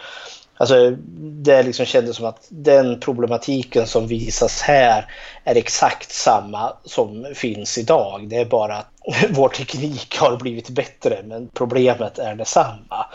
[0.58, 5.06] Alltså det liksom kändes som att den problematiken som visas här
[5.44, 8.28] är exakt samma som finns idag.
[8.30, 8.92] Det är bara att
[9.30, 13.06] vår teknik har blivit bättre men problemet är detsamma.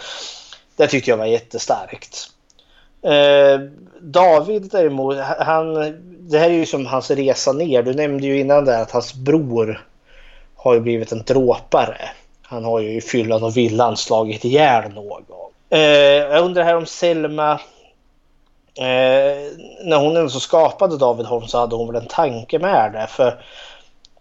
[0.76, 2.30] Det tyckte jag var jättestarkt.
[3.02, 3.60] Eh,
[4.00, 5.74] David däremot, han,
[6.18, 7.82] det här är ju som hans resa ner.
[7.82, 9.86] Du nämnde ju innan där att hans bror
[10.56, 12.10] har ju blivit en dråpare.
[12.42, 15.39] Han har ju i fyllan och villan slagit ihjäl någon.
[15.70, 17.60] Eh, jag undrar här om Selma
[18.74, 19.52] Eh,
[19.84, 23.06] när hon ändå så skapade David Holm så hade hon väl en tanke med det.
[23.06, 23.42] För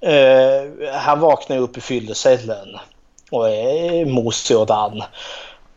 [0.01, 2.77] eh, han vaknar ju upp i fyllecellen
[3.31, 5.03] och är mosig och dan.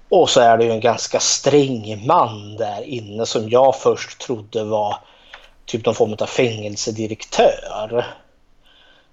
[0.09, 4.65] Och så är det ju en ganska sträng man där inne som jag först trodde
[4.65, 4.97] var
[5.65, 8.07] typ någon form av fängelsedirektör.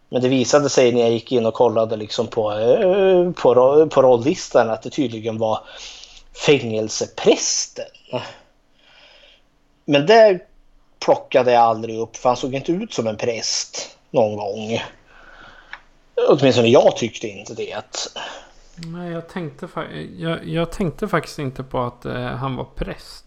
[0.10, 4.02] Men det visade sig när jag gick in och kollade liksom på, eh, på, på
[4.02, 5.60] rollistan att det tydligen var
[6.45, 7.86] fängelseprästen.
[9.86, 10.40] Men det
[11.06, 14.82] plockade jag aldrig upp för han såg inte ut som en präst någon gång.
[16.30, 17.84] Åtminstone jag tyckte inte det.
[18.76, 19.68] Nej, jag tänkte,
[20.18, 23.26] jag, jag tänkte faktiskt inte på att uh, han var präst.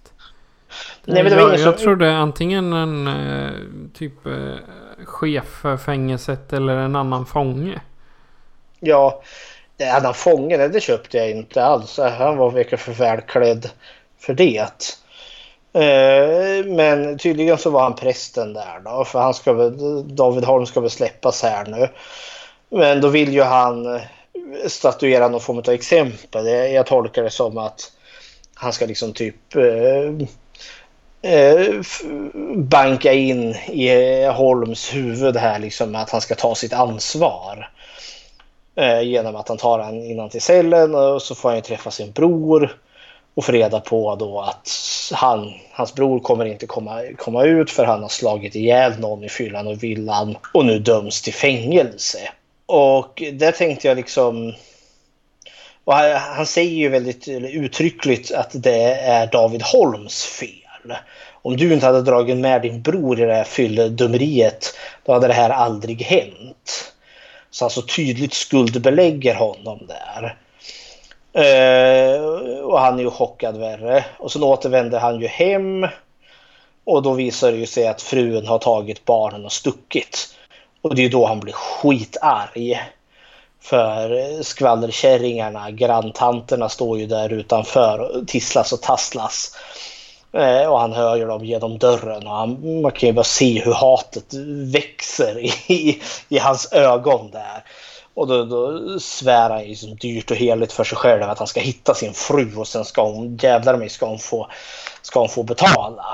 [1.04, 4.56] Nej, men det var jag, jag trodde antingen en uh, typ uh,
[5.04, 7.80] chef för fängelset eller en annan fånge.
[8.80, 9.22] Ja,
[9.78, 11.98] en han fånge, det köpte jag inte alls.
[11.98, 13.70] Han var verkligen för välklädd
[14.18, 14.98] för det.
[15.74, 19.04] Eh, men tydligen så var han prästen där då.
[19.04, 19.76] För han ska väl,
[20.16, 21.88] David Holm ska väl släppas här nu.
[22.68, 24.02] Men då vill ju han eh,
[24.66, 26.46] statuera någon form av exempel.
[26.46, 27.92] Jag tolkar det som att
[28.54, 30.26] han ska liksom typ eh,
[31.32, 31.80] eh,
[32.54, 37.70] banka in i Holms huvud här liksom att han ska ta sitt ansvar.
[38.74, 41.90] Eh, genom att han tar han innan till cellen och så får han ju träffa
[41.90, 42.76] sin bror
[43.34, 44.70] och få reda på då att
[45.12, 49.28] han, hans bror kommer inte komma, komma ut för han har slagit ihjäl någon i
[49.28, 52.18] fyllan och villan och nu döms till fängelse.
[52.66, 54.54] Och där tänkte jag liksom...
[55.84, 60.96] Och han, han säger ju väldigt uttryckligt att det är David Holms fel.
[61.42, 64.74] Om du inte hade dragit med din bror i det här fylledumeriet,
[65.04, 66.91] då hade det här aldrig hänt.
[67.52, 70.36] Så han så tydligt skuldbelägger honom där.
[71.36, 74.04] Uh, och han är ju chockad värre.
[74.18, 75.86] Och sen återvänder han ju hem.
[76.84, 80.34] Och då visar det ju sig att frun har tagit barnen och stuckit.
[80.82, 82.80] Och det är då han blir skitarg.
[83.60, 89.56] För skvallerkärringarna, granntanterna står ju där utanför och tisslas och tasslas.
[90.32, 93.60] Eh, och han hör ju dem genom dörren och han, man kan ju bara se
[93.64, 94.34] hur hatet
[94.72, 95.38] växer
[95.72, 97.64] i, i hans ögon där.
[98.14, 101.46] Och då, då svär han ju som dyrt och heligt för sig själv att han
[101.46, 104.48] ska hitta sin fru och sen ska hon, jävlar mig, ska hon få,
[105.02, 106.04] ska hon få betala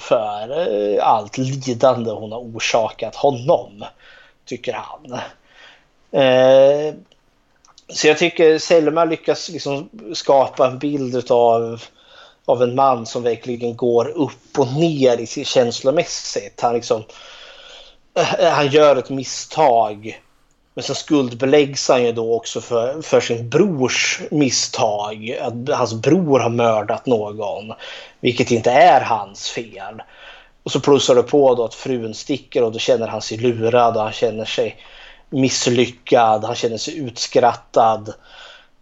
[0.00, 3.84] för eh, allt lidande hon har orsakat honom,
[4.44, 5.12] tycker han.
[6.22, 6.94] Eh,
[7.88, 11.82] så jag tycker Selma lyckas liksom skapa en bild av,
[12.44, 16.60] av en man som verkligen går upp och ner i sin känslomässigt.
[16.60, 17.04] Han, liksom,
[18.16, 20.20] eh, eh, han gör ett misstag
[20.74, 25.38] men så skuldbeläggs han ju då också för, för sin brors misstag.
[25.40, 27.72] Att hans bror har mördat någon.
[28.20, 30.02] Vilket inte är hans fel.
[30.62, 33.96] Och så plussar det på då att frun sticker och då känner han sig lurad
[33.96, 34.76] och han känner sig
[35.30, 36.44] misslyckad.
[36.44, 38.14] Han känner sig utskrattad.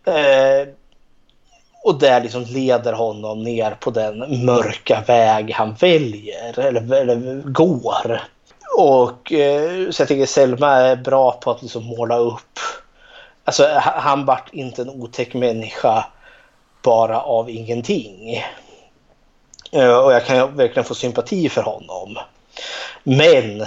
[0.04, 0.68] Eh,
[1.85, 8.23] och det liksom leder honom ner på den mörka väg han väljer eller, eller går.
[8.77, 12.59] Och eh, så jag tycker Selma är bra på att liksom måla upp.
[13.44, 16.07] Alltså han vart inte en otäck människa
[16.82, 18.44] bara av ingenting.
[19.73, 22.19] Eh, och jag kan verkligen få sympati för honom.
[23.02, 23.66] Men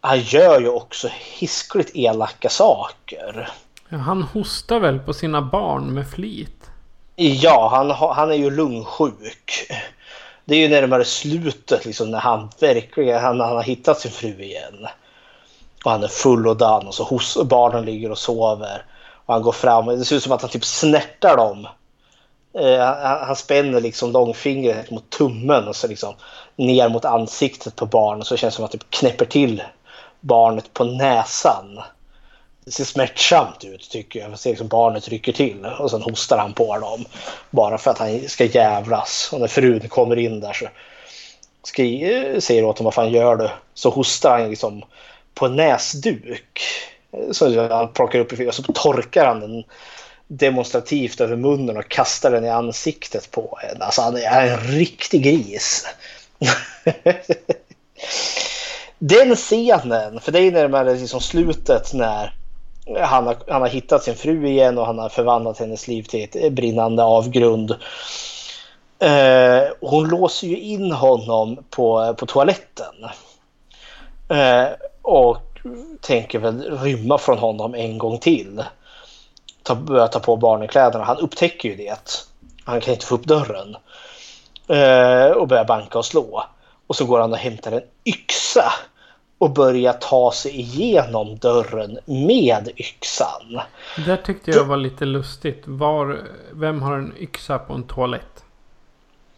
[0.00, 1.08] han gör ju också
[1.38, 3.48] hiskligt elaka saker.
[3.88, 6.61] Ja, han hostar väl på sina barn med flit?
[7.16, 9.68] Ja, han, han är ju lungsjuk
[10.44, 14.42] det är ju närmare slutet liksom när han verkligen han, han har hittat sin fru
[14.42, 14.86] igen.
[15.84, 18.84] Och han är full och dan och så hos, barnen ligger och sover.
[19.26, 21.66] Och han går fram och det ser ut som att han typ snärtar dem.
[22.58, 26.14] Eh, han, han spänner liksom långfingret mot tummen och så liksom
[26.56, 28.26] ner mot ansiktet på barnet.
[28.26, 29.62] Så det känns som att han typ knäpper till
[30.20, 31.80] barnet på näsan.
[32.64, 34.38] Det ser smärtsamt ut tycker jag.
[34.38, 37.04] Ser liksom barnet rycker till och sen hostar han på dem.
[37.50, 39.30] Bara för att han ska jävlas.
[39.32, 40.68] Och när frun kommer in där så
[41.62, 43.50] skri, säger åt honom vad fan gör du?
[43.74, 44.84] Så hostar han liksom
[45.34, 46.60] på en näsduk.
[47.30, 49.64] Så han plockar upp och så torkar han den
[50.26, 53.82] demonstrativt över munnen och kastar den i ansiktet på en.
[53.82, 55.86] Alltså han är en riktig gris.
[58.98, 62.32] den scenen, för det är närmare liksom slutet när
[63.00, 66.28] han har, han har hittat sin fru igen och han har förvandlat hennes liv till
[66.32, 67.70] ett brinnande avgrund.
[68.98, 72.94] Eh, hon låser ju in honom på, på toaletten.
[74.28, 74.68] Eh,
[75.02, 75.38] och
[76.00, 78.64] tänker väl rymma från honom en gång till.
[79.62, 81.04] Ta, börja ta på barnkläderna.
[81.04, 82.26] Han upptäcker ju det.
[82.64, 83.76] Han kan inte få upp dörren.
[84.68, 86.44] eh, och börjar banka och slå.
[86.86, 88.72] Och så går han och hämtar en yxa
[89.42, 93.60] och börjar ta sig igenom dörren med yxan.
[94.06, 95.62] Det tyckte jag var lite lustigt.
[95.64, 96.18] Var,
[96.52, 98.44] vem har en yxa på en toalett?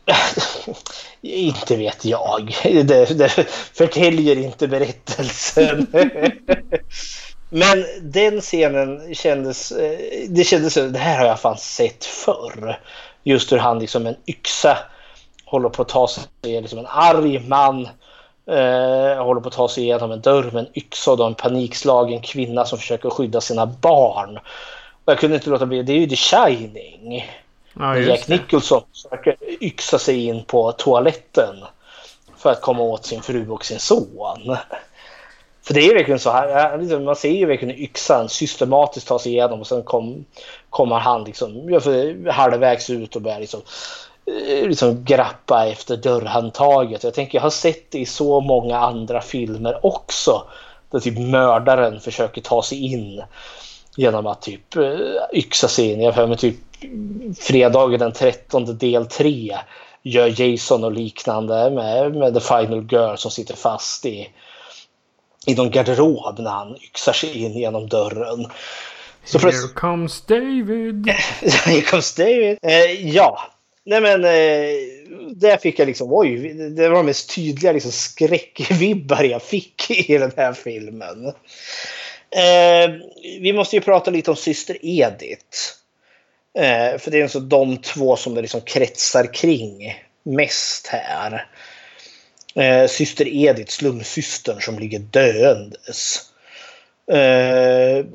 [1.23, 2.57] inte vet jag.
[2.63, 3.29] Det, det
[3.73, 5.87] förtäljer inte berättelsen.
[7.51, 9.73] Men den scenen kändes...
[10.29, 12.81] Det kändes det här har jag fan sett förr.
[13.23, 14.79] Just hur han liksom en yxa
[15.45, 17.89] håller på att ta sig, liksom en arg man
[18.47, 22.21] eh, håller på att ta sig igenom en dörr med en yxa och en panikslagen
[22.21, 24.39] kvinna som försöker skydda sina barn.
[25.05, 27.31] Och jag kunde inte låta bli, det är ju The Shining.
[27.79, 31.57] Ja, Jack Nicholson försöker yxa sig in på toaletten
[32.37, 34.57] för att komma åt sin fru och sin son.
[35.63, 39.33] För det är verkligen så här, liksom, man ser ju verkligen yxan systematiskt ta sig
[39.33, 40.25] igenom och sen kom,
[40.71, 41.81] kommer han liksom
[42.31, 43.65] halvvägs ut och börjar liksom, eh,
[44.67, 47.05] liksom grappa efter dörrhandtaget.
[47.05, 50.43] Jag tänker jag har sett det i så många andra filmer också.
[50.91, 53.23] Där typ mördaren försöker ta sig in
[53.97, 56.01] genom att typ eh, yxa sig in.
[56.01, 56.57] Jag har typ
[57.39, 59.59] fredagen den 13 del 3
[60.03, 64.29] gör Jason och liknande med, med The Final Girl som sitter fast i,
[65.47, 68.47] i någon garderob när han yxar sig in genom dörren.
[69.25, 71.09] Så Here comes David!
[71.65, 72.59] Here comes David!
[72.63, 73.54] Eh, ja,
[73.85, 74.71] nej men eh,
[75.35, 80.19] där fick jag liksom oj, det var de mest tydliga liksom, skräckvibbar jag fick i
[80.19, 81.27] den här filmen.
[82.31, 82.91] Eh,
[83.41, 85.59] vi måste ju prata lite om syster Edith.
[86.59, 91.47] Eh, för det är alltså de två som det liksom kretsar kring mest här.
[92.55, 96.21] Eh, syster Edith, slumsystern som ligger döendes.
[97.13, 98.07] Eh,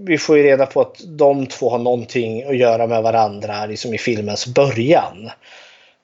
[0.00, 3.94] vi får ju reda på att de två har någonting att göra med varandra liksom
[3.94, 5.30] i filmens början.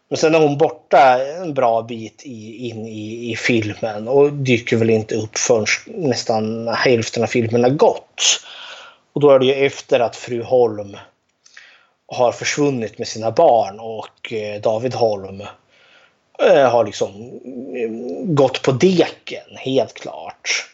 [0.08, 4.76] Men sen är hon borta en bra bit i, in i, i filmen och dyker
[4.76, 8.22] väl inte upp förrän nästan hälften av filmen har gått.
[9.12, 10.96] Och då är det ju efter att fru Holm
[12.06, 15.40] har försvunnit med sina barn och eh, David Holm
[16.42, 17.10] eh, har liksom
[17.76, 17.90] eh,
[18.24, 20.73] gått på deken helt klart.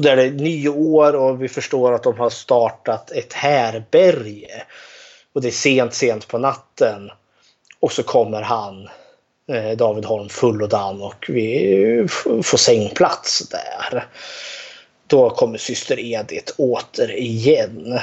[0.00, 4.62] Och där är det nyår och vi förstår att de har startat ett härberge.
[5.32, 7.10] Och det är sent, sent på natten.
[7.80, 8.88] Och så kommer han,
[9.52, 12.06] eh, David Holm, full och dan och vi
[12.42, 14.06] får sängplats där.
[15.06, 17.98] Då kommer syster Edith återigen.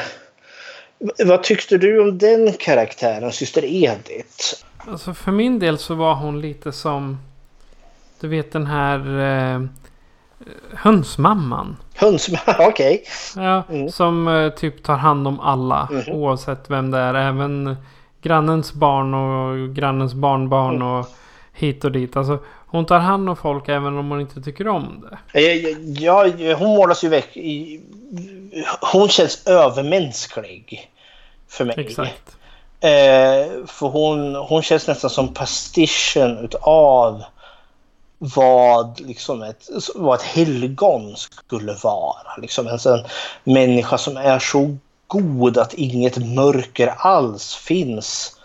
[1.25, 4.55] Vad tyckte du om den karaktären, syster Edith?
[4.77, 7.17] Alltså för min del så var hon lite som...
[8.19, 8.99] Du vet den här...
[9.55, 9.61] Eh,
[10.73, 11.77] hönsmamman.
[11.95, 13.03] Hönsmamman, okej.
[13.33, 13.43] Okay.
[13.45, 13.89] Ja, mm.
[13.89, 15.87] som eh, typ tar hand om alla.
[15.91, 16.09] Mm.
[16.09, 17.13] Oavsett vem det är.
[17.13, 17.75] Även
[18.21, 20.87] grannens barn och grannens barnbarn mm.
[20.87, 21.05] och
[21.53, 22.17] hit och dit.
[22.17, 25.39] Alltså, hon tar hand om folk även om hon inte tycker om det.
[25.99, 27.37] Ja, hon målas ju väck.
[28.93, 30.91] Hon känns övermänsklig
[31.47, 31.75] för mig.
[31.77, 32.37] Exakt.
[32.79, 37.23] Eh, för hon, hon känns nästan som pastischen utav
[38.17, 42.35] vad, liksom ett, vad ett helgon skulle vara.
[42.37, 43.05] Liksom en en
[43.43, 44.77] människa som är så
[45.07, 48.37] god att inget mörker alls finns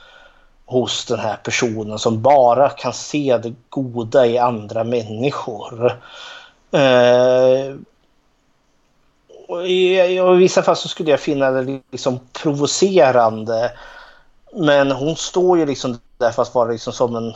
[0.66, 6.00] hos den här personen som bara kan se det goda i andra människor.
[6.70, 7.74] Eh,
[9.66, 13.72] i, I vissa fall så skulle jag finna det liksom provocerande.
[14.52, 17.34] Men hon står ju liksom där för att vara liksom som en,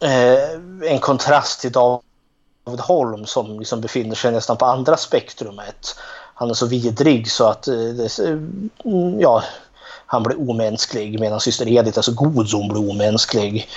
[0.00, 5.96] eh, en kontrast till David Holm som liksom befinner sig nästan på andra spektrumet.
[6.34, 7.74] Han är så vidrig så att eh,
[9.18, 9.42] ja,
[10.06, 13.68] han blir omänsklig medan syster Edith är så god så hon blir omänsklig.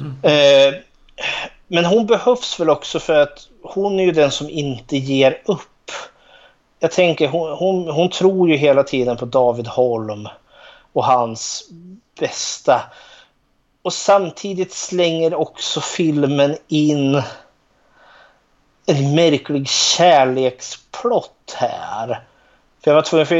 [0.00, 0.16] Mm.
[0.22, 0.74] Eh,
[1.66, 5.90] men hon behövs väl också för att hon är ju den som inte ger upp.
[6.80, 10.28] Jag tänker hon, hon, hon tror ju hela tiden på David Holm
[10.92, 11.64] och hans
[12.20, 12.82] bästa.
[13.82, 17.22] Och samtidigt slänger också filmen in
[18.86, 22.24] en märklig kärleksplott här.
[22.80, 23.36] För jag var tvungen, för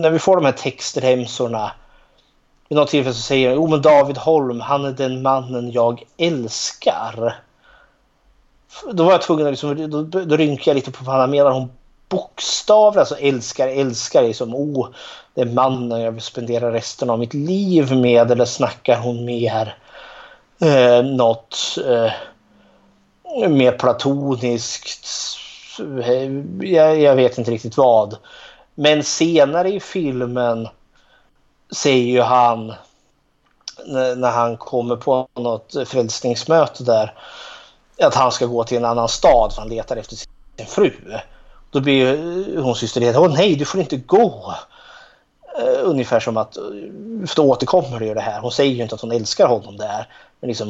[0.00, 1.72] när vi får de här textremsorna
[2.68, 7.40] vid något tillfälle så säger jag, men David Holm, han är den mannen jag älskar.
[8.92, 11.50] Då var jag tvungen att liksom, då, då rynkade jag lite på vad han menar
[11.50, 11.70] hon
[12.10, 14.88] bokstavligt, alltså älskar, älskar, liksom, oh,
[15.34, 19.76] det är mannen jag vill spendera resten av mitt liv med, eller snackar hon mer
[20.60, 22.12] eh, något eh,
[23.48, 25.06] mer platoniskt,
[26.04, 28.16] eh, jag, jag, vet inte riktigt vad.
[28.74, 30.68] Men senare i filmen
[31.72, 32.74] säger ju han
[34.16, 37.14] när han kommer på något frälsningsmöte där
[38.02, 40.92] att han ska gå till en annan stad för han letar efter sin fru.
[41.70, 42.06] Då blir
[42.56, 44.54] eh, hon syster Åh nej, du får inte gå.
[45.62, 46.54] Uh, ungefär som att,
[47.26, 48.40] för då återkommer det ju det här.
[48.40, 50.08] Hon säger ju inte att hon älskar honom där.
[50.40, 50.68] Men liksom,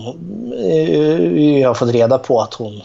[0.52, 2.82] uh, jag har fått reda på att hon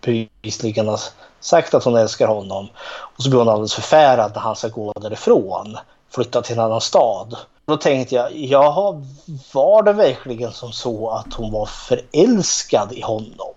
[0.00, 1.00] bevisligen har
[1.40, 2.68] sagt att hon älskar honom.
[3.16, 5.76] Och så blir hon alldeles förfärad när han ska gå därifrån.
[6.10, 7.36] Flytta till en annan stad.
[7.66, 9.02] Då tänkte jag, jaha,
[9.52, 13.54] var det verkligen som så att hon var förälskad i honom?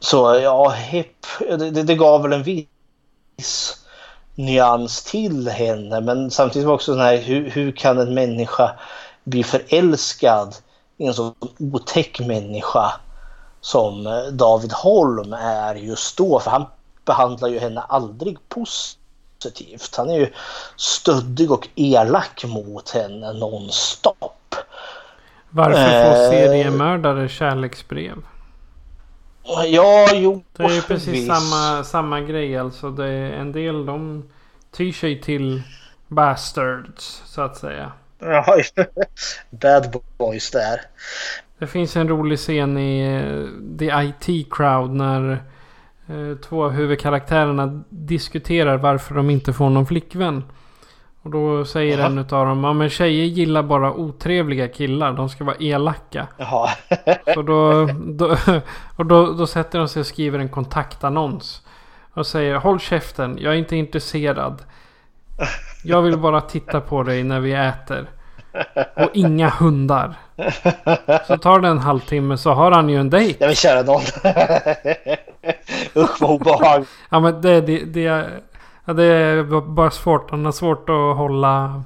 [0.00, 3.76] Så ja, hipp, det, det gav väl en viss
[4.34, 6.00] nyans till henne.
[6.00, 8.70] Men samtidigt var också så här, hur, hur kan en människa
[9.24, 10.54] bli förälskad
[10.96, 12.92] i en så otäck människa
[13.60, 16.40] som David Holm är just då?
[16.40, 16.66] För han
[17.04, 19.96] behandlar ju henne aldrig positivt.
[19.96, 20.32] Han är ju
[20.76, 24.54] stöddig och elak mot henne nonstop.
[25.50, 28.16] Varför får eh, seriemördare kärleksbrev?
[29.48, 30.44] Ja, jo.
[30.52, 32.90] Det är ju precis samma, samma grej alltså.
[32.90, 34.24] Det är en del de
[34.76, 35.62] tyr sig till
[36.08, 37.92] bastards så att säga.
[38.18, 38.56] Ja,
[39.50, 40.80] bad boys där.
[41.58, 43.48] Det finns en rolig scen i uh,
[43.78, 45.42] The IT Crowd när
[46.10, 50.44] uh, två av huvudkaraktärerna diskuterar varför de inte får någon flickvän.
[51.22, 52.06] Och då säger Jaha.
[52.06, 55.12] en av dem, ja men tjejer gillar bara otrevliga killar.
[55.12, 56.26] De ska vara elaka.
[56.36, 56.70] Jaha.
[57.34, 58.36] Så då, då,
[58.96, 61.62] och då, då sätter de sig och skriver en kontaktannons.
[62.14, 64.62] Och säger, håll käften, jag är inte intresserad.
[65.84, 68.06] Jag vill bara titta på dig när vi äter.
[68.96, 70.14] Och inga hundar.
[71.26, 73.36] Så tar det en halvtimme så har han ju en dejt.
[73.40, 74.02] Jag vill köra någon.
[75.96, 76.90] Usch vad obehagligt.
[77.10, 78.26] Ja men det, det, det,
[78.88, 80.30] Ja, det är bara svårt.
[80.30, 81.82] Han har svårt att hålla,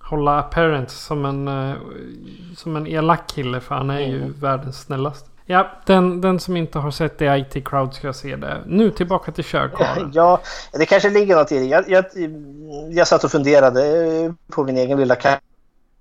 [0.00, 1.76] hålla appearance som en, eh,
[2.56, 3.60] som en elak kille.
[3.60, 4.34] För han är ju mm.
[4.40, 5.30] världens snällaste.
[5.46, 8.58] Ja, den, den som inte har sett det IT Crowd ska se det.
[8.66, 10.10] Nu tillbaka till körkarlen.
[10.14, 10.40] Ja,
[10.72, 11.64] det kanske ligger något i det.
[11.64, 12.04] Jag, jag,
[12.90, 15.16] jag satt och funderade på min egen lilla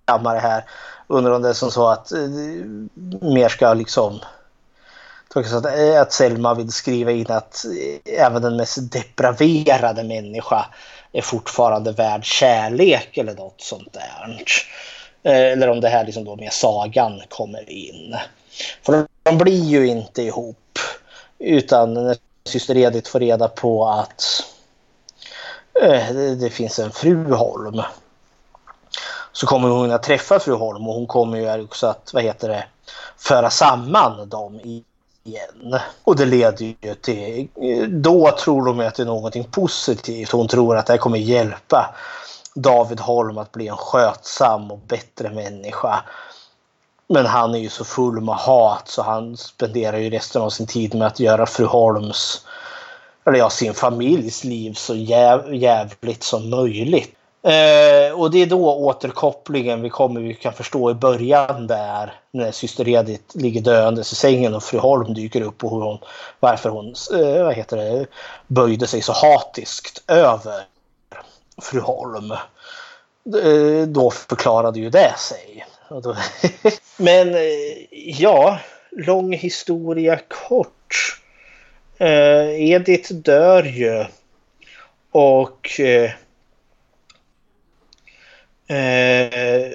[0.05, 0.63] kammare här.
[1.07, 2.19] Undrar om det är som så att eh,
[3.21, 4.19] mer ska liksom
[5.39, 10.65] att, eh, att Selma vill skriva in att eh, även den mest depraverade människa
[11.11, 14.43] är fortfarande värd kärlek eller något sånt där.
[15.23, 18.15] Eh, eller om det här liksom då med sagan kommer in.
[18.83, 20.79] För de blir ju inte ihop.
[21.39, 24.23] Utan när syster Edith får reda på att
[26.39, 27.81] det finns en fru Holm.
[29.31, 32.49] Så kommer hon att träffa fru Holm och hon kommer ju också att, vad heter
[32.49, 32.65] det,
[33.17, 34.83] föra samman dem i
[35.27, 35.79] igen.
[36.03, 37.47] Och det leder ju till...
[37.89, 40.31] Då tror de att det är någonting positivt.
[40.31, 41.95] Hon tror att det här kommer hjälpa
[42.55, 46.03] David Holm att bli en skötsam och bättre människa.
[47.09, 50.67] Men han är ju så full med hat så han spenderar ju resten av sin
[50.67, 52.45] tid med att göra fru Holms,
[53.25, 57.16] eller ja, sin familjs liv så jäv, jävligt som möjligt.
[57.47, 62.51] Eh, och det är då återkopplingen vi kommer vi kan förstå i början där när
[62.51, 65.99] syster Edith ligger döende i sängen och fru Holm dyker upp och hon,
[66.39, 68.05] varför hon eh, vad heter det,
[68.47, 70.65] böjde sig så hatiskt över
[71.61, 72.31] fru Holm.
[73.43, 75.65] Eh, då förklarade ju det sig.
[76.97, 77.41] Men eh,
[77.91, 78.59] ja,
[78.91, 81.19] lång historia kort.
[81.97, 84.05] Eh, Edith dör ju.
[85.11, 86.11] Och eh,
[88.67, 89.71] eh,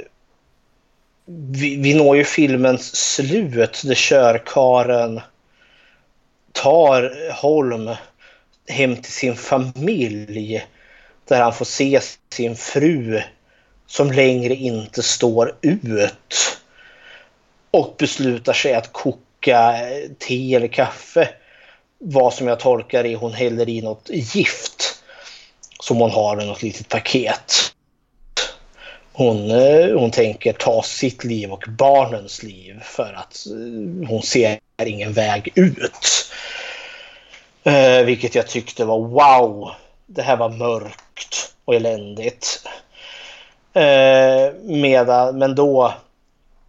[1.27, 5.21] vi, vi når ju filmens slut där körkaren
[6.53, 7.91] tar Holm
[8.69, 10.67] hem till sin familj.
[11.29, 12.01] Där han får se
[12.33, 13.23] sin fru
[13.87, 16.59] som längre inte står ut.
[17.71, 19.75] Och beslutar sig att koka
[20.19, 21.29] te eller kaffe.
[21.99, 25.03] Vad som jag tolkar är hon häller i något gift.
[25.81, 27.72] Som hon har i något litet paket.
[29.13, 34.59] Hon, eh, hon tänker ta sitt liv och barnens liv för att eh, hon ser
[34.85, 36.31] ingen väg ut.
[37.65, 39.71] Eh, vilket jag tyckte var wow.
[40.07, 42.65] Det här var mörkt och eländigt.
[43.73, 45.87] Eh, medan, men då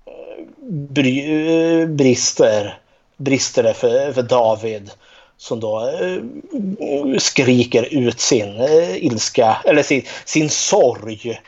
[0.06, 2.78] eh, bry, brister,
[3.18, 4.92] brister det för, för David
[5.38, 8.62] som då eh, skriker ut sin
[8.96, 11.42] ilska eller sin, sin sorg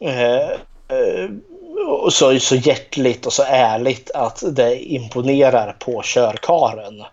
[0.00, 0.50] Eh,
[0.88, 1.30] eh,
[2.10, 7.04] så, så hjärtligt och så ärligt att det imponerar på körkaren.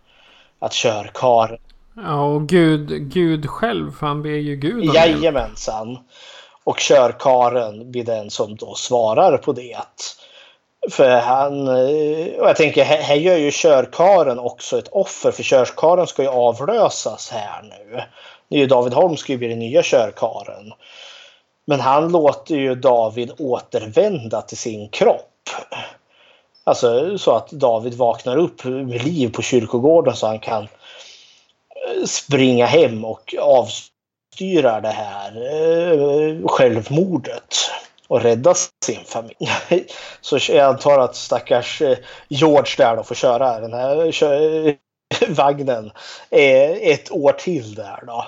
[0.60, 1.58] Att körkaren...
[1.96, 5.98] Ja, och Gud, Gud själv, för han ber ju Gud om Jajamensan.
[6.64, 9.78] Och körkaren blir den som då svarar på det.
[10.92, 11.68] För han,
[12.40, 17.32] och jag tänker här gör ju körkaren också ett offer för körkaren ska ju avlösas
[17.32, 17.62] här
[18.50, 18.66] nu.
[18.66, 20.74] David Holm ska ju bli den nya körkaren.
[21.66, 25.50] Men han låter ju David återvända till sin kropp.
[26.64, 32.66] Alltså så att David vaknar upp med liv på kyrkogården så han kan eh, springa
[32.66, 37.56] hem och avstyra det här eh, självmordet
[38.08, 38.54] och rädda
[38.86, 39.38] sin familj.
[40.22, 41.98] Så jag antar att stackars eh,
[42.28, 44.76] George där då får köra den här
[45.36, 45.92] vagnen
[46.30, 48.26] ett år till där då.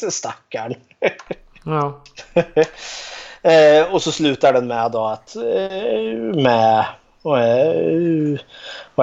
[0.10, 0.74] Stackarn.
[1.64, 2.00] Ja.
[3.90, 5.36] och så slutar den med då att
[6.34, 6.84] med
[7.24, 7.40] vad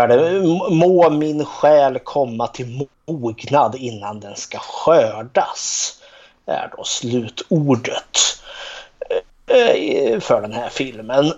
[0.03, 0.41] är det?
[0.75, 5.93] Må min själ komma till mognad innan den ska skördas.
[6.45, 8.17] är då slutordet
[9.47, 11.33] eh, för den här filmen.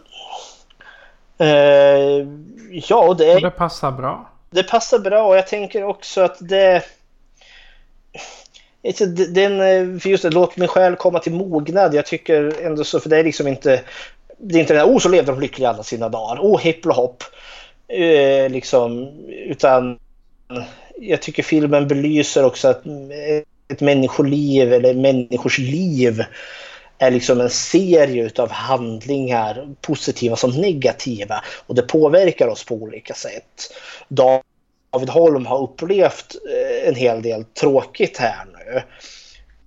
[1.38, 2.28] Eh,
[2.72, 3.40] ja, det...
[3.40, 4.30] Det passar bra.
[4.50, 6.84] Det passar bra och jag tänker också att det...
[9.30, 11.94] Den, eh, för just det, låt min själ komma till mognad.
[11.94, 13.82] Jag tycker ändå så, för det är liksom inte
[14.38, 16.86] det är inte den här, oh så levde de lyckliga alla sina dagar, oh hipp
[16.86, 17.24] och hopp.
[17.88, 20.00] Eh, liksom, utan
[20.98, 22.84] jag tycker filmen belyser också att
[23.74, 26.24] ett människoliv eller människors liv
[26.98, 31.44] är liksom en serie av handlingar, positiva som negativa.
[31.68, 33.74] Och det påverkar oss på olika sätt.
[34.94, 38.82] David Holm har upplevt eh, en hel del tråkigt här nu.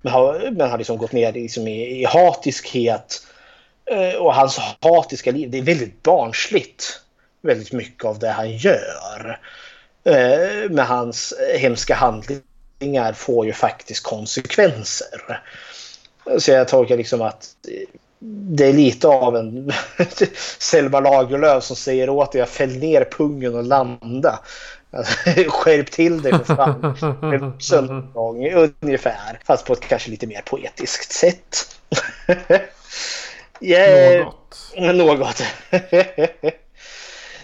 [0.02, 3.22] Men har, men har liksom gått ner liksom i, i hatiskhet
[3.90, 7.00] eh, och hans hatiska liv, det är väldigt barnsligt.
[7.42, 9.40] Väldigt mycket av det han gör.
[10.04, 10.14] Eh,
[10.62, 15.42] men med hans hemska handlingar får ju faktiskt konsekvenser.
[16.38, 17.56] Så jag tolkar liksom att
[18.18, 19.72] det är lite av en
[20.58, 24.38] Selma Lagerlöf som säger åt dig att fäll ner pungen och landa.
[25.48, 26.96] Skärp till dig för fan.
[28.80, 29.40] ungefär.
[29.44, 31.80] Fast på ett kanske lite mer poetiskt sätt.
[33.60, 34.72] Yeah, något.
[34.76, 35.42] Något.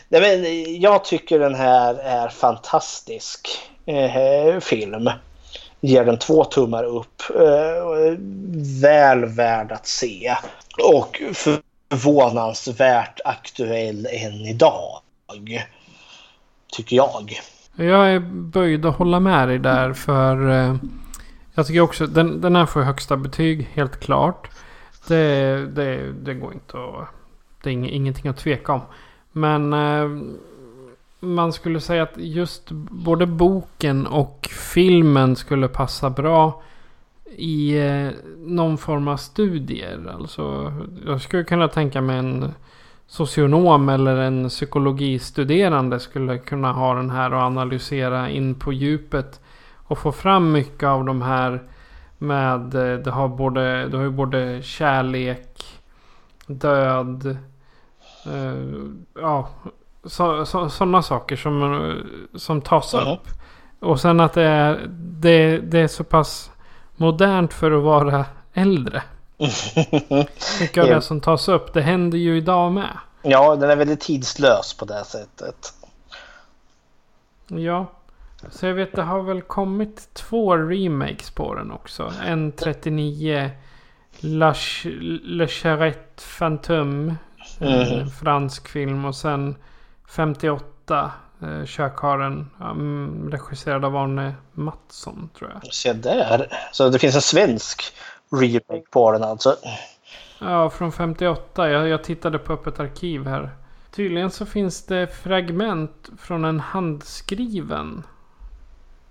[0.09, 3.49] Nej, men jag tycker den här är fantastisk
[3.87, 5.11] eh, film.
[5.81, 7.23] Ger den två tummar upp.
[7.35, 8.17] Eh,
[8.83, 10.37] väl värd att se.
[10.83, 15.01] Och förvånansvärt aktuell än idag.
[16.73, 17.31] Tycker jag.
[17.75, 20.77] Jag är böjd att hålla med dig där för eh,
[21.55, 24.51] jag tycker också den, den här får högsta betyg helt klart.
[25.09, 27.09] Det, det, det går inte att...
[27.63, 28.81] Det är ingenting att tveka om.
[29.33, 30.33] Men eh,
[31.21, 36.63] man skulle säga att just både boken och filmen skulle passa bra
[37.37, 38.09] i eh,
[38.39, 40.15] någon form av studier.
[40.15, 40.73] Alltså,
[41.07, 42.55] jag skulle kunna tänka mig en
[43.13, 49.41] socionom eller en psykologistuderande skulle kunna ha den här och analysera in på djupet.
[49.77, 51.63] Och få fram mycket av de här
[52.19, 55.65] med, eh, det har både, det har ju både kärlek,
[56.47, 57.37] död,
[58.27, 58.55] eh,
[59.21, 59.49] ja,
[60.05, 61.95] sådana så, så, saker som,
[62.35, 63.07] som tas mm.
[63.09, 63.27] upp.
[63.81, 66.51] Och sen att det är, det, det är så pass
[66.97, 69.03] modernt för att vara äldre.
[70.61, 72.99] Mycket av det som tas upp, det händer ju idag med.
[73.23, 75.75] Ja, den är väldigt tidslös på det sättet.
[77.47, 77.87] Ja.
[78.51, 82.13] Så jag vet det har väl kommit två remakes på den också.
[82.27, 83.51] En 39
[84.21, 84.87] La, Ch
[85.23, 87.17] Le Charrette Fantôme.
[87.61, 88.11] Mm.
[88.11, 89.57] fransk film och sen
[90.09, 91.13] 58
[91.43, 92.51] eh, Körkaren.
[92.61, 95.75] Um, regisserad av Arne Mattsson tror jag.
[95.75, 96.47] Se där.
[96.73, 97.83] Så det finns en svensk
[98.33, 99.57] remake på den alltså.
[100.39, 101.71] Ja, från 58.
[101.71, 103.51] Jag, jag tittade på Öppet arkiv här.
[103.91, 108.03] Tydligen så finns det fragment från en handskriven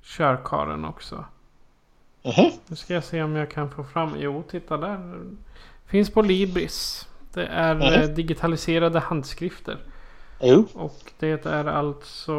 [0.04, 1.26] körkaren också.
[2.24, 2.52] Mm -hmm.
[2.68, 4.16] Nu ska jag se om jag kan få fram.
[4.18, 5.20] Jo, titta där.
[5.86, 7.08] Finns på Libris.
[7.34, 8.14] Det är mm -hmm.
[8.14, 9.78] digitaliserade handskrifter.
[10.42, 10.66] Jo.
[10.74, 12.34] Och det är alltså...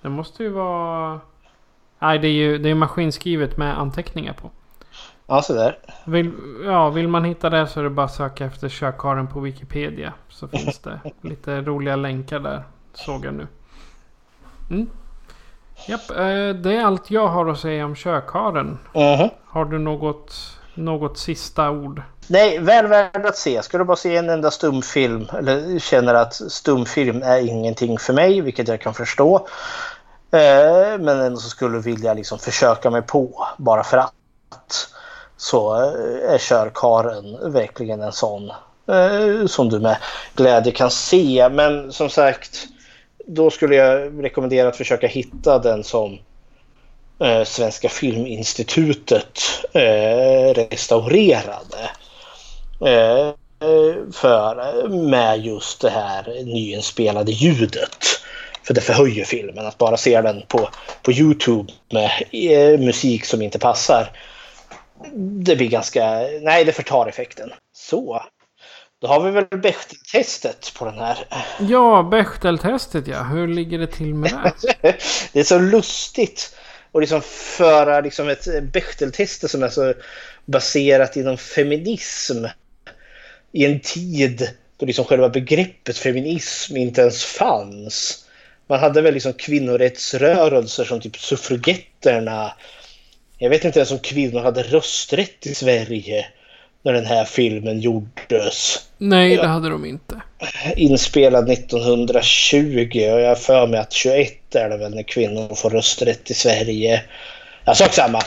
[0.00, 1.20] Det måste ju vara...
[1.98, 4.50] Nej, det är ju det är maskinskrivet med anteckningar på.
[5.32, 5.78] Ja, sådär.
[6.04, 6.32] Vill,
[6.64, 10.12] ja, vill man hitta det så är det bara att söka efter körkaren på Wikipedia.
[10.28, 12.64] Så finns det lite roliga länkar där.
[12.94, 13.46] Såg jag nu.
[14.70, 14.90] Mm.
[15.88, 16.16] Japp, eh,
[16.62, 18.78] det är allt jag har att säga om kökaren.
[18.94, 19.30] Mm.
[19.46, 20.34] Har du något,
[20.74, 22.02] något sista ord?
[22.26, 23.62] Nej, väl värd att se.
[23.62, 28.40] Ska du bara se en enda stumfilm eller känner att stumfilm är ingenting för mig,
[28.40, 29.36] vilket jag kan förstå.
[30.30, 34.12] Eh, men ändå så skulle vilja liksom försöka mig på bara för att
[35.42, 38.52] så eh, är körkaren verkligen en sån
[38.88, 39.96] eh, som du med
[40.36, 41.48] glädje kan se.
[41.48, 42.66] Men som sagt,
[43.26, 46.18] då skulle jag rekommendera att försöka hitta den som
[47.18, 49.40] eh, Svenska Filminstitutet
[50.54, 51.90] restaurerade.
[54.12, 58.04] För med just det här nyinspelade ljudet.
[58.62, 59.66] För det förhöjer filmen.
[59.66, 60.68] Att bara se den på,
[61.02, 62.10] på Youtube med
[62.80, 64.10] musik som inte passar.
[65.44, 66.04] Det blir ganska...
[66.42, 67.52] Nej, det förtar effekten.
[67.72, 68.22] Så.
[69.00, 71.18] Då har vi väl Bechteltestet på den här.
[71.60, 73.22] Ja, Bechteltestet ja.
[73.22, 74.74] Hur ligger det till med det?
[75.32, 76.56] det är så lustigt
[76.92, 77.22] att liksom
[77.56, 79.94] föra liksom ett Bechteltest som är så
[80.44, 82.44] baserat inom feminism
[83.52, 88.24] i en tid då liksom själva begreppet feminism inte ens fanns.
[88.66, 92.52] Man hade väl liksom kvinnorättsrörelser som typ suffragetterna.
[93.42, 96.26] Jag vet inte ens om kvinnor hade rösträtt i Sverige
[96.82, 98.86] när den här filmen gjordes.
[98.98, 100.20] Nej, det hade de inte.
[100.76, 105.70] Inspelad 1920 och jag har för mig att 21 är det väl när kvinnor får
[105.70, 107.02] rösträtt i Sverige.
[107.64, 108.18] Ja, sak samma.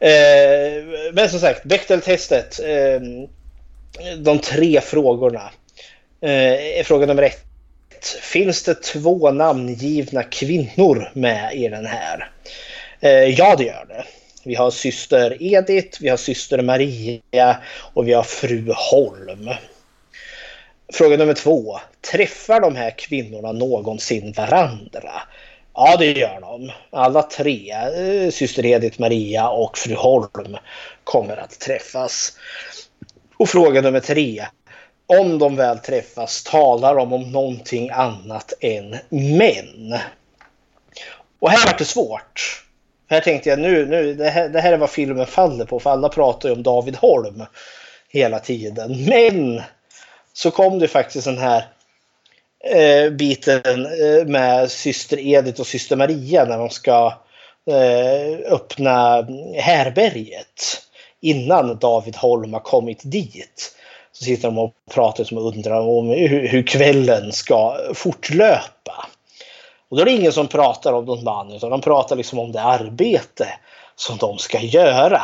[0.00, 2.60] Eh, men som sagt, Bechteltestet.
[2.60, 3.00] Eh,
[4.18, 5.50] de tre frågorna.
[6.20, 7.44] Eh, fråga nummer ett.
[8.20, 12.30] Finns det två namngivna kvinnor med i den här?
[13.04, 14.04] Eh, ja, det gör det.
[14.44, 17.56] Vi har syster Edith, vi har syster Maria
[17.94, 19.50] och vi har fru Holm.
[20.92, 21.80] Fråga nummer två.
[22.12, 25.12] Träffar de här kvinnorna någonsin varandra?
[25.74, 26.72] Ja, det gör de.
[26.90, 30.56] Alla tre, eh, syster Edith, Maria och fru Holm,
[31.04, 32.32] kommer att träffas.
[33.36, 34.46] Och fråga nummer tre.
[35.06, 39.98] Om de väl träffas talar de om någonting annat än män.
[41.38, 42.61] Och här var det svårt.
[43.12, 45.90] Här tänkte jag nu, nu det, här, det här är vad filmen faller på för
[45.90, 47.44] alla pratar ju om David Holm
[48.08, 49.04] hela tiden.
[49.04, 49.62] Men
[50.32, 51.64] så kom det faktiskt den här
[52.64, 57.14] eh, biten eh, med syster Edith och syster Maria när de ska
[57.70, 59.26] eh, öppna
[59.56, 60.82] härberget
[61.20, 63.76] innan David Holm har kommit dit.
[64.12, 68.81] Så sitter de och pratar och undrar om hur, hur kvällen ska fortlöpa.
[69.92, 72.52] Och då är det ingen som pratar om någon man utan de pratar liksom om
[72.52, 73.48] det arbete
[73.96, 75.20] som de ska göra.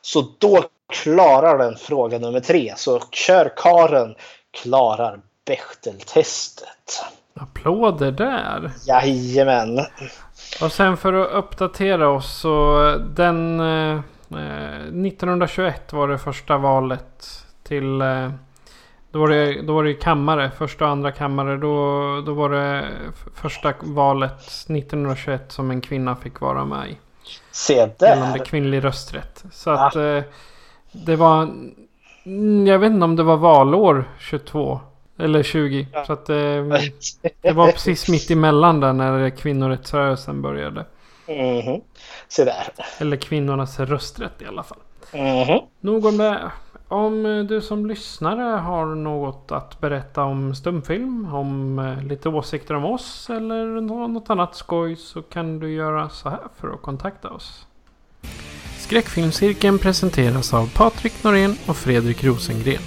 [0.00, 2.72] Så då klarar den fråga nummer tre.
[2.76, 4.14] Så körkaren
[4.50, 7.04] klarar Bechteltestet.
[7.34, 8.70] Applåder där.
[8.86, 9.78] Jajamän.
[10.62, 12.78] Och sen för att uppdatera oss så
[13.16, 18.30] den eh, 1921 var det första valet till eh,
[19.10, 21.56] då var, det, då var det kammare, första och andra kammare.
[21.56, 22.88] Då, då var det
[23.34, 26.96] första valet 1921 som en kvinna fick vara med i.
[27.50, 28.08] Se där.
[28.08, 29.44] Gällande kvinnlig rösträtt.
[29.52, 30.20] Så att eh,
[30.92, 31.48] det var...
[32.66, 34.80] Jag vet inte om det var valår 22.
[35.18, 35.86] Eller 20.
[35.92, 36.04] Ja.
[36.04, 36.36] Så att eh,
[37.42, 40.84] det var precis mitt emellan där när kvinnorättsrörelsen började.
[41.26, 41.80] Mm -hmm.
[42.28, 42.68] Se där.
[42.98, 44.78] Eller kvinnornas rösträtt i alla fall.
[45.12, 45.62] Mm -hmm.
[45.80, 46.50] Nog om det.
[46.88, 52.74] Om eh, du som lyssnare har något att berätta om stumfilm, om eh, lite åsikter
[52.74, 57.30] om oss eller något annat skoj så kan du göra så här för att kontakta
[57.30, 57.66] oss.
[58.78, 62.82] Skräckfilmscirkeln presenteras av Patrik Norén och Fredrik Rosengren.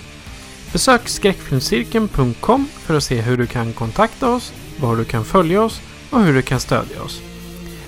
[0.73, 5.81] Besök skräckfilmscirkeln.com för att se hur du kan kontakta oss, var du kan följa oss
[6.11, 7.21] och hur du kan stödja oss.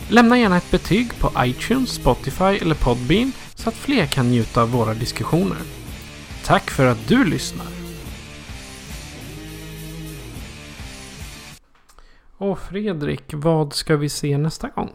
[0.10, 4.72] Lämna gärna ett betyg på iTunes, Spotify eller Podbean så att fler kan njuta av
[4.72, 5.83] våra diskussioner.
[6.46, 7.66] Tack för att du lyssnar.
[12.38, 14.92] Och Fredrik, vad ska vi se nästa gång?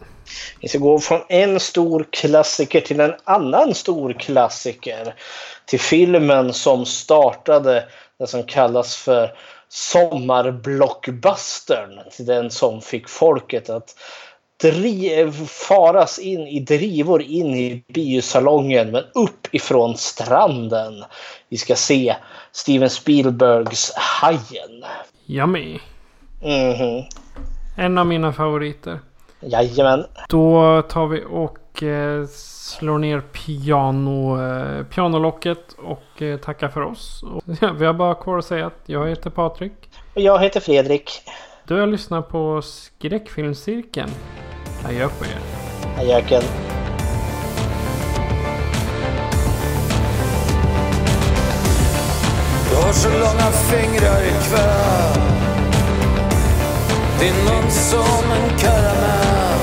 [0.61, 5.15] Vi ska gå från en stor klassiker till en annan stor klassiker.
[5.67, 7.89] Till filmen som startade
[8.19, 9.31] det som kallas för
[9.69, 12.01] sommarblockbustern.
[12.11, 13.95] Till den som fick folket att
[14.63, 21.05] driv, faras in i drivor in i biosalongen men upp ifrån stranden.
[21.49, 22.17] Vi ska se
[22.53, 24.85] Steven Spielbergs Hajen.
[25.27, 25.79] Yummy.
[26.43, 27.05] Mm -hmm.
[27.77, 28.99] En av mina favoriter.
[29.41, 30.05] Jajamän.
[30.29, 37.23] Då tar vi och eh, slår ner piano, eh, pianolocket och eh, tackar för oss.
[37.23, 39.73] Och, ja, vi har bara kvar att säga att jag heter Patrik.
[40.15, 41.11] Och jag heter Fredrik.
[41.65, 44.11] Du har lyssnat på Skräckfilmscirkeln.
[44.85, 45.41] Adjö på er.
[45.99, 46.43] Adjöken.
[52.71, 55.21] Du har så långa fingrar ikväll
[57.21, 59.59] Din mun som en karamell.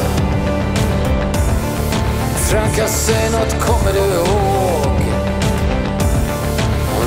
[2.35, 5.01] Franka, säg nåt, kommer du ihåg?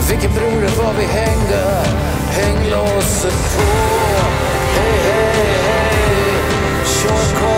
[0.09, 1.85] Vilken bror det var vi hängde?
[2.31, 3.63] Hänglåset på
[4.75, 5.89] Hej, hej, hej.
[6.85, 7.58] Tjårkarlen